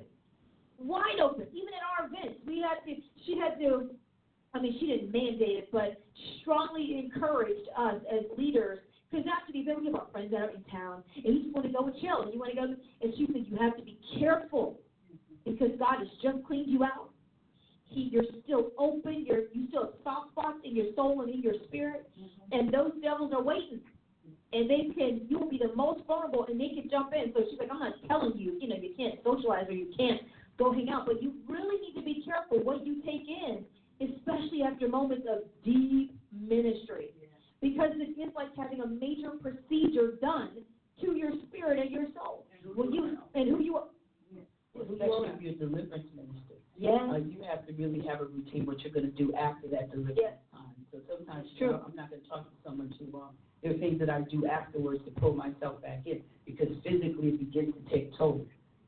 wide 0.78 1.20
open. 1.22 1.48
Even 1.52 1.74
at 1.74 1.84
our 2.00 2.08
events, 2.08 2.40
we 2.46 2.62
had 2.62 2.86
to. 2.86 3.02
She 3.26 3.38
had 3.38 3.60
to. 3.60 3.90
I 4.54 4.62
mean, 4.62 4.78
she 4.80 4.86
didn't 4.86 5.12
mandate 5.12 5.58
it, 5.58 5.70
but 5.72 6.00
strongly 6.42 7.00
encouraged 7.04 7.68
us 7.76 7.96
as 8.12 8.38
leaders. 8.38 8.80
Because 9.14 9.30
after 9.30 9.54
the 9.54 9.60
event, 9.60 9.82
we 9.82 9.86
have 9.94 9.96
our 9.96 10.08
friends 10.12 10.32
that 10.32 10.42
are 10.42 10.50
in 10.50 10.64
town, 10.74 11.04
and 11.16 11.38
you 11.38 11.44
just 11.44 11.54
want 11.54 11.68
to 11.68 11.72
go 11.72 11.86
and 11.86 11.94
chill, 12.02 12.26
and 12.26 12.34
you 12.34 12.40
want 12.40 12.50
to 12.50 12.58
go. 12.58 12.66
And 12.66 13.14
she 13.14 13.28
said, 13.30 13.46
you 13.46 13.58
have 13.62 13.78
to 13.78 13.84
be 13.84 14.00
careful 14.18 14.82
because 15.46 15.70
God 15.78 16.02
has 16.02 16.10
just 16.18 16.44
cleaned 16.48 16.66
you 16.66 16.84
out. 16.84 17.14
He, 17.86 18.10
you're 18.12 18.26
still 18.44 18.72
open. 18.80 19.24
You're 19.28 19.54
you 19.54 19.68
still 19.70 19.94
have 19.94 20.02
soft 20.04 20.32
spots 20.32 20.58
in 20.66 20.76
your 20.76 20.88
soul 20.96 21.22
and 21.22 21.30
in 21.30 21.44
your 21.44 21.54
spirit, 21.68 22.10
mm-hmm. 22.18 22.58
and 22.58 22.74
those 22.74 22.92
devils 23.04 23.32
are 23.38 23.44
waiting. 23.44 23.82
And 24.52 24.70
they 24.70 24.90
can, 24.98 25.26
you 25.30 25.38
will 25.38 25.50
be 25.50 25.62
the 25.62 25.76
most 25.76 26.06
vulnerable, 26.08 26.48
and 26.50 26.60
they 26.60 26.70
can 26.70 26.90
jump 26.90 27.14
in. 27.14 27.34
So 27.34 27.46
she's 27.50 27.60
like, 27.60 27.70
I'm 27.72 27.80
not 27.80 27.94
telling 28.08 28.34
you, 28.36 28.58
you 28.60 28.68
know, 28.68 28.78
you 28.82 28.98
can't 28.98 29.22
socialize 29.24 29.70
or 29.70 29.74
you 29.74 29.94
can't 29.96 30.22
go 30.58 30.74
hang 30.74 30.90
out, 30.90 31.06
but 31.06 31.22
you 31.22 31.34
really 31.48 31.78
need 31.82 31.94
to 32.00 32.02
be 32.02 32.24
careful 32.26 32.64
what 32.64 32.86
you 32.86 33.02
take 33.06 33.30
in, 33.30 33.62
especially 34.02 34.64
after 34.66 34.88
moments 34.88 35.28
of 35.30 35.46
deep 35.64 36.18
ministry, 36.32 37.14
because 37.64 37.92
it 37.96 38.20
is 38.20 38.30
like 38.36 38.50
having 38.58 38.82
a 38.82 38.88
major 38.88 39.32
procedure 39.42 40.20
done 40.22 40.52
to 41.02 41.16
your 41.16 41.32
spirit 41.48 41.80
and 41.80 41.90
your 41.90 42.06
soul. 42.14 42.46
When 42.76 42.92
you 42.92 43.18
and 43.34 43.50
who 43.50 43.64
you 43.64 43.78
are. 43.78 43.88
Especially 44.76 45.30
if 45.30 45.42
you're 45.42 45.54
a 45.54 45.56
deliverance 45.56 46.10
minister. 46.16 46.58
Yeah. 46.76 47.08
Uh, 47.10 47.18
you 47.18 47.42
have 47.48 47.66
to 47.68 47.74
really 47.74 48.06
have 48.08 48.22
a 48.22 48.26
routine 48.26 48.66
what 48.66 48.80
you're 48.82 48.92
going 48.92 49.06
to 49.10 49.18
do 49.18 49.34
after 49.36 49.68
that 49.70 49.92
deliverance 49.92 50.20
Yes. 50.20 50.34
time. 50.52 50.74
So 50.92 51.00
sometimes 51.08 51.48
True. 51.58 51.68
you 51.68 51.74
know, 51.74 51.84
I'm 51.88 51.96
not 51.96 52.10
going 52.10 52.22
to 52.22 52.28
talk 52.28 52.50
to 52.50 52.56
someone 52.66 52.94
too 52.98 53.08
long. 53.14 53.34
There 53.62 53.72
are 53.72 53.78
things 53.78 54.00
that 54.00 54.10
I 54.10 54.22
do 54.22 54.48
afterwards 54.48 55.02
to 55.06 55.12
pull 55.12 55.34
myself 55.34 55.82
back 55.82 56.02
in 56.06 56.22
because 56.46 56.68
physically 56.84 57.30
it 57.30 57.40
begins 57.40 57.74
to 57.76 57.96
take 57.96 58.18
toll. 58.18 58.46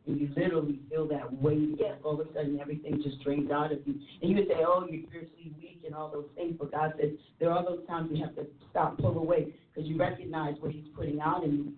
And 0.07 0.19
you 0.19 0.30
literally 0.36 0.80
feel 0.90 1.07
that 1.07 1.32
weight. 1.41 1.76
Yes. 1.80 1.95
All 2.03 2.19
of 2.19 2.27
a 2.27 2.34
sudden 2.34 2.60
everything 2.61 3.02
just 3.03 3.22
drains 3.23 3.49
out 3.52 3.72
of 3.72 3.80
you. 3.86 3.95
And 4.22 4.30
you 4.32 4.36
would 4.38 4.48
say, 4.48 4.64
oh, 4.65 4.86
you're 4.90 5.03
spiritually 5.07 5.53
weak 5.60 5.82
and 5.86 5.95
all 5.95 6.11
those 6.11 6.27
things. 6.36 6.56
But 6.60 6.72
God 6.72 6.94
says 6.99 7.11
there 7.40 7.52
are 7.52 7.64
those 7.64 7.86
times 7.88 8.10
you 8.14 8.23
have 8.23 8.36
to 8.36 8.45
stop, 8.69 8.98
pull 8.98 9.18
away 9.18 9.53
because 9.73 9.90
you 9.90 9.98
recognize 9.98 10.56
what 10.60 10.72
He's 10.72 10.86
putting 10.95 11.19
out 11.19 11.44
in 11.44 11.56
you. 11.56 11.73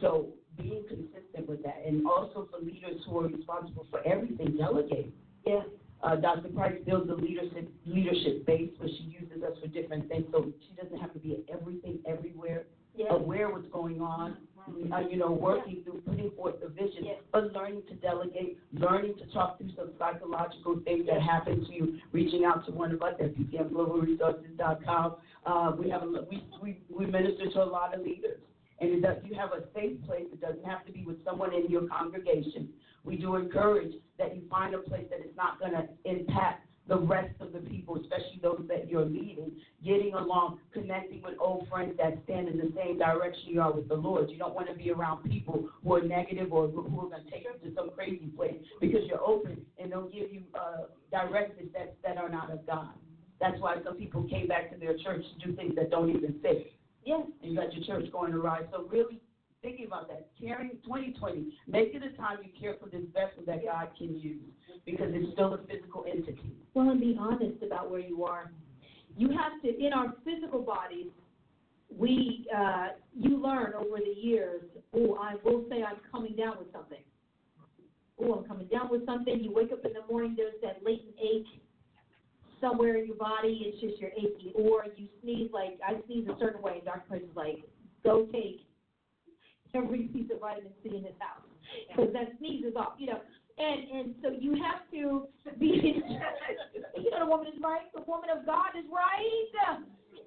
So 0.00 0.28
being 0.56 0.84
consistent 0.88 1.48
with 1.48 1.62
that. 1.64 1.82
And 1.86 2.06
also 2.06 2.48
for 2.50 2.64
leaders 2.64 3.00
who 3.08 3.18
are 3.20 3.28
responsible 3.28 3.86
for 3.90 4.06
everything, 4.06 4.56
delegate. 4.56 5.12
Yes. 5.46 5.66
Uh, 6.02 6.16
Dr. 6.16 6.48
Price 6.48 6.74
builds 6.84 7.08
a 7.10 7.14
leadership 7.14 7.70
leadership 7.86 8.44
base, 8.44 8.70
but 8.80 8.88
she 8.88 9.04
uses 9.20 9.42
us 9.44 9.56
for 9.60 9.68
different 9.68 10.08
things. 10.08 10.26
So 10.32 10.52
she 10.68 10.74
doesn't 10.82 10.98
have 10.98 11.12
to 11.12 11.18
be 11.20 11.32
at 11.34 11.54
everything 11.54 11.98
everywhere, 12.06 12.64
Yes. 12.94 13.08
aware 13.12 13.50
what's 13.50 13.68
going 13.68 14.00
on. 14.00 14.36
Uh, 14.92 15.00
you 15.10 15.16
know, 15.16 15.30
working 15.32 15.82
through 15.84 16.00
putting 16.06 16.30
forth 16.32 16.54
the 16.60 16.68
vision, 16.68 17.04
Yes. 17.04 17.16
but 17.32 17.52
learning 17.52 17.82
to 17.88 17.94
delegate, 17.96 18.58
learning 18.72 19.14
to 19.18 19.26
talk 19.32 19.58
through 19.58 19.70
some 19.76 19.90
psychological 19.98 20.80
things 20.84 21.04
that 21.06 21.20
happen 21.20 21.64
to 21.64 21.72
you, 21.72 21.98
reaching 22.12 22.44
out 22.44 22.64
to 22.66 22.72
one 22.72 22.92
of 22.92 23.02
us 23.02 23.14
at 23.20 23.34
ppmglobalresources.com. 23.34 25.16
Uh, 25.44 25.72
we 25.78 25.90
have 25.90 26.02
a, 26.02 26.24
we, 26.30 26.44
we 26.62 26.78
we 26.88 27.06
minister 27.06 27.50
to 27.50 27.62
a 27.62 27.64
lot 27.64 27.92
of 27.94 28.02
leaders, 28.02 28.38
and 28.80 28.90
it 28.90 29.00
does, 29.02 29.16
you 29.24 29.34
have 29.34 29.50
a 29.52 29.64
safe 29.74 29.96
place. 30.06 30.26
It 30.32 30.40
doesn't 30.40 30.64
have 30.64 30.86
to 30.86 30.92
be 30.92 31.02
with 31.04 31.22
someone 31.24 31.52
in 31.52 31.68
your 31.68 31.86
congregation. 31.88 32.68
We 33.04 33.16
do 33.16 33.34
encourage 33.36 33.94
that 34.18 34.36
you 34.36 34.42
find 34.48 34.74
a 34.74 34.78
place 34.78 35.06
that 35.10 35.20
is 35.20 35.34
not 35.36 35.58
going 35.58 35.72
to 35.72 35.88
impact 36.04 36.66
the 36.92 36.98
rest 36.98 37.34
of 37.40 37.54
the 37.54 37.58
people, 37.58 37.96
especially 37.96 38.38
those 38.42 38.62
that 38.68 38.86
you're 38.86 39.06
leading, 39.06 39.50
getting 39.82 40.12
along, 40.12 40.58
connecting 40.74 41.22
with 41.22 41.32
old 41.40 41.66
friends 41.70 41.96
that 41.96 42.18
stand 42.24 42.48
in 42.48 42.58
the 42.58 42.70
same 42.76 42.98
direction 42.98 43.44
you 43.46 43.62
are 43.62 43.72
with 43.72 43.88
the 43.88 43.94
Lord. 43.94 44.28
You 44.28 44.36
don't 44.36 44.54
want 44.54 44.68
to 44.68 44.74
be 44.74 44.90
around 44.90 45.24
people 45.24 45.70
who 45.82 45.94
are 45.94 46.02
negative 46.02 46.52
or 46.52 46.68
who 46.68 46.80
are 46.80 47.08
going 47.08 47.24
to 47.24 47.30
take 47.30 47.44
you 47.44 47.70
to 47.70 47.74
some 47.74 47.88
crazy 47.96 48.30
place 48.36 48.56
because 48.78 49.00
you're 49.06 49.26
open 49.26 49.64
and 49.78 49.90
they'll 49.90 50.10
give 50.10 50.30
you 50.30 50.42
uh, 50.54 50.82
directives 51.10 51.72
that, 51.72 51.96
that 52.04 52.18
are 52.18 52.28
not 52.28 52.50
of 52.50 52.66
God. 52.66 52.92
That's 53.40 53.58
why 53.58 53.76
some 53.82 53.94
people 53.94 54.24
came 54.24 54.46
back 54.46 54.70
to 54.70 54.78
their 54.78 54.98
church 54.98 55.24
to 55.40 55.46
do 55.46 55.56
things 55.56 55.74
that 55.76 55.90
don't 55.90 56.10
even 56.10 56.34
fit. 56.42 56.74
Yes. 57.06 57.22
And 57.42 57.52
you 57.52 57.58
got 57.58 57.72
your 57.72 57.86
church 57.86 58.12
going 58.12 58.34
awry. 58.34 58.64
So 58.70 58.86
really 58.90 59.21
thinking 59.62 59.86
about 59.86 60.08
that, 60.08 60.28
caring 60.40 60.70
2020, 60.84 61.54
make 61.68 61.94
it 61.94 62.02
a 62.02 62.16
time 62.16 62.38
you 62.42 62.50
care 62.60 62.76
for 62.80 62.88
this 62.88 63.02
vessel 63.12 63.42
that 63.46 63.64
God 63.64 63.88
can 63.96 64.18
use 64.18 64.42
because 64.84 65.06
it's 65.10 65.32
still 65.32 65.54
a 65.54 65.58
physical 65.58 66.04
entity. 66.10 66.52
Well, 66.74 66.90
and 66.90 67.00
be 67.00 67.16
honest 67.18 67.62
about 67.62 67.90
where 67.90 68.00
you 68.00 68.24
are. 68.24 68.50
You 69.16 69.28
have 69.30 69.60
to, 69.62 69.68
in 69.68 69.92
our 69.92 70.14
physical 70.24 70.60
bodies, 70.60 71.08
we, 71.96 72.46
uh, 72.54 72.88
you 73.14 73.40
learn 73.40 73.74
over 73.74 73.98
the 73.98 74.18
years, 74.18 74.62
oh, 74.94 75.18
I 75.20 75.34
will 75.44 75.64
say 75.70 75.82
I'm 75.82 75.98
coming 76.10 76.34
down 76.34 76.56
with 76.58 76.72
something. 76.72 77.02
Oh, 78.20 78.34
I'm 78.34 78.44
coming 78.44 78.66
down 78.66 78.90
with 78.90 79.06
something. 79.06 79.40
You 79.40 79.52
wake 79.54 79.72
up 79.72 79.84
in 79.84 79.92
the 79.92 80.06
morning, 80.10 80.34
there's 80.36 80.54
that 80.62 80.84
latent 80.84 81.14
ache 81.22 81.60
somewhere 82.60 82.96
in 82.96 83.06
your 83.06 83.16
body. 83.16 83.66
It's 83.66 83.80
just 83.80 84.00
you're 84.00 84.10
achy. 84.10 84.52
Or 84.54 84.86
you 84.96 85.08
sneeze 85.22 85.50
like, 85.52 85.78
I 85.86 86.00
sneeze 86.06 86.26
a 86.28 86.38
certain 86.40 86.62
way, 86.62 86.76
and 86.76 86.84
Dr. 86.84 87.02
Price 87.08 87.22
is 87.22 87.36
like, 87.36 87.58
go 88.04 88.26
take 88.32 88.62
every 89.74 90.08
piece 90.08 90.30
of 90.32 90.40
vitamin 90.40 90.72
C 90.82 90.96
in 90.96 91.02
this 91.02 91.18
house. 91.18 91.42
Because 91.88 92.12
that 92.12 92.32
sneeze 92.38 92.64
is 92.64 92.76
off, 92.76 92.94
you 92.98 93.06
know. 93.06 93.20
And 93.58 93.90
and 93.90 94.14
so 94.22 94.30
you 94.30 94.56
have 94.62 94.88
to 94.92 95.28
be 95.58 95.66
you 96.96 97.10
know 97.10 97.20
the 97.20 97.26
woman 97.26 97.46
is 97.48 97.60
right, 97.62 97.92
the 97.94 98.02
woman 98.02 98.30
of 98.30 98.46
God 98.46 98.76
is 98.78 98.84
right. 98.92 99.78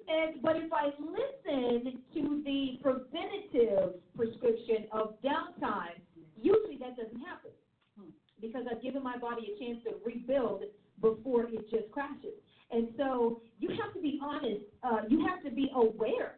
And 0.08 0.42
but 0.42 0.56
if 0.56 0.72
I 0.72 0.90
listen 1.00 2.02
to 2.14 2.42
the 2.44 2.78
preventative 2.82 3.94
prescription 4.16 4.86
of 4.92 5.14
downtime, 5.22 5.98
usually 6.40 6.78
that 6.78 6.96
doesn't 6.96 7.20
happen. 7.20 7.50
Because 8.40 8.64
I've 8.70 8.82
given 8.82 9.02
my 9.02 9.16
body 9.16 9.54
a 9.56 9.64
chance 9.64 9.78
to 9.84 9.96
rebuild 10.04 10.62
before 11.00 11.44
it 11.44 11.70
just 11.70 11.90
crashes. 11.90 12.36
And 12.70 12.88
so 12.96 13.40
you 13.58 13.70
have 13.70 13.94
to 13.94 14.00
be 14.00 14.20
honest, 14.22 14.62
uh, 14.82 15.08
you 15.08 15.26
have 15.26 15.42
to 15.44 15.50
be 15.50 15.70
aware 15.74 16.36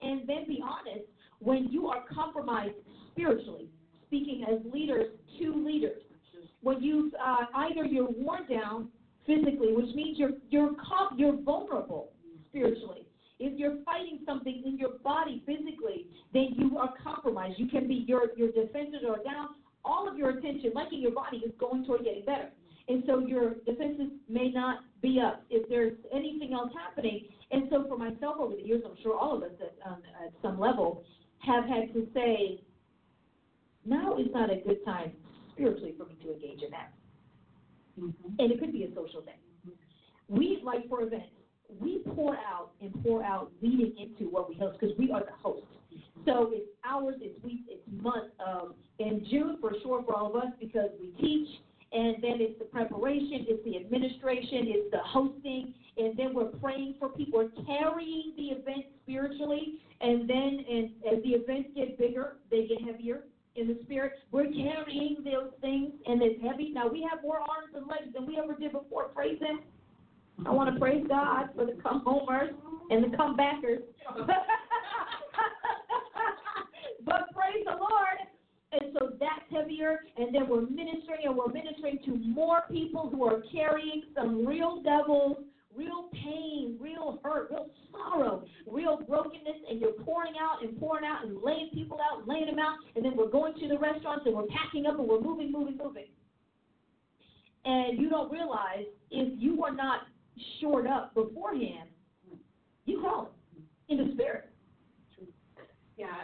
and 0.00 0.28
then 0.28 0.46
be 0.46 0.62
honest 0.62 1.06
when 1.40 1.68
you 1.70 1.88
are 1.88 2.04
compromised 2.12 2.74
spiritually, 3.12 3.68
speaking 4.06 4.44
as 4.50 4.60
leaders 4.72 5.06
to 5.38 5.64
leaders. 5.64 6.02
When 6.62 6.82
you 6.82 7.12
uh, 7.24 7.46
either 7.54 7.84
you're 7.84 8.08
worn 8.10 8.46
down 8.48 8.88
physically, 9.26 9.72
which 9.72 9.94
means 9.94 10.18
you're 10.18 10.32
you're 10.50 10.72
com- 10.74 11.18
you're 11.18 11.36
vulnerable 11.42 12.10
spiritually. 12.48 13.06
If 13.38 13.58
you're 13.58 13.76
fighting 13.84 14.20
something 14.24 14.62
in 14.64 14.78
your 14.78 14.98
body 15.04 15.42
physically, 15.44 16.06
then 16.32 16.54
you 16.56 16.78
are 16.78 16.94
compromised. 17.02 17.58
You 17.58 17.68
can 17.68 17.86
be 17.86 18.04
your 18.06 18.30
your 18.36 18.50
defenses 18.50 19.02
are 19.08 19.22
down. 19.22 19.48
All 19.84 20.08
of 20.08 20.16
your 20.16 20.30
attention, 20.30 20.72
like 20.74 20.92
in 20.92 21.00
your 21.00 21.12
body, 21.12 21.38
is 21.38 21.52
going 21.60 21.84
toward 21.84 22.04
getting 22.04 22.24
better. 22.24 22.50
And 22.88 23.02
so 23.06 23.18
your 23.18 23.54
defenses 23.66 24.10
may 24.28 24.50
not 24.50 24.80
be 25.02 25.20
up 25.20 25.44
if 25.50 25.68
there's 25.68 25.96
anything 26.12 26.52
else 26.52 26.70
happening. 26.76 27.26
And 27.50 27.64
so 27.70 27.86
for 27.88 27.96
myself 27.96 28.36
over 28.40 28.54
the 28.54 28.62
years, 28.62 28.82
I'm 28.84 28.96
sure 29.02 29.16
all 29.16 29.36
of 29.36 29.42
us 29.42 29.50
at, 29.60 29.90
um, 29.90 30.02
at 30.24 30.32
some 30.42 30.58
level 30.58 31.04
have 31.40 31.64
had 31.64 31.92
to 31.94 32.06
say, 32.14 32.60
now 33.84 34.18
is 34.18 34.26
not 34.32 34.50
a 34.50 34.56
good 34.56 34.84
time 34.84 35.12
spiritually 35.52 35.94
for 35.96 36.06
me 36.06 36.16
to 36.22 36.34
engage 36.34 36.62
in 36.62 36.70
that. 36.70 36.92
Mm-hmm. 38.00 38.28
And 38.38 38.52
it 38.52 38.58
could 38.58 38.72
be 38.72 38.84
a 38.84 38.88
social 38.94 39.22
thing. 39.22 39.34
We, 40.28 40.60
like 40.64 40.88
for 40.88 41.02
events, 41.02 41.26
we 41.80 42.02
pour 42.14 42.36
out 42.36 42.72
and 42.80 42.92
pour 43.02 43.24
out 43.24 43.50
leading 43.62 43.94
into 43.98 44.30
what 44.30 44.48
we 44.48 44.56
host 44.56 44.78
because 44.80 44.96
we 44.98 45.10
are 45.12 45.20
the 45.20 45.32
host. 45.40 45.66
So 46.24 46.50
it's 46.52 46.68
hours, 46.84 47.16
it's 47.20 47.42
weeks, 47.44 47.62
it's 47.68 47.82
months 48.02 48.32
of, 48.44 48.74
in 48.98 49.24
June 49.30 49.58
for 49.60 49.72
sure 49.82 50.02
for 50.04 50.16
all 50.16 50.30
of 50.30 50.36
us 50.36 50.52
because 50.60 50.90
we 51.00 51.08
teach, 51.20 51.48
and 51.92 52.16
then 52.22 52.38
it's 52.40 52.58
the 52.58 52.64
preparation, 52.66 53.46
it's 53.48 53.64
the 53.64 53.76
administration, 53.76 54.66
it's 54.66 54.90
the 54.90 54.98
hosting, 54.98 55.74
and 55.96 56.16
then 56.16 56.34
we're 56.34 56.52
praying 56.60 56.96
for 56.98 57.08
people, 57.08 57.38
we're 57.38 57.64
carrying 57.64 58.32
the 58.36 58.56
event 58.58 58.86
spiritually, 59.02 59.80
and 60.00 60.28
then 60.28 60.64
and 60.68 60.90
as 61.10 61.22
the 61.22 61.30
events 61.30 61.70
get 61.74 61.98
bigger, 61.98 62.36
they 62.50 62.66
get 62.66 62.82
heavier 62.82 63.24
in 63.54 63.68
the 63.68 63.78
spirit. 63.84 64.12
We're 64.30 64.52
carrying 64.52 65.16
those 65.24 65.52
things, 65.60 65.92
and 66.06 66.22
it's 66.22 66.42
heavy. 66.42 66.70
Now 66.72 66.88
we 66.88 67.06
have 67.08 67.22
more 67.22 67.38
arms 67.38 67.72
and 67.74 67.86
legs 67.86 68.12
than 68.14 68.26
we 68.26 68.38
ever 68.38 68.54
did 68.54 68.72
before. 68.72 69.04
Praise 69.08 69.40
Him. 69.40 69.60
I 70.44 70.50
want 70.50 70.72
to 70.74 70.78
praise 70.78 71.04
God 71.08 71.48
for 71.54 71.64
the 71.64 71.72
come 71.82 72.02
homers 72.04 72.50
and 72.90 73.04
the 73.04 73.16
comebackers. 73.16 73.80
but 77.06 77.32
praise 77.34 77.64
the 77.64 77.72
Lord. 77.72 78.18
And 78.78 78.92
so 78.98 79.12
that's 79.18 79.44
heavier, 79.50 80.00
and 80.16 80.34
then 80.34 80.48
we're 80.48 80.62
ministering, 80.62 81.24
and 81.24 81.36
we're 81.36 81.48
ministering 81.48 81.98
to 82.04 82.16
more 82.16 82.62
people 82.70 83.08
who 83.08 83.24
are 83.24 83.42
carrying 83.52 84.02
some 84.14 84.44
real 84.44 84.82
devils, 84.82 85.38
real 85.74 86.08
pain, 86.12 86.76
real 86.80 87.18
hurt, 87.22 87.48
real 87.50 87.68
sorrow, 87.90 88.44
real 88.70 88.98
brokenness, 89.08 89.56
and 89.70 89.80
you're 89.80 89.92
pouring 90.04 90.34
out 90.40 90.62
and 90.62 90.78
pouring 90.78 91.04
out 91.04 91.24
and 91.24 91.38
laying 91.42 91.70
people 91.72 91.98
out, 92.00 92.26
laying 92.28 92.46
them 92.46 92.58
out, 92.58 92.76
and 92.96 93.04
then 93.04 93.16
we're 93.16 93.30
going 93.30 93.54
to 93.54 93.68
the 93.68 93.78
restaurants 93.78 94.24
and 94.26 94.34
we're 94.34 94.46
packing 94.46 94.86
up 94.86 94.98
and 94.98 95.08
we're 95.08 95.20
moving, 95.20 95.52
moving, 95.52 95.76
moving. 95.76 96.06
And 97.64 97.98
you 97.98 98.08
don't 98.08 98.30
realize 98.30 98.84
if 99.10 99.40
you 99.40 99.64
are 99.64 99.74
not 99.74 100.00
shored 100.60 100.86
up 100.86 101.14
beforehand, 101.14 101.88
you 102.84 103.00
crawl 103.00 103.34
in 103.88 103.98
the 103.98 104.12
spirit. 104.14 104.50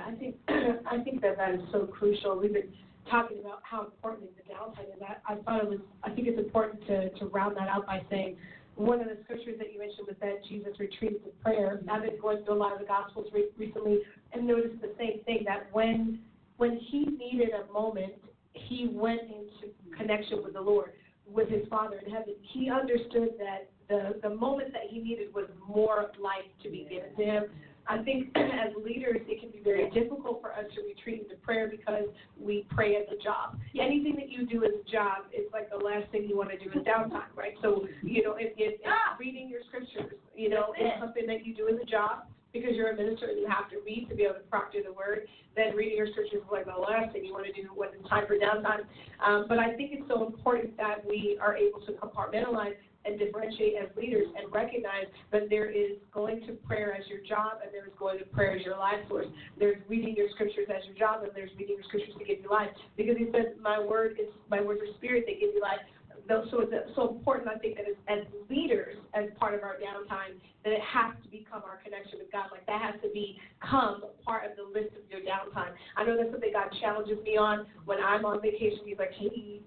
I 0.07 0.15
think 0.15 0.37
I 0.49 0.99
think 1.03 1.21
that 1.23 1.37
that 1.37 1.55
is 1.55 1.61
so 1.73 1.87
crucial. 1.87 2.39
We've 2.39 2.53
been 2.53 2.73
talking 3.11 3.39
about 3.41 3.61
how 3.63 3.85
important 3.85 4.31
the 4.37 4.53
downtime 4.53 4.95
is. 4.95 5.03
I, 5.03 5.33
I 5.33 5.37
thought 5.37 5.65
it 5.65 5.69
was. 5.69 5.81
I 6.03 6.11
think 6.11 6.29
it's 6.29 6.39
important 6.39 6.87
to 6.87 7.11
to 7.11 7.27
round 7.27 7.57
that 7.57 7.69
out 7.69 7.87
by 7.87 8.03
saying 8.11 8.37
one 8.77 9.01
of 9.01 9.07
the 9.07 9.19
scriptures 9.25 9.57
that 9.59 9.73
you 9.73 9.79
mentioned 9.79 10.07
was 10.07 10.17
that 10.21 10.45
Jesus 10.49 10.79
retreated 10.79 11.25
to 11.25 11.31
prayer. 11.43 11.79
Mm-hmm. 11.79 11.91
I've 11.91 12.03
been 12.03 12.21
going 12.21 12.45
through 12.45 12.55
a 12.55 12.63
lot 12.63 12.73
of 12.73 12.79
the 12.79 12.87
Gospels 12.87 13.27
re- 13.33 13.51
recently 13.59 14.01
and 14.33 14.47
noticed 14.47 14.81
the 14.81 14.93
same 14.99 15.23
thing 15.25 15.43
that 15.47 15.69
when 15.73 16.21
when 16.57 16.79
he 16.91 17.05
needed 17.07 17.51
a 17.53 17.73
moment, 17.73 18.15
he 18.53 18.89
went 18.93 19.23
into 19.23 19.73
connection 19.97 20.43
with 20.43 20.55
the 20.55 20.61
Lord, 20.61 20.93
with 21.27 21.49
his 21.49 21.67
Father 21.69 22.01
in 22.05 22.11
heaven. 22.11 22.35
He 22.41 22.71
understood 22.71 23.31
that 23.39 23.69
the 23.89 24.21
the 24.23 24.35
moment 24.35 24.73
that 24.73 24.83
he 24.89 25.01
needed 25.01 25.35
was 25.35 25.49
more 25.67 26.11
life 26.21 26.49
to 26.63 26.71
be 26.71 26.87
given 26.89 27.15
to 27.17 27.25
him. 27.25 27.45
I 27.87 27.99
think 28.03 28.31
as 28.37 28.73
leaders, 28.85 29.19
it 29.27 29.41
can 29.41 29.51
be 29.51 29.61
very 29.63 29.91
difficult 29.91 30.41
for 30.41 30.53
us 30.53 30.65
to 30.75 30.83
retreat 30.83 31.23
into 31.23 31.37
prayer 31.43 31.69
because 31.69 32.05
we 32.41 32.67
pray 32.71 32.97
as 32.97 33.07
a 33.13 33.23
job. 33.23 33.59
Anything 33.79 34.17
that 34.17 34.31
you 34.31 34.47
do 34.47 34.65
as 34.65 34.73
a 34.75 34.91
job 34.91 35.27
is 35.33 35.47
like 35.53 35.71
the 35.71 35.77
last 35.77 36.11
thing 36.11 36.27
you 36.29 36.37
want 36.37 36.51
to 36.51 36.59
do 36.59 36.71
is 36.71 36.85
downtime, 36.87 37.33
right? 37.35 37.55
So, 37.63 37.87
you 38.03 38.23
know, 38.23 38.37
if, 38.39 38.53
if, 38.57 38.81
if 38.81 39.19
reading 39.19 39.49
your 39.49 39.61
scriptures, 39.69 40.19
you 40.35 40.49
know, 40.49 40.75
is 40.79 40.91
something 41.01 41.27
that 41.27 41.45
you 41.45 41.55
do 41.55 41.69
as 41.69 41.77
a 41.81 41.87
job 41.87 42.25
because 42.53 42.77
you're 42.77 42.93
a 42.93 42.97
minister 42.97 43.27
and 43.27 43.39
you 43.41 43.49
have 43.49 43.71
to 43.71 43.77
read 43.85 44.07
to 44.11 44.15
be 44.15 44.25
able 44.25 44.35
to 44.35 44.47
proctor 44.51 44.81
the 44.85 44.93
word, 44.93 45.27
then 45.57 45.75
reading 45.75 45.97
your 45.97 46.07
scriptures 46.13 46.41
is 46.45 46.53
like 46.53 46.67
the 46.67 46.73
last 46.73 47.13
thing 47.13 47.25
you 47.25 47.33
want 47.33 47.47
to 47.47 47.53
do 47.53 47.69
when 47.75 47.89
it's 47.99 48.09
time 48.09 48.27
for 48.27 48.37
downtime. 48.37 48.85
Um, 49.25 49.47
but 49.49 49.59
I 49.59 49.75
think 49.75 49.93
it's 49.93 50.07
so 50.09 50.27
important 50.27 50.77
that 50.77 51.05
we 51.09 51.39
are 51.41 51.57
able 51.57 51.81
to 51.81 51.93
compartmentalize 51.93 52.77
and 53.05 53.19
differentiate 53.19 53.75
as 53.81 53.89
leaders 53.97 54.27
and 54.37 54.53
recognize 54.53 55.07
that 55.31 55.51
there 55.51 55.71
is 55.71 55.99
going 56.13 56.41
to 56.47 56.53
prayer 56.65 56.95
as 56.95 57.07
your 57.09 57.21
job 57.21 57.59
and 57.63 57.73
there 57.73 57.87
is 57.87 57.93
going 57.99 58.19
to 58.19 58.25
prayer 58.27 58.57
as 58.57 58.63
your 58.65 58.79
life 58.79 59.01
source. 59.09 59.27
There's 59.59 59.79
reading 59.89 60.15
your 60.17 60.29
scriptures 60.35 60.67
as 60.71 60.83
your 60.87 60.97
job 60.97 61.23
and 61.23 61.33
there's 61.35 61.51
reading 61.59 61.77
your 61.77 61.85
scriptures 61.85 62.15
to 62.19 62.25
give 62.25 62.43
you 62.43 62.51
life. 62.51 62.71
Because 62.97 63.17
he 63.17 63.27
says, 63.33 63.55
My 63.61 63.79
word 63.79 64.19
is 64.21 64.29
my 64.51 64.61
words 64.61 64.81
are 64.81 64.93
spirit, 64.99 65.25
they 65.27 65.35
give 65.35 65.55
you 65.55 65.61
life. 65.61 65.81
So 66.29 66.61
it's 66.63 66.95
so 66.95 67.11
important, 67.11 67.49
I 67.49 67.59
think, 67.59 67.77
that 67.77 67.85
as 68.09 68.25
leaders, 68.49 68.97
as 69.13 69.27
part 69.39 69.55
of 69.55 69.63
our 69.63 69.75
downtime, 69.75 70.39
that 70.65 70.73
it 70.73 70.81
has 70.81 71.13
to 71.23 71.29
become 71.29 71.63
our 71.67 71.79
connection 71.83 72.21
with 72.21 72.31
God. 72.31 72.47
Like 72.53 72.65
that 72.67 72.81
has 72.81 72.95
to 73.03 73.11
become 73.11 74.05
part 74.25 74.49
of 74.49 74.57
the 74.57 74.63
list 74.63 74.95
of 74.95 75.03
your 75.11 75.21
downtime. 75.21 75.75
I 75.97 76.05
know 76.05 76.17
that's 76.17 76.31
something 76.31 76.53
God 76.53 76.71
challenges 76.81 77.19
me 77.25 77.37
on 77.37 77.67
when 77.85 77.99
I'm 77.99 78.25
on 78.25 78.41
vacation. 78.41 78.87
He's 78.87 78.99
like, 78.99 79.13
hey, 79.19 79.61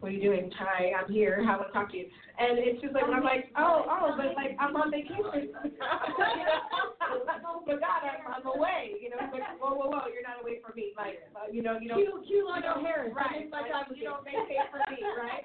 what 0.00 0.10
are 0.10 0.14
you 0.14 0.22
doing? 0.22 0.50
Hi, 0.58 0.92
I'm 0.94 1.10
here. 1.10 1.42
How 1.44 1.58
want 1.58 1.68
to 1.68 1.72
talk 1.74 1.90
to 1.90 1.96
you? 1.98 2.06
And 2.38 2.58
it's 2.58 2.80
just 2.80 2.94
like, 2.94 3.04
I'm 3.10 3.24
like, 3.24 3.50
oh, 3.58 3.82
oh, 3.90 4.14
but 4.14 4.38
like, 4.38 4.54
I'm 4.62 4.76
on 4.78 4.90
vacation. 4.94 5.50
but 7.66 7.80
God, 7.82 8.00
I'm, 8.06 8.22
I'm 8.30 8.46
away. 8.46 8.94
You 9.02 9.10
know, 9.10 9.18
like, 9.18 9.42
whoa, 9.58 9.74
whoa, 9.74 9.90
whoa, 9.90 10.06
you're 10.14 10.22
not 10.22 10.38
away 10.38 10.62
from 10.62 10.78
me. 10.78 10.94
Like, 10.94 11.18
uh, 11.34 11.50
you 11.50 11.62
know, 11.62 11.78
you 11.82 11.88
don't. 11.88 11.98
Cue, 11.98 12.22
cue 12.26 12.46
know, 12.62 12.78
Harris. 12.78 13.10
Right. 13.10 13.50
Like, 13.50 13.74
Like, 13.74 13.90
you 13.98 14.06
don't 14.06 14.22
vacate 14.22 14.70
for 14.70 14.78
me, 14.86 15.02
right? 15.18 15.42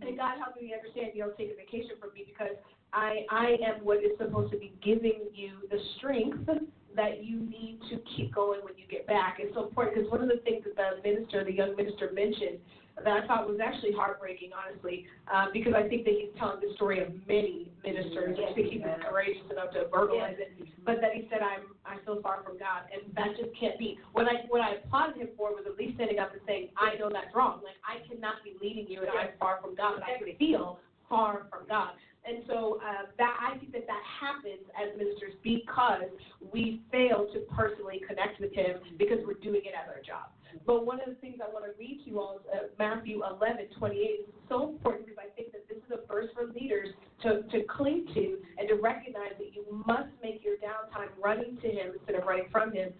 And 0.00 0.16
God 0.16 0.40
helped 0.40 0.60
me 0.60 0.72
understand 0.72 1.12
you 1.14 1.22
don't 1.22 1.36
take 1.36 1.52
a 1.52 1.56
vacation 1.56 2.00
from 2.00 2.16
me 2.16 2.24
because 2.26 2.56
I 2.92 3.28
I 3.30 3.60
am 3.60 3.84
what 3.84 3.98
is 3.98 4.16
supposed 4.18 4.50
to 4.52 4.58
be 4.58 4.72
giving 4.82 5.28
you 5.36 5.68
the 5.70 5.78
strength 5.98 6.48
that 6.96 7.22
you 7.22 7.40
need 7.44 7.78
to 7.92 8.00
keep 8.16 8.34
going 8.34 8.64
when 8.64 8.72
you 8.80 8.88
get 8.88 9.06
back. 9.06 9.36
It's 9.38 9.54
so 9.54 9.68
important 9.68 9.94
because 9.94 10.10
one 10.10 10.22
of 10.22 10.28
the 10.32 10.40
things 10.42 10.64
that 10.64 10.74
the 10.74 11.04
minister, 11.04 11.44
the 11.44 11.52
young 11.52 11.76
minister, 11.76 12.10
mentioned 12.12 12.58
that 12.96 13.12
I 13.12 13.26
thought 13.26 13.48
was 13.48 13.60
actually 13.60 13.92
heartbreaking, 13.92 14.50
honestly, 14.56 15.04
uh, 15.28 15.46
because 15.52 15.74
I 15.76 15.86
think 15.88 16.04
that 16.04 16.14
he's 16.16 16.32
telling 16.38 16.60
the 16.64 16.72
story 16.74 17.04
of 17.04 17.12
many 17.28 17.68
ministers. 17.84 18.38
I 18.40 18.54
think 18.54 18.72
he 18.72 18.78
was 18.80 18.96
courageous 19.04 19.44
enough 19.52 19.70
to 19.76 19.84
verbalize 19.92 20.40
it, 20.40 20.56
but 20.84 21.00
that 21.04 21.12
he 21.12 21.28
said, 21.28 21.44
"I'm 21.44 21.76
I'm 21.84 22.00
so 22.06 22.20
far 22.22 22.42
from 22.42 22.56
God," 22.56 22.88
and 22.88 23.04
that 23.14 23.36
just 23.36 23.52
can't 23.58 23.78
be. 23.78 23.98
What 24.12 24.26
I 24.26 24.48
what 24.48 24.62
I 24.62 24.80
applauded 24.80 25.20
him 25.20 25.28
for 25.36 25.52
was 25.52 25.64
at 25.68 25.76
least 25.76 26.00
standing 26.00 26.18
up 26.18 26.32
and 26.32 26.40
saying, 26.46 26.72
"I 26.80 26.96
know 26.96 27.10
that's 27.12 27.34
wrong. 27.36 27.60
Like 27.60 27.76
I 27.84 28.00
cannot 28.08 28.40
be 28.42 28.56
leading 28.64 28.88
you, 28.88 29.04
and 29.04 29.10
I'm 29.12 29.36
far 29.38 29.60
from 29.60 29.76
God. 29.76 30.00
I 30.00 30.16
feel 30.38 30.80
far 31.08 31.46
from 31.50 31.68
God." 31.68 31.92
And 32.26 32.42
so 32.48 32.80
uh, 32.82 33.06
that 33.18 33.36
I 33.38 33.56
think 33.58 33.72
that 33.72 33.86
that 33.86 34.02
happens 34.02 34.64
as 34.74 34.96
ministers 34.98 35.38
because 35.44 36.10
we 36.52 36.82
fail 36.90 37.28
to 37.32 37.38
personally 37.54 38.00
connect 38.08 38.40
with 38.40 38.52
Him 38.52 38.80
because 38.98 39.18
we're 39.24 39.38
doing 39.38 39.62
it 39.62 39.76
as 39.76 39.86
our 39.86 40.02
job. 40.02 40.32
But 40.64 40.86
one 40.86 41.00
of 41.00 41.06
the 41.06 41.14
things 41.16 41.38
I 41.42 41.52
want 41.52 41.64
to 41.64 41.72
read 41.78 42.02
to 42.04 42.10
you 42.10 42.20
all 42.20 42.38
is 42.38 42.46
uh, 42.52 42.66
Matthew 42.78 43.22
11, 43.24 43.66
28. 43.78 44.00
It's 44.00 44.28
so 44.48 44.70
important 44.70 45.06
because 45.06 45.18
I 45.22 45.34
think 45.36 45.52
that 45.52 45.68
this 45.68 45.78
is 45.78 45.90
a 45.92 46.06
verse 46.06 46.28
for 46.34 46.46
leaders 46.46 46.88
to, 47.22 47.42
to 47.42 47.64
cling 47.64 48.06
to 48.14 48.38
and 48.58 48.68
to 48.68 48.74
recognize 48.76 49.32
that 49.38 49.54
you 49.54 49.64
must 49.86 50.10
make 50.22 50.42
your 50.44 50.56
downtime 50.56 51.08
running 51.22 51.58
to 51.62 51.68
Him 51.68 51.92
instead 51.98 52.16
of 52.16 52.26
running 52.26 52.46
from 52.50 52.72
Him. 52.72 52.90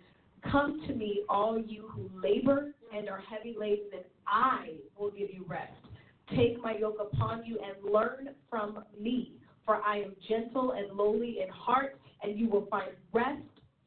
Come 0.50 0.82
to 0.86 0.94
me, 0.94 1.22
all 1.28 1.58
you 1.58 1.88
who 1.88 2.10
labor 2.20 2.72
and 2.94 3.08
are 3.08 3.22
heavy 3.28 3.54
laden, 3.58 3.86
and 3.92 4.04
I 4.26 4.74
will 4.98 5.10
give 5.10 5.30
you 5.32 5.44
rest. 5.48 5.72
Take 6.36 6.60
my 6.62 6.76
yoke 6.76 6.98
upon 7.00 7.44
you 7.44 7.58
and 7.58 7.92
learn 7.92 8.30
from 8.50 8.84
me, 9.00 9.32
for 9.64 9.76
I 9.82 9.98
am 9.98 10.14
gentle 10.28 10.72
and 10.72 10.96
lowly 10.96 11.38
in 11.42 11.48
heart, 11.48 11.98
and 12.22 12.38
you 12.38 12.48
will 12.48 12.66
find 12.66 12.90
rest 13.12 13.42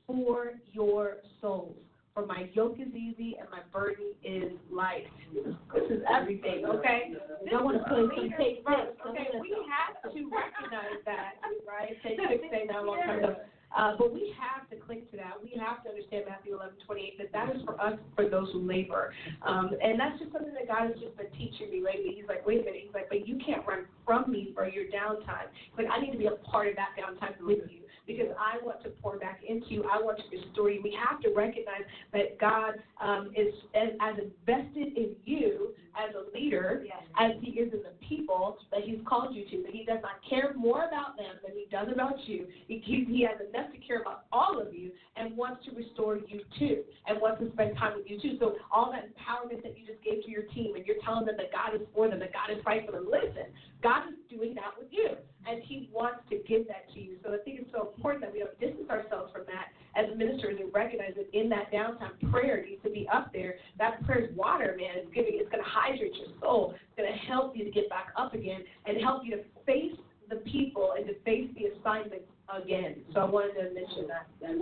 for 0.08 0.54
your 0.72 1.18
souls. 1.42 1.76
For 2.14 2.26
my 2.26 2.50
yoke 2.54 2.78
is 2.80 2.94
easy 2.94 3.38
and 3.40 3.48
my 3.50 3.62
burden 3.72 4.12
is 4.24 4.52
light. 4.72 5.06
This 5.34 5.90
is 5.90 6.02
everything, 6.12 6.66
okay? 6.66 7.14
I 7.56 7.62
want 7.62 7.78
to 7.78 7.84
play 7.86 8.04
some 8.16 8.30
tape 8.38 8.66
first. 8.66 8.98
okay, 9.08 9.28
we 9.40 9.56
have 9.70 10.02
to 10.12 10.20
recognize 10.34 11.00
that, 11.06 11.40
right? 11.68 11.96
Take 12.04 12.20
six, 12.20 12.44
say 12.52 12.68
that 12.68 12.76
a 12.76 12.82
long 12.82 13.00
time 13.00 13.20
ago. 13.20 13.36
Uh, 13.76 13.94
but 13.98 14.12
we 14.12 14.34
have 14.34 14.68
to 14.70 14.76
cling 14.86 15.04
to 15.12 15.18
that. 15.18 15.38
We 15.42 15.54
have 15.62 15.84
to 15.84 15.90
understand 15.90 16.26
Matthew 16.28 16.56
11, 16.58 16.74
28, 16.86 17.18
that 17.20 17.32
that 17.32 17.56
is 17.56 17.62
for 17.64 17.80
us, 17.80 18.00
for 18.16 18.28
those 18.28 18.50
who 18.52 18.66
labor. 18.66 19.14
Um, 19.46 19.70
and 19.82 20.00
that's 20.00 20.18
just 20.18 20.32
something 20.34 20.54
that 20.54 20.68
God 20.68 20.90
has 20.90 20.98
just 20.98 21.16
been 21.16 21.30
teaching 21.38 21.70
me 21.70 21.86
lately. 21.86 22.18
He's 22.18 22.28
like, 22.28 22.46
wait 22.46 22.62
a 22.62 22.66
minute. 22.66 22.82
He's 22.84 22.94
like, 22.94 23.10
but 23.10 23.28
you 23.28 23.38
can't 23.46 23.62
run 23.68 23.86
from 24.06 24.32
me 24.32 24.52
for 24.56 24.68
your 24.68 24.86
downtime. 24.90 25.54
He's 25.54 25.86
like, 25.86 25.94
I 25.94 26.02
need 26.02 26.12
to 26.12 26.18
be 26.18 26.26
a 26.26 26.38
part 26.50 26.68
of 26.68 26.76
that 26.82 26.98
downtime 26.98 27.38
with 27.46 27.70
you 27.70 27.86
because 28.10 28.34
I 28.40 28.58
want 28.66 28.82
to 28.84 28.90
pour 29.02 29.20
back 29.20 29.42
into 29.48 29.70
you. 29.70 29.84
I 29.86 30.02
want 30.02 30.18
to 30.18 30.24
restore 30.36 30.72
you. 30.72 30.82
We 30.84 30.98
have 30.98 31.22
to 31.22 31.30
recognize 31.30 31.86
that 32.12 32.40
God 32.40 32.74
um, 33.00 33.30
is 33.38 33.54
as, 33.76 33.90
as 34.02 34.16
invested 34.18 34.98
in 34.98 35.14
you 35.26 35.76
as 35.94 36.16
a 36.16 36.36
leader 36.36 36.84
as 37.20 37.32
He 37.42 37.52
is 37.52 37.72
in 37.72 37.80
the 37.86 37.94
people 38.02 38.58
that 38.72 38.82
He's 38.84 38.98
called 39.06 39.36
you 39.36 39.46
to. 39.46 39.64
That 39.64 39.72
He 39.72 39.86
does 39.86 40.00
not 40.02 40.18
care 40.28 40.54
more 40.58 40.90
about 40.90 41.18
them 41.18 41.38
than 41.46 41.54
He 41.54 41.68
does 41.70 41.88
about 41.94 42.18
you. 42.26 42.48
He, 42.68 42.82
he, 42.84 43.06
he 43.06 43.28
has 43.30 43.38
enough 43.46 43.72
to 43.72 43.78
care 43.86 44.02
about 44.02 44.26
all 44.32 44.60
of 44.60 44.74
you 44.74 44.90
and 45.16 45.38
wants 45.38 45.64
to 45.66 45.72
restore 45.76 46.18
you 46.18 46.42
too, 46.58 46.82
and 47.06 47.22
wants 47.22 47.42
to 47.42 47.52
spend 47.54 47.78
time 47.78 47.94
with 47.96 48.10
you 48.10 48.20
too. 48.20 48.38
So 48.40 48.56
all 48.72 48.92
that 48.92 49.06
empowerment 49.06 49.62
that 49.62 49.78
you 49.78 49.86
just 49.86 50.02
gave 50.04 50.24
to 50.26 50.32
your 50.32 50.50
team, 50.58 50.76
and 50.76 50.86
you're 50.86 51.02
telling 51.06 51.26
them 51.26 51.38
that 51.38 51.52
God 51.54 51.76
is 51.80 51.86
for 51.94 52.10
them, 52.10 52.20
that 52.20 52.34
God 52.34 52.50
is 52.50 52.64
fighting 52.64 52.88
for 52.88 52.94
them. 52.94 53.06
Listen, 53.06 53.54
God 53.84 54.10
is 54.10 54.18
doing 54.34 54.56
that 54.56 54.74
with 54.78 54.88
you, 54.90 55.14
and 55.50 55.64
He 55.64 55.90
wants 55.92 56.20
to 56.30 56.38
give 56.48 56.68
that 56.68 56.92
to 56.94 57.00
you. 57.00 57.16
So 57.24 57.34
I 57.34 57.38
think 57.44 57.62
it's 57.62 57.72
so 57.72 57.92
important 57.96 58.24
that 58.24 58.34
we 58.34 58.40
don't 58.40 58.60
distance 58.60 58.90
ourselves 58.90 59.32
from 59.34 59.44
that 59.48 59.74
as 59.96 60.16
ministers 60.18 60.58
and 60.60 60.74
recognize 60.74 61.14
that 61.16 61.34
in 61.34 61.50
that 61.50 61.72
downtime, 61.72 62.14
prayer 62.32 62.64
needs 62.64 62.82
to 62.84 62.90
be 62.90 63.08
up 63.12 63.34
there. 63.34 63.56
That 63.78 64.04
prayer 64.06 64.26
is 64.26 64.36
water, 64.36 64.76
man. 64.78 65.02
It's 65.02 65.14
giving, 65.14 65.34
it's 65.34 65.50
going 65.50 65.64
to 65.64 65.70
hydrate 65.70 66.14
your 66.16 66.30
soul. 66.40 66.76
It's 66.76 66.96
going 66.98 67.12
to 67.12 67.18
help 67.26 67.58
you 67.58 67.64
to 67.66 67.72
get 67.72 67.90
back 67.90 68.08
up 68.16 68.34
again 68.34 68.62
and 68.86 69.02
help 69.02 69.24
you 69.26 69.36
to 69.38 69.44
face 69.66 69.98
the 70.30 70.38
people 70.38 70.94
and 70.98 71.08
to 71.08 71.14
face 71.26 71.50
the 71.58 71.74
assignments 71.74 72.30
again. 72.54 72.98
So 73.14 73.22
I 73.22 73.26
wanted 73.26 73.54
to 73.54 73.74
mention 73.74 74.08
that. 74.08 74.28
We, 74.42 74.58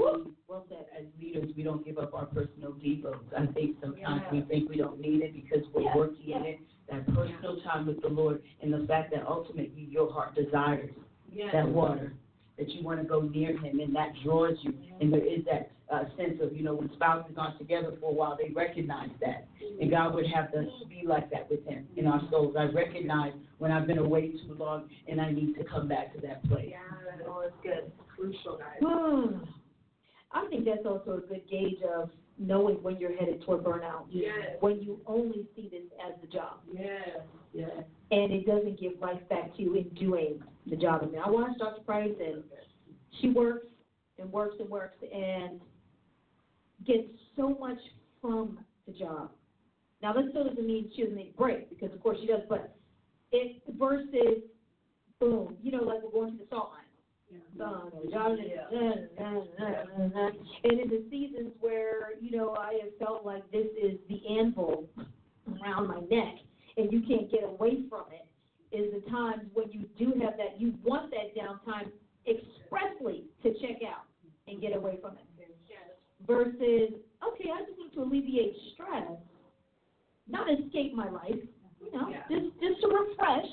well 0.47 0.65
said, 0.69 0.85
as 0.97 1.05
leaders, 1.21 1.51
we 1.55 1.63
don't 1.63 1.85
give 1.85 1.97
up 1.97 2.13
our 2.13 2.25
personal 2.25 2.71
devos. 2.73 3.19
I 3.37 3.45
think 3.53 3.77
sometimes 3.81 4.21
we 4.31 4.41
think 4.41 4.69
we 4.69 4.77
don't 4.77 4.99
need 4.99 5.21
it 5.21 5.33
because 5.33 5.65
we're 5.73 5.83
Yes, 5.83 5.95
working 5.95 6.17
yes. 6.25 6.39
in 6.39 6.45
it. 6.47 6.59
That 6.89 7.05
personal 7.07 7.59
time 7.63 7.85
with 7.85 8.01
the 8.01 8.07
Lord 8.07 8.41
and 8.61 8.73
the 8.73 8.85
fact 8.87 9.11
that 9.13 9.25
ultimately 9.27 9.87
your 9.89 10.11
heart 10.11 10.35
desires 10.35 10.89
that 11.53 11.67
water, 11.67 12.13
that 12.57 12.69
you 12.69 12.83
want 12.83 13.01
to 13.01 13.07
go 13.07 13.21
near 13.21 13.57
Him 13.57 13.79
and 13.79 13.95
that 13.95 14.09
draws 14.23 14.57
you. 14.61 14.73
And 14.99 15.11
there 15.11 15.25
is 15.25 15.43
that 15.45 15.71
uh, 15.91 16.03
sense 16.17 16.39
of, 16.41 16.55
you 16.55 16.63
know, 16.63 16.75
when 16.75 16.89
spouses 16.93 17.35
aren't 17.37 17.57
together 17.57 17.93
for 17.99 18.11
a 18.11 18.13
while, 18.13 18.37
they 18.41 18.53
recognize 18.53 19.09
that. 19.21 19.47
And 19.79 19.91
God 19.91 20.15
would 20.15 20.25
have 20.33 20.45
us 20.53 20.67
be 20.89 21.03
like 21.05 21.29
that 21.31 21.49
with 21.49 21.65
Him 21.65 21.87
in 21.95 22.07
our 22.07 22.21
souls. 22.31 22.55
I 22.57 22.65
recognize 22.65 23.33
when 23.57 23.71
I've 23.71 23.87
been 23.87 23.99
away 23.99 24.31
too 24.31 24.55
long 24.57 24.89
and 25.07 25.21
I 25.21 25.31
need 25.31 25.55
to 25.55 25.63
come 25.63 25.87
back 25.87 26.13
to 26.15 26.21
that 26.21 26.47
place. 26.49 26.73
oh, 27.27 27.41
it's 27.45 27.55
good. 27.63 27.91
Crucial, 28.15 28.57
guys. 28.57 28.81
I 30.31 30.45
think 30.49 30.65
that's 30.65 30.85
also 30.85 31.17
a 31.17 31.27
good 31.27 31.41
gauge 31.49 31.81
of 31.95 32.09
knowing 32.39 32.75
when 32.83 32.97
you're 32.97 33.15
headed 33.15 33.41
toward 33.43 33.63
burnout. 33.63 34.05
Yes. 34.09 34.57
When 34.59 34.81
you 34.81 34.99
only 35.05 35.47
see 35.55 35.69
this 35.71 35.83
as 36.05 36.13
the 36.21 36.27
job. 36.27 36.59
Yes, 36.71 37.19
yes. 37.53 37.71
And 38.11 38.31
it 38.31 38.45
doesn't 38.45 38.79
give 38.79 38.93
life 39.01 39.21
back 39.29 39.55
to 39.55 39.61
you 39.61 39.75
in 39.75 39.89
doing 39.89 40.41
the 40.69 40.75
job. 40.75 41.01
I 41.03 41.05
mean, 41.07 41.21
I 41.23 41.29
watched 41.29 41.59
Dr. 41.59 41.81
Price 41.81 42.13
and 42.19 42.43
she 43.19 43.29
works 43.29 43.67
and 44.19 44.31
works 44.31 44.55
and 44.59 44.69
works 44.69 44.97
and 45.01 45.59
gets 46.85 47.09
so 47.35 47.57
much 47.59 47.79
from 48.21 48.59
the 48.87 48.93
job. 48.93 49.31
Now, 50.01 50.13
that 50.13 50.25
still 50.29 50.47
doesn't 50.47 50.65
mean 50.65 50.91
she 50.95 51.01
doesn't 51.03 51.17
need 51.17 51.33
a 51.33 51.37
break, 51.37 51.69
because 51.69 51.91
of 51.93 52.01
course 52.03 52.17
she 52.21 52.27
does, 52.27 52.41
but 52.47 52.75
it 53.31 53.61
versus, 53.79 54.43
boom, 55.19 55.57
you 55.61 55.71
know, 55.71 55.83
like 55.83 56.03
we're 56.03 56.11
going 56.11 56.33
to 56.33 56.37
the 56.37 56.45
salt 56.49 56.71
mine. 56.73 56.86
And 57.29 57.41
in 60.79 60.89
the 60.89 61.03
seasons 61.09 61.51
where, 61.59 62.11
you 62.21 62.37
know, 62.37 62.55
I 62.55 62.79
have 62.83 62.97
felt 62.99 63.25
like 63.25 63.49
this 63.51 63.67
is 63.81 63.97
the 64.09 64.21
anvil 64.39 64.87
around 65.61 65.87
my 65.87 65.99
neck 66.09 66.35
and 66.77 66.91
you 66.91 67.01
can't 67.07 67.31
get 67.31 67.43
away 67.43 67.83
from 67.89 68.05
it, 68.11 68.27
is 68.75 68.93
the 68.93 69.09
times 69.09 69.43
when 69.53 69.71
you 69.71 69.85
do 69.97 70.11
have 70.21 70.37
that, 70.37 70.59
you 70.59 70.73
want 70.83 71.11
that 71.11 71.35
downtime 71.35 71.89
expressly 72.27 73.23
to 73.43 73.53
check 73.59 73.81
out 73.87 74.03
and 74.47 74.61
get 74.61 74.75
away 74.75 74.97
from 75.01 75.13
it. 75.13 75.23
Versus, 76.25 76.93
okay, 77.25 77.49
I 77.53 77.63
just 77.65 77.77
need 77.79 77.93
to 77.95 78.01
alleviate 78.03 78.53
stress, 78.73 79.11
not 80.27 80.47
escape 80.51 80.93
my 80.93 81.09
life, 81.09 81.35
you 81.79 81.91
know, 81.91 82.09
Yeah. 82.09 82.23
just 82.29 82.59
just 82.59 82.81
to 82.81 82.87
refresh. 82.87 83.47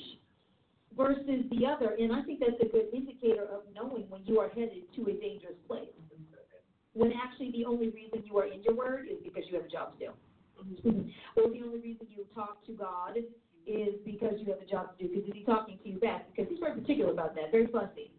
Versus 0.97 1.45
the 1.51 1.66
other, 1.66 1.97
and 1.99 2.12
I 2.12 2.23
think 2.23 2.39
that's 2.41 2.61
a 2.62 2.71
good 2.71 2.87
indicator 2.95 3.43
of 3.45 3.62
knowing 3.75 4.05
when 4.09 4.21
you 4.27 4.39
are 4.39 4.49
headed 4.49 4.85
to 4.95 5.03
a 5.03 5.12
dangerous 5.12 5.59
place. 5.66 5.89
When 6.93 7.12
actually 7.12 7.51
the 7.51 7.65
only 7.65 7.91
reason 7.91 8.23
you 8.25 8.39
are 8.39 8.47
in 8.47 8.62
your 8.62 8.75
word 8.75 9.07
is 9.11 9.19
because 9.25 9.43
you 9.51 9.57
have 9.57 9.66
a 9.66 9.69
job 9.69 9.99
to 9.99 10.07
do. 10.07 11.11
or 11.37 11.51
the 11.51 11.62
only 11.62 11.81
reason 11.81 12.07
you 12.09 12.25
talk 12.33 12.65
to 12.66 12.73
God 12.73 13.16
is 13.66 13.95
because 14.05 14.35
you 14.39 14.53
have 14.53 14.62
a 14.62 14.71
job 14.71 14.97
to 14.99 15.09
do. 15.09 15.15
Because 15.15 15.31
he's 15.35 15.47
talking 15.47 15.79
to 15.83 15.89
you 15.89 15.99
back. 15.99 16.29
Because 16.31 16.49
he's 16.51 16.61
very 16.61 16.81
particular 16.81 17.12
about 17.12 17.35
that, 17.35 17.51
very 17.51 17.66
fussy. 17.66 18.12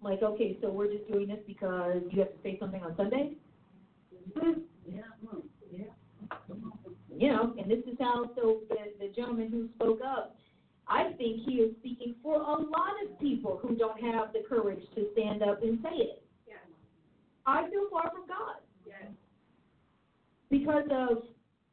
Like, 0.00 0.22
okay, 0.22 0.58
so 0.62 0.70
we're 0.70 0.92
just 0.92 1.10
doing 1.10 1.28
this 1.28 1.38
because 1.46 2.02
you 2.10 2.20
have 2.20 2.30
to 2.30 2.38
say 2.42 2.56
something 2.60 2.82
on 2.82 2.96
Sunday? 2.96 3.32
Yeah, 4.36 5.02
mm, 5.24 5.42
yeah. 5.70 5.84
You 7.16 7.28
know, 7.32 7.54
and 7.58 7.70
this 7.70 7.78
is 7.86 7.96
how, 8.00 8.30
so 8.36 8.60
the, 8.68 9.06
the 9.06 9.12
gentleman 9.14 9.48
who 9.50 9.68
spoke 9.76 10.00
up, 10.04 10.36
I 10.88 11.12
think 11.16 11.42
he 11.46 11.54
is 11.56 11.74
speaking 11.80 12.14
for 12.22 12.34
a 12.34 12.56
lot 12.58 12.94
of 13.04 13.18
people 13.20 13.58
who 13.62 13.76
don't 13.76 14.00
have 14.00 14.32
the 14.32 14.42
courage 14.48 14.82
to 14.94 15.06
stand 15.12 15.42
up 15.42 15.62
and 15.62 15.78
say 15.82 15.94
it. 15.96 16.22
Yes. 16.46 16.58
I 17.46 17.68
feel 17.70 17.88
far 17.90 18.10
from 18.10 18.26
God 18.26 18.56
Yes. 18.86 19.10
because 20.50 20.84
of 20.90 21.24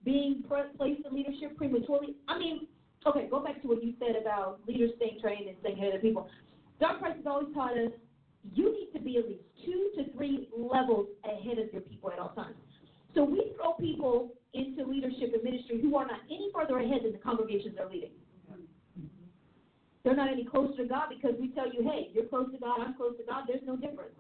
being 0.04 0.44
placed 0.48 1.06
in 1.06 1.14
leadership 1.14 1.58
prematurely. 1.58 2.16
I 2.28 2.38
mean, 2.38 2.68
okay, 3.06 3.28
go 3.30 3.40
back 3.44 3.62
to 3.62 3.68
what 3.68 3.84
you 3.84 3.94
said 4.00 4.16
about 4.20 4.60
leaders 4.68 4.92
staying 4.98 5.20
trained 5.22 5.48
and 5.48 5.58
staying 5.62 5.78
ahead 5.78 5.96
of 5.96 6.02
people. 6.02 6.30
Dr. 6.80 7.00
Price 7.00 7.16
has 7.18 7.26
always 7.26 7.54
taught 7.54 7.78
us 7.78 7.92
you 8.54 8.72
need 8.72 8.90
to 8.94 9.04
be 9.04 9.18
at 9.18 9.28
least 9.28 9.44
two 9.66 9.90
to 9.98 10.12
three 10.14 10.48
levels 10.56 11.08
ahead 11.26 11.60
of 11.60 11.72
your 11.74 11.82
people 11.82 12.12
at 12.12 12.20
all 12.20 12.30
times. 12.30 12.56
So 13.14 13.24
we 13.24 13.52
throw 13.58 13.74
people 13.74 14.34
into 14.54 14.84
leadership 14.86 15.34
and 15.34 15.44
ministry 15.44 15.82
who 15.82 15.96
are 15.98 16.06
not 16.06 16.22
any 16.30 16.50
further 16.54 16.80
ahead 16.80 17.02
than 17.04 17.12
the 17.12 17.18
congregations 17.18 17.76
they're 17.76 17.90
leading. 17.90 18.12
They're 20.10 20.18
not 20.18 20.34
any 20.34 20.44
closer 20.44 20.76
to 20.78 20.86
God 20.86 21.14
because 21.14 21.38
we 21.40 21.50
tell 21.50 21.72
you, 21.72 21.84
hey, 21.84 22.10
you're 22.16 22.26
close 22.26 22.52
to 22.52 22.58
God, 22.58 22.82
I'm 22.82 22.96
close 22.96 23.14
to 23.18 23.24
God, 23.30 23.44
there's 23.48 23.62
no 23.64 23.76
difference. 23.76 24.18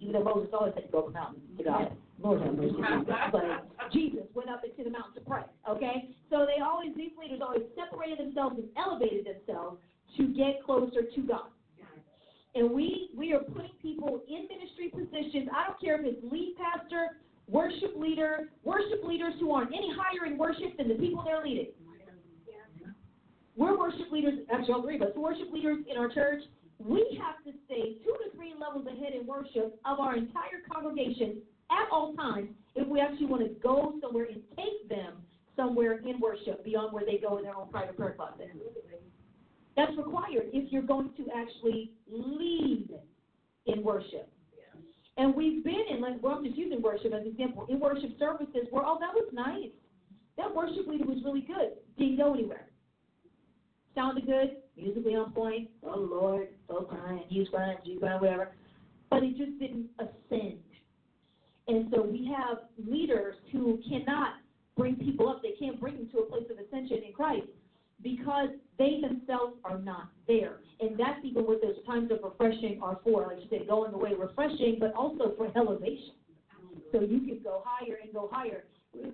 Even 0.00 0.14
though 0.14 0.24
Moses 0.24 0.48
always 0.58 0.72
had 0.72 0.84
to 0.84 0.88
go 0.88 1.00
up 1.00 1.08
a 1.08 1.10
mountain 1.10 1.42
to 1.58 1.62
God. 1.62 1.92
Lord 2.18 2.40
have 2.40 2.56
mercy. 2.56 2.72
But 2.80 3.92
Jesus 3.92 4.24
went 4.32 4.48
up 4.48 4.62
into 4.64 4.82
the 4.82 4.88
mountain 4.88 5.12
to 5.12 5.20
pray, 5.28 5.42
okay? 5.68 6.08
So 6.30 6.46
they 6.48 6.64
always, 6.64 6.96
these 6.96 7.12
leaders 7.20 7.40
always 7.44 7.64
separated 7.76 8.16
themselves 8.16 8.56
and 8.56 8.68
elevated 8.80 9.26
themselves 9.28 9.76
to 10.16 10.26
get 10.32 10.64
closer 10.64 11.02
to 11.02 11.20
God. 11.20 11.52
And 12.54 12.70
we, 12.70 13.10
we 13.14 13.34
are 13.34 13.40
putting 13.40 13.76
people 13.82 14.22
in 14.28 14.48
ministry 14.48 14.88
positions. 14.88 15.52
I 15.52 15.68
don't 15.68 15.78
care 15.78 16.00
if 16.00 16.16
it's 16.16 16.32
lead 16.32 16.56
pastor, 16.56 17.20
worship 17.46 17.92
leader, 17.94 18.48
worship 18.64 19.04
leaders 19.04 19.34
who 19.38 19.52
aren't 19.52 19.74
any 19.76 19.92
higher 19.92 20.24
in 20.32 20.38
worship 20.38 20.78
than 20.78 20.88
the 20.88 20.94
people 20.94 21.22
they're 21.26 21.44
leading. 21.44 21.76
We're 23.56 23.78
worship 23.78 24.12
leaders, 24.12 24.40
actually 24.52 24.74
all 24.74 24.82
three 24.82 24.96
of 24.96 25.02
us, 25.02 25.08
worship 25.16 25.50
leaders 25.52 25.78
in 25.90 25.96
our 25.96 26.08
church. 26.12 26.42
We 26.78 27.18
have 27.22 27.42
to 27.44 27.58
stay 27.64 27.96
two 28.04 28.12
to 28.12 28.36
three 28.36 28.52
levels 28.58 28.86
ahead 28.86 29.14
in 29.18 29.26
worship 29.26 29.80
of 29.86 29.98
our 29.98 30.14
entire 30.14 30.60
congregation 30.70 31.38
at 31.70 31.88
all 31.90 32.14
times 32.14 32.50
if 32.74 32.86
we 32.86 33.00
actually 33.00 33.26
want 33.26 33.42
to 33.42 33.48
go 33.60 33.94
somewhere 34.02 34.26
and 34.30 34.42
take 34.56 34.88
them 34.88 35.14
somewhere 35.56 35.98
in 36.00 36.20
worship 36.20 36.62
beyond 36.64 36.92
where 36.92 37.04
they 37.06 37.16
go 37.16 37.38
in 37.38 37.44
their 37.44 37.56
own 37.56 37.68
private 37.70 37.96
prayer 37.96 38.14
closet. 38.14 38.50
That's 39.74 39.96
required 39.96 40.50
if 40.52 40.70
you're 40.70 40.82
going 40.82 41.10
to 41.16 41.26
actually 41.34 41.92
lead 42.10 42.90
in 43.66 43.82
worship. 43.82 44.28
And 45.18 45.34
we've 45.34 45.64
been 45.64 45.84
in, 45.90 46.02
like, 46.02 46.22
well, 46.22 46.34
I'm 46.34 46.44
just 46.44 46.58
using 46.58 46.82
worship 46.82 47.06
as 47.14 47.22
an 47.22 47.28
example, 47.28 47.66
in 47.70 47.80
worship 47.80 48.10
services 48.18 48.68
where, 48.70 48.84
oh, 48.84 48.98
that 49.00 49.14
was 49.14 49.28
nice. 49.32 49.70
That 50.36 50.54
worship 50.54 50.86
leader 50.86 51.06
was 51.06 51.18
really 51.24 51.40
good. 51.40 51.72
Didn't 51.98 52.18
go 52.18 52.34
anywhere. 52.34 52.68
Sounded 53.96 54.26
good, 54.26 54.56
musically 54.76 55.16
on 55.16 55.32
point. 55.32 55.70
Oh, 55.82 55.98
Lord, 55.98 56.48
so 56.68 56.86
kind, 56.90 57.22
he's 57.28 57.48
fine, 57.48 57.76
she's 57.84 57.98
fine, 57.98 58.20
whatever. 58.20 58.52
But 59.08 59.22
it 59.22 59.38
just 59.38 59.58
didn't 59.58 59.86
ascend. 59.98 60.58
And 61.66 61.88
so 61.92 62.02
we 62.02 62.30
have 62.36 62.58
leaders 62.86 63.36
who 63.50 63.80
cannot 63.88 64.34
bring 64.76 64.96
people 64.96 65.30
up. 65.30 65.42
They 65.42 65.54
can't 65.58 65.80
bring 65.80 65.96
them 65.96 66.08
to 66.12 66.18
a 66.18 66.26
place 66.26 66.44
of 66.50 66.58
ascension 66.58 67.04
in 67.06 67.12
Christ 67.14 67.46
because 68.02 68.50
they 68.78 69.00
themselves 69.00 69.54
are 69.64 69.78
not 69.78 70.10
there. 70.28 70.58
And 70.80 70.98
that's 70.98 71.24
even 71.24 71.44
what 71.44 71.62
those 71.62 71.82
times 71.86 72.10
of 72.10 72.18
refreshing 72.22 72.78
are 72.82 73.00
for. 73.02 73.28
Like 73.28 73.38
you 73.44 73.58
said, 73.58 73.66
going 73.66 73.94
away 73.94 74.12
refreshing, 74.12 74.76
but 74.78 74.92
also 74.94 75.32
for 75.38 75.50
elevation. 75.56 76.12
So 76.92 77.00
you 77.00 77.20
can 77.20 77.40
go 77.42 77.62
higher 77.64 77.96
and 78.02 78.12
go 78.12 78.28
higher. 78.30 78.64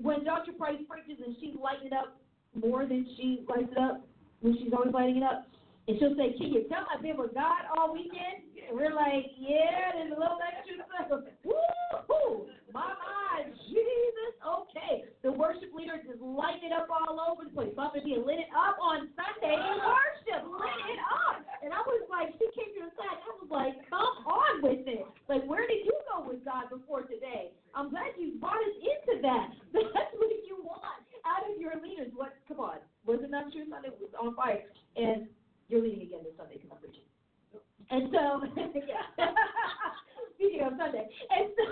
When 0.02 0.24
Dr. 0.24 0.52
Price 0.52 0.78
preaches 0.88 1.22
and 1.24 1.36
she's 1.40 1.54
lighting 1.62 1.86
it 1.86 1.92
up 1.92 2.20
more 2.54 2.84
than 2.84 3.06
she 3.16 3.44
lights 3.48 3.70
it 3.70 3.78
up, 3.78 4.04
when 4.42 4.58
she's 4.58 4.74
always 4.74 4.92
lighting 4.92 5.22
it 5.22 5.26
up, 5.26 5.46
and 5.88 5.98
she'll 5.98 6.14
say, 6.14 6.34
Can 6.38 6.50
you 6.50 6.66
tell 6.68 6.86
I've 6.90 7.02
been 7.02 7.16
with 7.16 7.34
God 7.34 7.66
all 7.78 7.94
weekend? 7.94 8.46
And 8.58 8.74
we're 8.74 8.94
like, 8.94 9.26
Yeah, 9.38 9.94
there's 9.94 10.12
a 10.14 10.18
little 10.18 10.38
extra 10.42 10.82
stuff. 10.86 11.26
Woo! 11.42 12.46
My 12.72 12.88
mind, 12.88 13.52
Jesus, 13.68 14.32
okay. 14.40 15.04
The 15.20 15.28
worship 15.28 15.76
leader 15.76 16.00
just 16.00 16.24
lighting 16.24 16.70
it 16.70 16.74
up 16.74 16.88
all 16.88 17.20
over 17.20 17.44
the 17.44 17.52
place. 17.52 17.68
Mama 17.76 18.00
D 18.00 18.16
lit 18.16 18.40
it 18.40 18.52
up 18.56 18.80
on 18.80 19.12
Sunday 19.12 19.52
in 19.52 19.76
worship, 19.84 20.40
lit 20.48 20.80
it 20.88 21.00
up. 21.04 21.44
And 21.60 21.68
I 21.68 21.84
was 21.84 22.00
like, 22.08 22.32
she 22.40 22.48
came 22.56 22.72
to 22.80 22.88
the 22.88 22.92
side. 22.96 23.20
I 23.20 23.30
was 23.44 23.52
like, 23.52 23.76
come 23.92 24.24
on 24.24 24.64
with 24.64 24.88
it. 24.88 25.04
Like, 25.28 25.44
where 25.44 25.68
did 25.68 25.84
you 25.84 25.92
go 26.08 26.24
with 26.24 26.40
God 26.48 26.72
before 26.72 27.04
today? 27.04 27.52
I'm 27.76 27.92
glad 27.92 28.16
you 28.16 28.40
brought 28.40 28.56
us 28.56 28.76
into 28.80 29.20
that. 29.20 29.52
That's 29.76 30.12
what 30.16 30.32
you 30.48 30.64
want 30.64 31.11
out 31.26 31.48
of 31.48 31.60
your 31.60 31.74
leaders. 31.82 32.12
What? 32.14 32.34
Come 32.48 32.60
on. 32.60 32.78
Was 33.06 33.20
it 33.22 33.30
not 33.30 33.52
true 33.52 33.66
Sunday? 33.68 33.88
It 33.88 33.98
was 34.00 34.14
on 34.18 34.34
fire. 34.34 34.62
And 34.96 35.26
you're 35.68 35.82
leading 35.82 36.02
again 36.02 36.20
this 36.24 36.34
Sunday 36.36 36.60
because 36.60 36.70
I'm 36.70 36.80
preaching. 36.82 37.08
And 37.90 38.08
so, 38.08 38.22
yeah. 38.88 39.06
Speaking 40.36 40.62
of 40.62 40.74
Sunday. 40.78 41.06
And 41.06 41.48
so, 41.56 41.66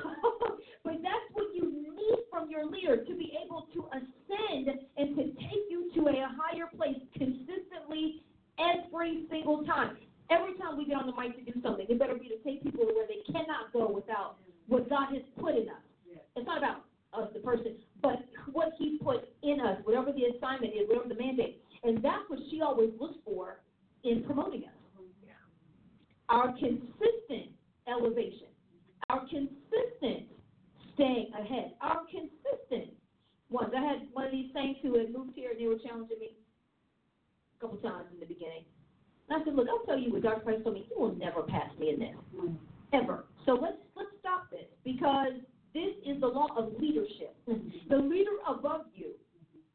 but 0.85 0.99
that's 1.03 1.27
what 1.33 1.55
you 1.55 1.71
need 1.71 2.19
from 2.31 2.51
your 2.51 2.67
leader 2.67 3.05
to 3.05 3.13
be 3.15 3.33
able 3.39 3.67
to 3.75 3.89
ascend 3.93 4.69
and 4.97 5.17
to 5.17 5.23
take 5.39 5.65
you 5.71 5.91
to 5.95 6.01
a 6.09 6.29
higher 6.39 6.69
place 6.77 7.01
consistently 7.15 8.23
every 8.59 9.27
single 9.31 9.65
time. 9.65 9.97
Every 10.31 10.55
time 10.59 10.79
we 10.79 10.87
get 10.87 10.95
on 10.95 11.11
the 11.11 11.17
mic 11.19 11.35
to 11.35 11.43
do 11.43 11.59
something, 11.61 11.87
it 11.89 11.99
better 11.99 12.15
be 12.15 12.31
to 12.31 12.39
take 12.47 12.63
people 12.63 12.87
to 12.87 12.95
where 12.95 13.09
they 13.09 13.27
cannot 13.27 13.73
go 13.73 13.91
without 13.91 14.37
what 14.69 14.89
God 14.89 15.11
has 15.13 15.23
put 15.41 15.57
in 15.57 15.67
us. 15.67 15.83
It's 16.37 16.47
not 16.47 16.59
about 16.59 16.87
us, 17.13 17.29
the 17.35 17.41
person, 17.41 17.75
but 18.03 18.25
what 18.53 18.73
He 18.79 18.99
put 19.03 19.29
in 19.43 19.61
us, 19.61 19.79
whatever 19.85 20.13
the 20.13 20.37
assignment 20.37 20.73
is, 20.75 20.89
whatever 20.89 21.09
the 21.09 21.21
mandate. 21.21 21.63
And 21.83 21.97
that's 21.99 22.29
what 22.29 22.39
she 22.51 22.61
always 22.61 22.91
looks 23.01 23.17
for 23.25 23.61
in 24.05 24.23
promoting 24.25 24.65
us. 24.65 24.75
Our 26.29 26.53
consistent 26.53 27.51
elevation, 27.89 28.47
our 29.09 29.21
consistent 29.27 30.31
staying 30.95 31.33
ahead, 31.35 31.73
our 31.81 32.03
consistent 32.07 32.95
ones. 33.51 33.73
I 33.77 33.81
had 33.81 34.09
one 34.13 34.27
of 34.27 34.33
these 34.33 34.51
saints 34.55 34.81
who 34.83 34.97
had 34.99 35.13
moved 35.13 35.33
here 35.35 35.51
and 35.51 35.61
they 35.61 35.67
were 35.67 35.79
challenging 35.85 36.19
me 36.21 36.37
a 37.57 37.61
couple 37.61 37.79
times 37.79 38.07
in 38.13 38.21
the 38.21 38.27
beginning. 38.27 38.65
And 39.29 39.43
I 39.43 39.45
said, 39.45 39.55
Look, 39.55 39.67
I'll 39.69 39.85
tell 39.87 39.99
you 39.99 40.13
what 40.13 40.23
Dr. 40.23 40.41
Price 40.41 40.61
told 40.63 40.75
me, 40.77 40.87
you 40.91 41.03
will 41.03 41.15
never 41.15 41.43
pass 41.43 41.71
me 41.79 41.91
in 41.91 42.01
this. 42.01 42.17
Mm. 42.37 42.57
Ever. 42.93 43.25
So 43.47 43.53
let's 43.53 43.79
let's 43.95 44.11
stop 44.19 44.51
this 44.51 44.67
because 44.85 45.35
this 45.73 45.95
is 46.07 46.21
the 46.21 46.27
law 46.27 46.49
of 46.57 46.73
leadership. 46.79 47.35
Mm-hmm. 47.49 47.69
The 47.89 47.97
leader 47.97 48.31
above 48.49 48.87
you 48.95 49.13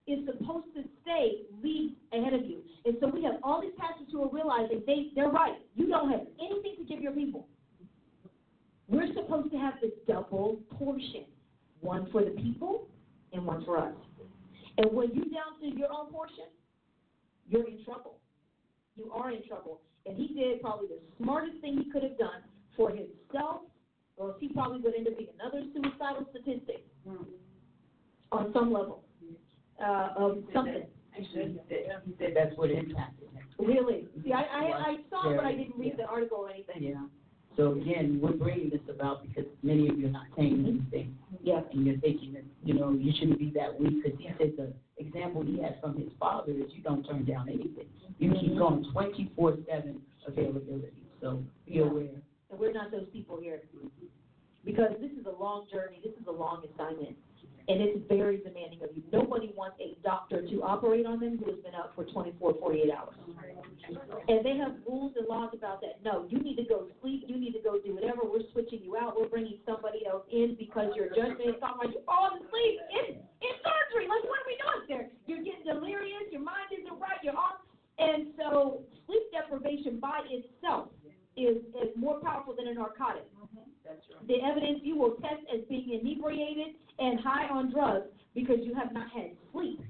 is 0.08 0.20
supposed 0.26 0.68
to 0.76 0.84
stay 1.02 1.44
lead 1.64 1.96
ahead 2.14 2.34
of 2.34 2.46
you. 2.46 2.62
And 2.86 2.96
so 3.00 3.08
we 3.08 3.24
have 3.24 3.36
all 3.44 3.62
these 3.62 3.74
pastors 3.78 4.08
who 4.12 4.24
are 4.24 4.30
realizing 4.30 4.84
they, 4.86 5.08
they're 5.16 5.30
right. 5.30 5.56
You 5.76 5.88
don't 5.88 6.12
have 6.12 6.22
anything 6.40 6.76
to 6.78 6.84
give 6.84 7.02
your 7.02 7.14
people. 7.14 7.48
We're 8.88 9.12
supposed 9.14 9.52
to 9.52 9.58
have 9.58 9.74
the 9.82 9.92
double 10.08 10.60
portion. 10.78 11.26
One 11.82 12.08
for 12.12 12.24
the 12.24 12.32
people 12.32 12.88
and 13.34 13.46
one 13.46 13.66
for 13.66 13.78
us. 13.78 13.94
And 14.78 14.92
when 14.92 15.10
you 15.14 15.24
down 15.24 15.60
to 15.62 15.78
your 15.78 15.92
own 15.92 16.12
portion, 16.12 16.46
you're 17.50 17.68
in 17.68 17.84
trouble. 17.84 18.18
You 18.96 19.12
are 19.12 19.32
in 19.32 19.48
trouble. 19.48 19.82
And 20.06 20.16
he 20.16 20.34
did 20.34 20.62
probably 20.62 20.88
the 20.88 21.00
smartest 21.24 21.62
thing 21.62 21.82
he 21.84 21.92
could 21.92 22.04
have 22.04 22.18
done 22.18 22.42
for 22.78 22.90
himself, 22.90 23.62
or 24.18 24.30
else 24.30 24.38
he 24.40 24.50
probably 24.50 24.80
would 24.82 24.96
end 24.96 25.08
up 25.08 25.18
being 25.18 25.30
another 25.40 25.64
suicidal 25.74 26.26
statistic 26.32 26.86
hmm. 27.08 27.24
on 28.32 28.52
some 28.54 28.72
level 28.72 29.04
uh, 29.84 30.10
of 30.16 30.38
something. 30.54 30.86
He 31.14 31.28
said, 31.34 31.60
he 31.70 32.14
said 32.20 32.34
that's 32.36 32.58
what 32.58 32.72
impacted 32.72 33.30
him. 33.32 33.44
Really? 33.58 34.06
See, 34.24 34.34
I, 34.34 34.42
I, 34.42 34.64
I 34.90 34.96
saw 35.10 35.32
it, 35.32 35.38
but 35.38 35.46
I 35.46 35.54
didn't 35.56 35.78
read 35.78 35.94
Yeah. 35.98 36.06
the 36.06 36.12
article 36.12 36.40
or 36.40 36.50
anything. 36.50 36.84
Yeah. 36.84 37.06
So 37.56 37.72
again, 37.72 38.20
we're 38.22 38.34
bringing 38.34 38.70
this 38.70 38.82
about 38.90 39.26
because 39.26 39.46
many 39.64 39.88
of 39.88 39.98
you 39.98 40.08
are 40.08 40.12
not 40.12 40.26
saying 40.36 40.58
mm-hmm. 40.58 40.68
anything. 40.68 41.18
Yeah. 41.42 41.62
And 41.72 41.86
you're 41.86 41.98
thinking 42.00 42.34
that, 42.34 42.44
you 42.66 42.74
know, 42.74 42.92
you 42.92 43.14
shouldn't 43.18 43.40
be 43.40 43.50
that 43.56 43.80
weak 43.80 44.04
because 44.04 44.20
he 44.20 44.28
said 44.38 44.54
the 44.58 44.74
example 44.98 45.42
he 45.42 45.62
had 45.62 45.80
from 45.80 45.98
his 45.98 46.10
father 46.20 46.52
is 46.52 46.66
you 46.76 46.84
don't 46.84 47.04
turn 47.06 47.24
down 47.24 47.48
anything. 47.48 47.88
You 48.20 48.32
keep 48.32 48.50
mm-hmm. 48.52 48.58
going 48.58 48.92
twenty-four 48.92 49.58
seven 49.70 50.02
availability. 50.28 50.92
So 51.22 51.42
be 51.66 51.80
aware. 51.80 52.10
And 52.56 52.61
we're 52.64 52.72
not 52.72 52.90
those 52.90 53.07
people 53.11 53.36
here. 53.36 53.60
Because 54.64 54.95
this 55.02 55.11
is 55.11 55.27
a 55.27 55.44
long 55.44 55.68
journey, 55.68 55.99
this 55.99 56.15
is 56.15 56.26
a 56.26 56.32
long 56.32 56.64
assignment, 56.64 57.19
and 57.68 57.84
it's 57.84 57.99
very 58.07 58.38
demanding 58.40 58.80
of 58.82 58.95
you. 58.95 59.03
Nobody 59.11 59.52
wants 59.53 59.76
a 59.84 59.99
doctor 60.02 60.41
to 60.41 60.64
operate 60.64 61.06
on 61.06 61.19
them 61.19 61.38
who 61.38 61.52
has 61.52 61.60
been 61.60 61.76
up 61.76 61.91
for 61.94 62.06
24, 62.06 62.56
48 62.57 62.90
hours. 62.95 63.15
And 64.32 64.40
they 64.40 64.56
have 64.56 64.80
rules 64.88 65.14
and 65.19 65.27
laws 65.27 65.52
about 65.53 65.82
that. 65.82 65.99
No, 66.02 66.26
you 66.32 66.40
need 66.40 66.56
to 66.56 66.64
go 66.64 66.88
sleep, 67.02 67.26
you 67.27 67.36
need 67.36 67.52
to 67.53 67.61
go 67.61 67.77
do 67.77 67.94
whatever, 67.94 68.23
we're 68.23 68.48
switching 68.56 68.82
you 68.82 68.95
out, 68.95 69.19
we're 69.19 69.27
bringing 69.27 69.60
somebody 69.68 70.07
else 70.07 70.23
in 70.32 70.56
because 70.57 70.95
your 70.95 71.11
judgment 71.11 71.52
is 71.52 71.60
talking 71.60 71.91
you 71.91 71.99
falling 72.07 72.40
asleep 72.40 72.80
in, 73.03 73.06
in 73.19 73.53
surgery. 73.61 74.07
Like, 74.07 74.23
what 74.23 74.40
are 74.40 74.48
we 74.48 74.56
doing 74.57 74.84
there? 74.88 75.06
You're 75.27 75.44
getting 75.44 75.68
delirious, 75.68 76.32
your 76.32 76.41
mind 76.41 76.72
isn't 76.72 76.98
right, 76.98 77.19
you're 77.22 77.38
off. 77.38 77.60
And 77.99 78.34
so 78.40 78.82
sleep 79.06 79.27
deprivation 79.36 79.99
by 79.99 80.23
itself 80.32 80.90
is, 81.38 81.57
is 81.82 81.90
more 81.95 82.20
powerful 82.20 82.56
than 82.56 82.68
a 82.68 82.74
narcotic. 82.74 83.26
That's 83.86 84.02
right. 84.14 84.28
The 84.28 84.45
evidence 84.45 84.80
you 84.84 84.98
will 84.98 85.16
test 85.22 85.44
as 85.53 85.62
being 85.70 85.99
inebriated 86.02 86.76
and 86.99 87.20
high 87.20 87.48
on 87.48 87.72
drugs 87.72 88.07
because 88.34 88.57
you 88.62 88.74
have 88.76 88.91
not 88.94 89.10
had 89.12 89.32
sleep. 89.52 89.82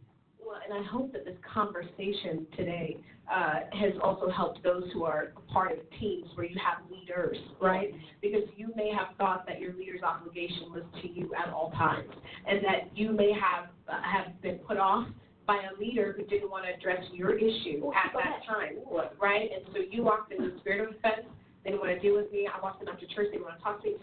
Well, 0.45 0.59
and 0.63 0.85
I 0.85 0.88
hope 0.88 1.11
that 1.13 1.26
this 1.26 1.38
conversation 1.51 2.45
today 2.55 2.97
uh, 3.31 3.61
has 3.72 3.93
also 4.03 4.30
helped 4.30 4.61
those 4.63 4.84
who 4.93 5.03
are 5.03 5.34
part 5.51 5.72
of 5.72 5.80
teams 5.99 6.27
where 6.35 6.45
you 6.45 6.55
have 6.63 6.89
leaders, 6.91 7.38
right? 7.59 7.91
Because 8.22 8.43
you 8.55 8.72
may 8.76 8.91
have 8.95 9.17
thought 9.17 9.47
that 9.47 9.59
your 9.59 9.73
leader's 9.73 10.03
obligation 10.03 10.72
was 10.72 10.84
to 11.01 11.09
you 11.09 11.31
at 11.35 11.51
all 11.51 11.72
times, 11.72 12.09
and 12.47 12.63
that 12.63 12.95
you 12.95 13.11
may 13.11 13.31
have 13.31 13.69
uh, 13.89 13.99
have 14.03 14.39
been 14.43 14.59
put 14.59 14.77
off 14.77 15.07
by 15.47 15.61
a 15.61 15.80
leader 15.80 16.13
who 16.17 16.26
didn't 16.26 16.49
want 16.49 16.65
to 16.65 16.73
address 16.73 17.03
your 17.13 17.38
issue 17.38 17.91
at 17.93 18.13
that 18.13 18.41
time, 18.47 18.81
right? 19.22 19.49
And 19.53 19.63
so 19.73 19.80
you 19.89 20.03
walked 20.03 20.31
in 20.31 20.41
the 20.41 20.53
spirit 20.59 20.88
of 20.88 20.95
offense. 20.95 21.27
They 21.63 21.72
didn't 21.72 21.81
want 21.81 21.97
to 21.97 21.99
deal 21.99 22.15
with 22.15 22.31
me. 22.31 22.45
I 22.45 22.61
walked 22.61 22.80
them 22.80 22.93
after 22.93 23.05
church. 23.09 23.34
They 23.34 23.41
didn't 23.41 23.49
want 23.49 23.57
to 23.57 23.63
talk 23.63 23.81
to 23.81 23.89
me 23.89 23.97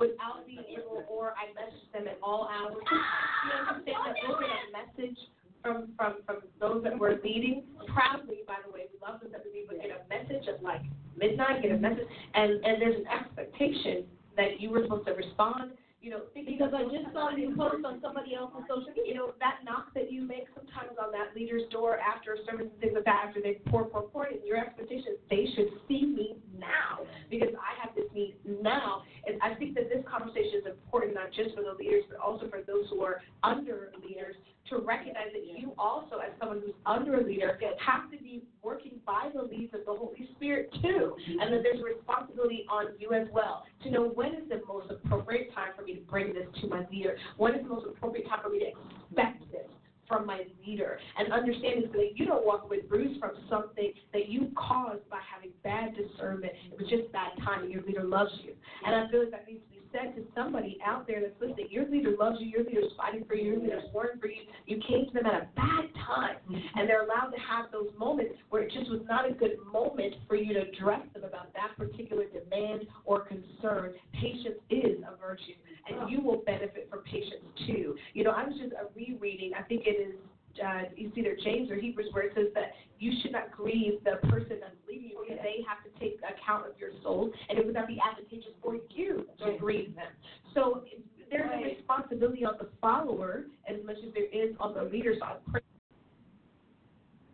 without 0.00 0.46
being 0.46 0.64
able, 0.72 1.04
or 1.08 1.34
I 1.36 1.52
messaged 1.52 1.92
them 1.92 2.08
at 2.08 2.16
all 2.22 2.48
hours. 2.48 2.80
You 2.80 3.52
understand 3.68 4.00
that 4.00 4.16
we'll 4.24 4.40
get 4.40 4.48
a 4.48 4.68
message 4.72 5.18
from, 5.62 5.88
from, 5.96 6.16
from 6.26 6.36
those 6.60 6.82
that 6.84 6.98
we're 6.98 7.20
leading 7.22 7.62
proudly, 7.94 8.42
by 8.46 8.56
the 8.66 8.72
way, 8.72 8.88
we 8.92 8.98
love 9.00 9.20
them 9.20 9.30
that 9.32 9.42
we 9.44 9.64
but 9.68 9.80
get 9.80 9.92
a 9.92 10.02
message 10.08 10.48
at 10.48 10.62
like 10.62 10.82
midnight, 11.16 11.62
get 11.62 11.72
a 11.72 11.78
message, 11.78 12.06
and, 12.34 12.64
and 12.64 12.82
there's 12.82 12.96
an 12.96 13.06
expectation 13.06 14.04
that 14.36 14.60
you 14.60 14.70
were 14.70 14.82
supposed 14.82 15.06
to 15.06 15.12
respond, 15.12 15.72
you 16.02 16.10
know, 16.10 16.26
thinking 16.34 16.58
Because 16.58 16.74
I 16.74 16.82
just 16.90 17.14
saw 17.14 17.30
you 17.30 17.54
post 17.54 17.86
on 17.86 18.02
somebody 18.02 18.34
else's 18.34 18.66
social 18.66 18.90
media, 18.90 19.06
you 19.06 19.14
know, 19.14 19.32
that 19.38 19.62
knock 19.64 19.94
that 19.94 20.10
you 20.10 20.26
make 20.26 20.50
sometimes 20.50 20.98
on 20.98 21.14
that 21.14 21.30
leader's 21.34 21.62
door 21.70 21.96
after 22.02 22.34
a 22.34 22.42
service 22.44 22.66
and 22.66 22.80
things 22.82 22.98
like 22.98 23.06
that, 23.06 23.30
after 23.30 23.40
they 23.40 23.62
pour, 23.70 23.86
pour, 23.86 24.10
pour, 24.10 24.26
and 24.26 24.42
your 24.44 24.58
expectations, 24.58 25.22
they 25.30 25.46
should 25.54 25.70
see 25.86 26.02
me 26.02 26.34
now 26.58 27.06
because 27.30 27.54
I 27.54 27.78
have 27.78 27.94
this 27.94 28.10
need 28.12 28.34
now. 28.44 29.06
And 29.26 29.38
I 29.40 29.54
think 29.54 29.78
that 29.78 29.86
this 29.88 30.02
conversation 30.10 30.66
is 30.66 30.66
important 30.66 31.14
not 31.14 31.30
just 31.30 31.54
for 31.54 31.62
the 31.62 31.78
leaders, 31.78 32.02
but 32.10 32.18
also 32.18 32.50
for 32.50 32.66
those 32.66 32.90
who 32.90 33.06
are 33.06 33.22
under 33.46 33.94
leaders 34.02 34.34
to 34.72 34.84
recognize 34.84 35.32
that 35.32 35.46
you 35.46 35.72
also, 35.78 36.16
as 36.16 36.32
someone 36.38 36.60
who's 36.64 36.74
under 36.86 37.20
a 37.20 37.24
leader, 37.24 37.58
have 37.84 38.10
to 38.10 38.18
be 38.18 38.42
working 38.62 38.92
by 39.06 39.28
the 39.34 39.42
leads 39.42 39.74
of 39.74 39.80
the 39.86 39.92
Holy 39.92 40.28
Spirit 40.36 40.70
too, 40.82 41.14
and 41.40 41.52
that 41.52 41.62
there's 41.62 41.80
a 41.80 41.84
responsibility 41.84 42.64
on 42.70 42.86
you 42.98 43.12
as 43.12 43.28
well 43.32 43.64
to 43.82 43.90
know 43.90 44.08
when 44.08 44.34
is 44.34 44.48
the 44.48 44.60
most 44.66 44.90
appropriate 44.90 45.52
time 45.54 45.72
for 45.76 45.82
me 45.82 45.94
to 45.94 46.00
bring 46.02 46.32
this 46.32 46.46
to 46.60 46.68
my 46.68 46.86
leader, 46.90 47.16
when 47.36 47.54
is 47.54 47.62
the 47.62 47.68
most 47.68 47.86
appropriate 47.86 48.28
time 48.28 48.40
for 48.42 48.50
me 48.50 48.60
to 48.60 48.66
expect 48.66 49.50
this 49.50 49.66
from 50.08 50.26
my 50.26 50.42
leader, 50.66 50.98
and 51.18 51.32
understanding 51.32 51.84
so 51.86 51.98
that 51.98 52.10
you 52.14 52.26
don't 52.26 52.44
walk 52.44 52.64
away 52.64 52.80
bruised 52.82 53.18
from 53.18 53.30
something 53.48 53.92
that 54.12 54.28
you 54.28 54.50
caused 54.56 55.08
by 55.08 55.18
having 55.32 55.50
bad 55.62 55.96
discernment. 55.96 56.52
It 56.70 56.78
was 56.78 56.88
just 56.90 57.10
bad 57.12 57.32
timing. 57.44 57.70
Your 57.70 57.82
leader 57.82 58.04
loves 58.04 58.32
you, 58.44 58.52
and 58.84 58.94
I 58.94 59.10
feel 59.10 59.20
like 59.20 59.30
that 59.30 59.46
needs 59.46 59.62
to 59.64 59.70
be 59.70 59.81
said 59.92 60.16
to 60.16 60.22
somebody 60.34 60.78
out 60.84 61.06
there 61.06 61.20
that's 61.20 61.38
listening. 61.40 61.66
Your 61.70 61.88
leader 61.88 62.14
loves 62.18 62.38
you. 62.40 62.48
Your 62.48 62.64
leader 62.64 62.80
is 62.80 62.92
fighting 62.96 63.24
for 63.26 63.34
you. 63.34 63.52
Your 63.52 63.60
leader 63.60 63.78
is 63.78 63.84
warring 63.92 64.18
for 64.20 64.26
you. 64.26 64.42
You 64.66 64.80
came 64.88 65.06
to 65.06 65.12
them 65.12 65.26
at 65.26 65.34
a 65.34 65.46
bad 65.54 65.84
time, 66.06 66.36
and 66.74 66.88
they're 66.88 67.04
allowed 67.04 67.30
to 67.30 67.40
have 67.40 67.70
those 67.70 67.90
moments 67.98 68.34
where 68.50 68.62
it 68.62 68.72
just 68.72 68.90
was 68.90 69.00
not 69.08 69.28
a 69.28 69.32
good 69.32 69.56
moment 69.70 70.14
for 70.26 70.36
you 70.36 70.54
to 70.54 70.60
address 70.60 71.02
them 71.14 71.24
about 71.24 71.52
that 71.54 71.76
particular 71.76 72.24
demand 72.26 72.86
or 73.04 73.20
concern. 73.20 73.92
Patience 74.14 74.58
is 74.70 74.98
a 75.02 75.16
virtue, 75.20 75.58
and 75.88 76.10
you 76.10 76.20
will 76.20 76.42
benefit 76.46 76.88
from 76.90 77.00
patience 77.00 77.44
too. 77.66 77.94
You 78.14 78.24
know, 78.24 78.30
I 78.30 78.44
was 78.44 78.54
just 78.58 78.72
uh, 78.72 78.86
rereading. 78.94 79.52
I 79.58 79.62
think 79.62 79.82
it 79.86 80.00
is 80.00 80.14
uh, 80.60 80.82
it's 80.96 81.16
either 81.16 81.36
James 81.42 81.70
or 81.70 81.76
Hebrews 81.76 82.08
where 82.12 82.24
it 82.24 82.32
says 82.34 82.46
that 82.54 82.72
you 82.98 83.12
should 83.22 83.32
not 83.32 83.50
grieve 83.50 83.94
the 84.04 84.26
person 84.28 84.58
that's 84.60 84.76
leaving 84.88 85.10
you 85.10 85.24
because 85.26 85.42
they 85.42 85.64
have 85.66 85.82
to 85.84 86.00
take 86.00 86.18
account 86.18 86.66
of 86.66 86.78
your 86.78 86.90
soul, 87.02 87.32
and 87.48 87.58
it 87.58 87.64
would 87.64 87.74
not 87.74 87.86
be 87.88 87.98
advantageous 88.00 88.52
for 88.62 88.76
you 88.90 89.26
to 89.44 89.56
grieve 89.58 89.94
them. 89.94 90.12
So 90.54 90.84
there's 91.30 91.50
a 91.50 91.64
responsibility 91.64 92.44
on 92.44 92.54
the 92.58 92.68
follower 92.80 93.44
as 93.68 93.76
much 93.84 93.96
as 94.06 94.12
there 94.14 94.26
is 94.26 94.54
on 94.60 94.74
the 94.74 94.84
leader 94.84 95.14
side. 95.18 95.62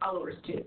Followers 0.00 0.36
too. 0.46 0.64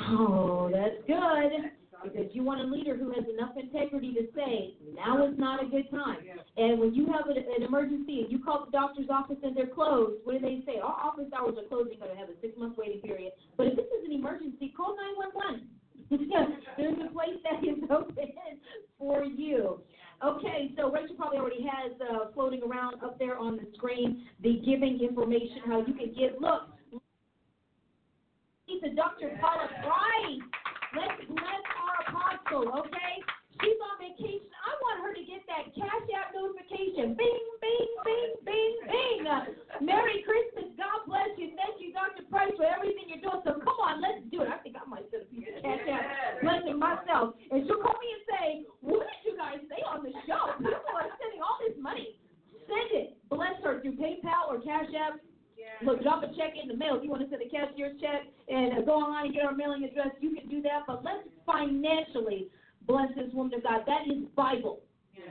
Oh, 0.00 0.70
that's 0.72 0.94
good. 1.06 1.72
Because 2.02 2.26
you 2.32 2.42
want 2.42 2.60
a 2.60 2.64
leader 2.64 2.96
who 2.96 3.10
has 3.12 3.24
enough 3.32 3.56
integrity 3.56 4.12
to 4.14 4.26
say, 4.34 4.74
now 4.94 5.26
is 5.26 5.38
not 5.38 5.62
a 5.62 5.66
good 5.66 5.90
time. 5.90 6.18
And 6.56 6.78
when 6.78 6.94
you 6.94 7.06
have 7.06 7.26
an, 7.26 7.36
an 7.38 7.62
emergency 7.62 8.20
and 8.22 8.30
you 8.30 8.38
call 8.42 8.64
the 8.64 8.72
doctor's 8.72 9.08
office 9.10 9.36
and 9.42 9.56
they're 9.56 9.66
closed, 9.66 10.20
what 10.24 10.34
do 10.34 10.40
they 10.40 10.62
say? 10.66 10.78
Our 10.78 10.92
office 10.92 11.30
hours 11.36 11.54
are 11.58 11.68
closed, 11.68 11.90
you're 11.90 12.00
going 12.00 12.12
to 12.12 12.20
have 12.20 12.28
a 12.28 12.38
six 12.40 12.58
month 12.58 12.76
waiting 12.76 13.00
period. 13.00 13.32
But 13.56 13.68
if 13.68 13.76
this 13.76 13.86
is 13.86 14.04
an 14.06 14.12
emergency, 14.12 14.72
call 14.76 14.96
911. 15.30 15.68
There's 16.76 16.98
a 17.00 17.12
place 17.12 17.40
that 17.44 17.64
is 17.64 17.78
open 17.90 18.28
for 18.98 19.24
you. 19.24 19.80
Okay, 20.24 20.70
so 20.76 20.92
Rachel 20.92 21.16
probably 21.16 21.38
already 21.38 21.66
has 21.66 21.92
uh, 22.00 22.30
floating 22.34 22.62
around 22.62 23.02
up 23.02 23.18
there 23.18 23.38
on 23.38 23.56
the 23.56 23.66
screen 23.74 24.26
the 24.42 24.62
giving 24.64 25.00
information, 25.02 25.62
how 25.66 25.78
you 25.78 25.94
can 25.94 26.14
give. 26.14 26.40
Look, 26.40 26.72
to 28.82 28.90
Dr. 28.94 29.38
Paula 29.40 29.68
Price. 29.86 30.42
Let's 30.96 31.22
bless 31.28 31.62
our 32.50 32.62
apostle, 32.62 32.80
okay? 32.86 33.14
She's 33.60 33.78
on 33.78 33.94
vacation. 34.00 34.48
I 34.50 34.72
want 34.82 34.96
her 35.06 35.12
to 35.14 35.22
get 35.22 35.44
that 35.46 35.70
cash 35.76 36.06
app 36.18 36.34
notification. 36.34 37.14
Bing, 37.14 37.44
bing, 37.62 37.90
bing, 38.02 38.32
bing, 38.42 38.74
bing. 38.88 39.20
Uh, 39.28 39.44
Merry 39.78 40.24
Christmas. 40.26 40.74
God 40.74 41.06
bless 41.06 41.30
you. 41.38 41.54
Thank 41.54 41.78
you, 41.78 41.94
Dr. 41.94 42.26
Price, 42.26 42.50
for 42.58 42.66
everything 42.66 43.06
you're 43.12 43.22
doing. 43.22 43.44
So 43.46 43.60
come 43.62 43.78
on, 43.78 44.02
let's 44.02 44.24
do 44.34 44.42
it. 44.42 44.50
I 44.50 44.58
think 44.64 44.74
I 44.74 44.82
might 44.88 45.06
send 45.14 45.22
a 45.22 45.30
piece 45.30 45.46
of 45.46 45.62
cash 45.62 45.84
app 45.86 46.42
blessing 46.42 46.80
myself. 46.80 47.38
And 47.52 47.62
she'll 47.68 47.78
call 47.78 47.94
me 48.02 48.08
and 48.18 48.24
say, 48.26 48.46
what 48.82 49.06
did 49.06 49.20
you 49.30 49.34
guys 49.38 49.62
say 49.70 49.78
on 49.86 50.02
the 50.02 50.10
show? 50.26 50.58
People 50.58 50.94
are 50.98 51.12
sending 51.22 51.42
all 51.44 51.60
this 51.62 51.76
money. 51.78 52.18
Send 52.66 52.90
it. 52.98 53.08
Bless 53.30 53.54
her 53.62 53.78
through 53.84 53.94
PayPal 54.00 54.50
or 54.50 54.58
Cash 54.58 54.90
App. 54.96 55.22
Look, 55.84 56.02
drop 56.02 56.22
a 56.22 56.28
check 56.28 56.54
in 56.60 56.68
the 56.68 56.76
mail. 56.76 56.96
If 56.96 57.04
you 57.04 57.10
want 57.10 57.22
to 57.22 57.30
send 57.30 57.42
a 57.42 57.48
cashier's 57.48 58.00
check 58.00 58.22
and 58.48 58.78
uh, 58.78 58.82
go 58.82 58.92
online 58.92 59.26
and 59.26 59.34
get 59.34 59.44
our 59.44 59.54
mailing 59.54 59.84
address, 59.84 60.10
you 60.20 60.34
can 60.34 60.48
do 60.48 60.62
that. 60.62 60.82
But 60.86 61.04
let's 61.04 61.26
financially 61.44 62.48
bless 62.86 63.08
this 63.16 63.32
woman 63.32 63.54
of 63.54 63.62
God. 63.62 63.82
That 63.86 64.06
is 64.06 64.24
Bible. 64.36 64.80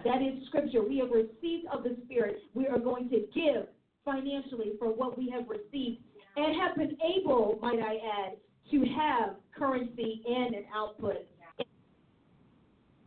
That 0.04 0.22
is 0.22 0.46
Scripture. 0.48 0.84
We 0.84 1.00
have 1.00 1.10
received 1.12 1.68
of 1.72 1.84
the 1.84 1.96
Spirit. 2.06 2.38
We 2.54 2.68
are 2.68 2.80
going 2.80 3.10
to 3.10 3.22
give 3.34 3.68
financially 4.04 4.74
for 4.80 4.88
what 4.88 5.18
we 5.18 5.30
have 5.30 5.46
received 5.48 6.02
and 6.36 6.60
have 6.60 6.76
been 6.76 6.98
able, 7.02 7.60
might 7.62 7.80
I 7.80 7.98
add, 8.26 8.38
to 8.72 8.86
have 8.98 9.36
currency 9.58 10.22
and 10.26 10.56
an 10.56 10.64
output. 10.74 11.28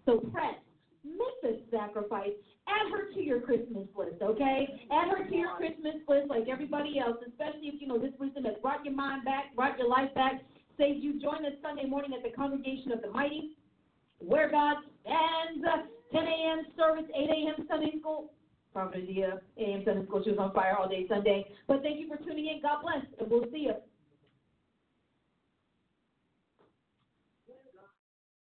So 0.05 0.19
press, 0.19 0.55
make 1.05 1.41
the 1.43 1.63
sacrifice, 1.71 2.33
add 2.69 2.91
her 2.93 3.13
to 3.13 3.21
your 3.21 3.41
Christmas 3.41 3.87
list, 3.97 4.23
okay? 4.23 4.87
Add 4.91 5.09
her 5.09 5.25
to 5.25 5.35
your 5.35 5.57
Christmas 5.57 5.97
list 6.09 6.29
like 6.29 6.49
everybody 6.49 6.99
else, 6.99 7.17
especially 7.27 7.69
if 7.69 7.81
you 7.81 7.89
know 7.89 7.99
this 7.99 8.15
person 8.19 8.45
has 8.45 8.55
brought 8.63 8.85
your 8.85 8.95
mind 8.95 9.25
back, 9.25 9.55
brought 9.55 9.79
your 9.79 9.89
life 9.89 10.13
back. 10.15 10.41
Say 10.79 10.93
you 10.93 11.21
join 11.21 11.45
us 11.47 11.53
Sunday 11.63 11.87
morning 11.87 12.13
at 12.17 12.23
the 12.23 12.35
Congregation 12.35 12.93
of 12.93 13.03
the 13.03 13.11
Mighty, 13.11 13.53
where 14.19 14.51
God 14.51 14.77
stands, 15.03 15.65
10 16.13 16.23
a.m. 16.25 16.67
service, 16.77 17.05
8 17.15 17.31
a.m. 17.31 17.67
Sunday 17.69 17.99
school. 18.01 18.31
Prophet 18.73 19.07
Dia, 19.07 19.41
AM 19.57 19.85
Sunday 19.85 20.05
School. 20.07 20.25
She 20.25 20.31
was 20.31 20.39
on 20.41 20.53
fire 20.53 20.77
all 20.77 20.89
day 20.89 21.07
Sunday. 21.09 21.47
But 21.69 21.83
thank 21.83 22.01
you 22.01 22.09
for 22.09 22.17
tuning 22.17 22.47
in. 22.47 22.61
God 22.61 22.83
bless, 22.83 23.07
and 23.21 23.31
we'll 23.31 23.49
see 23.53 23.69
you. 23.71 23.75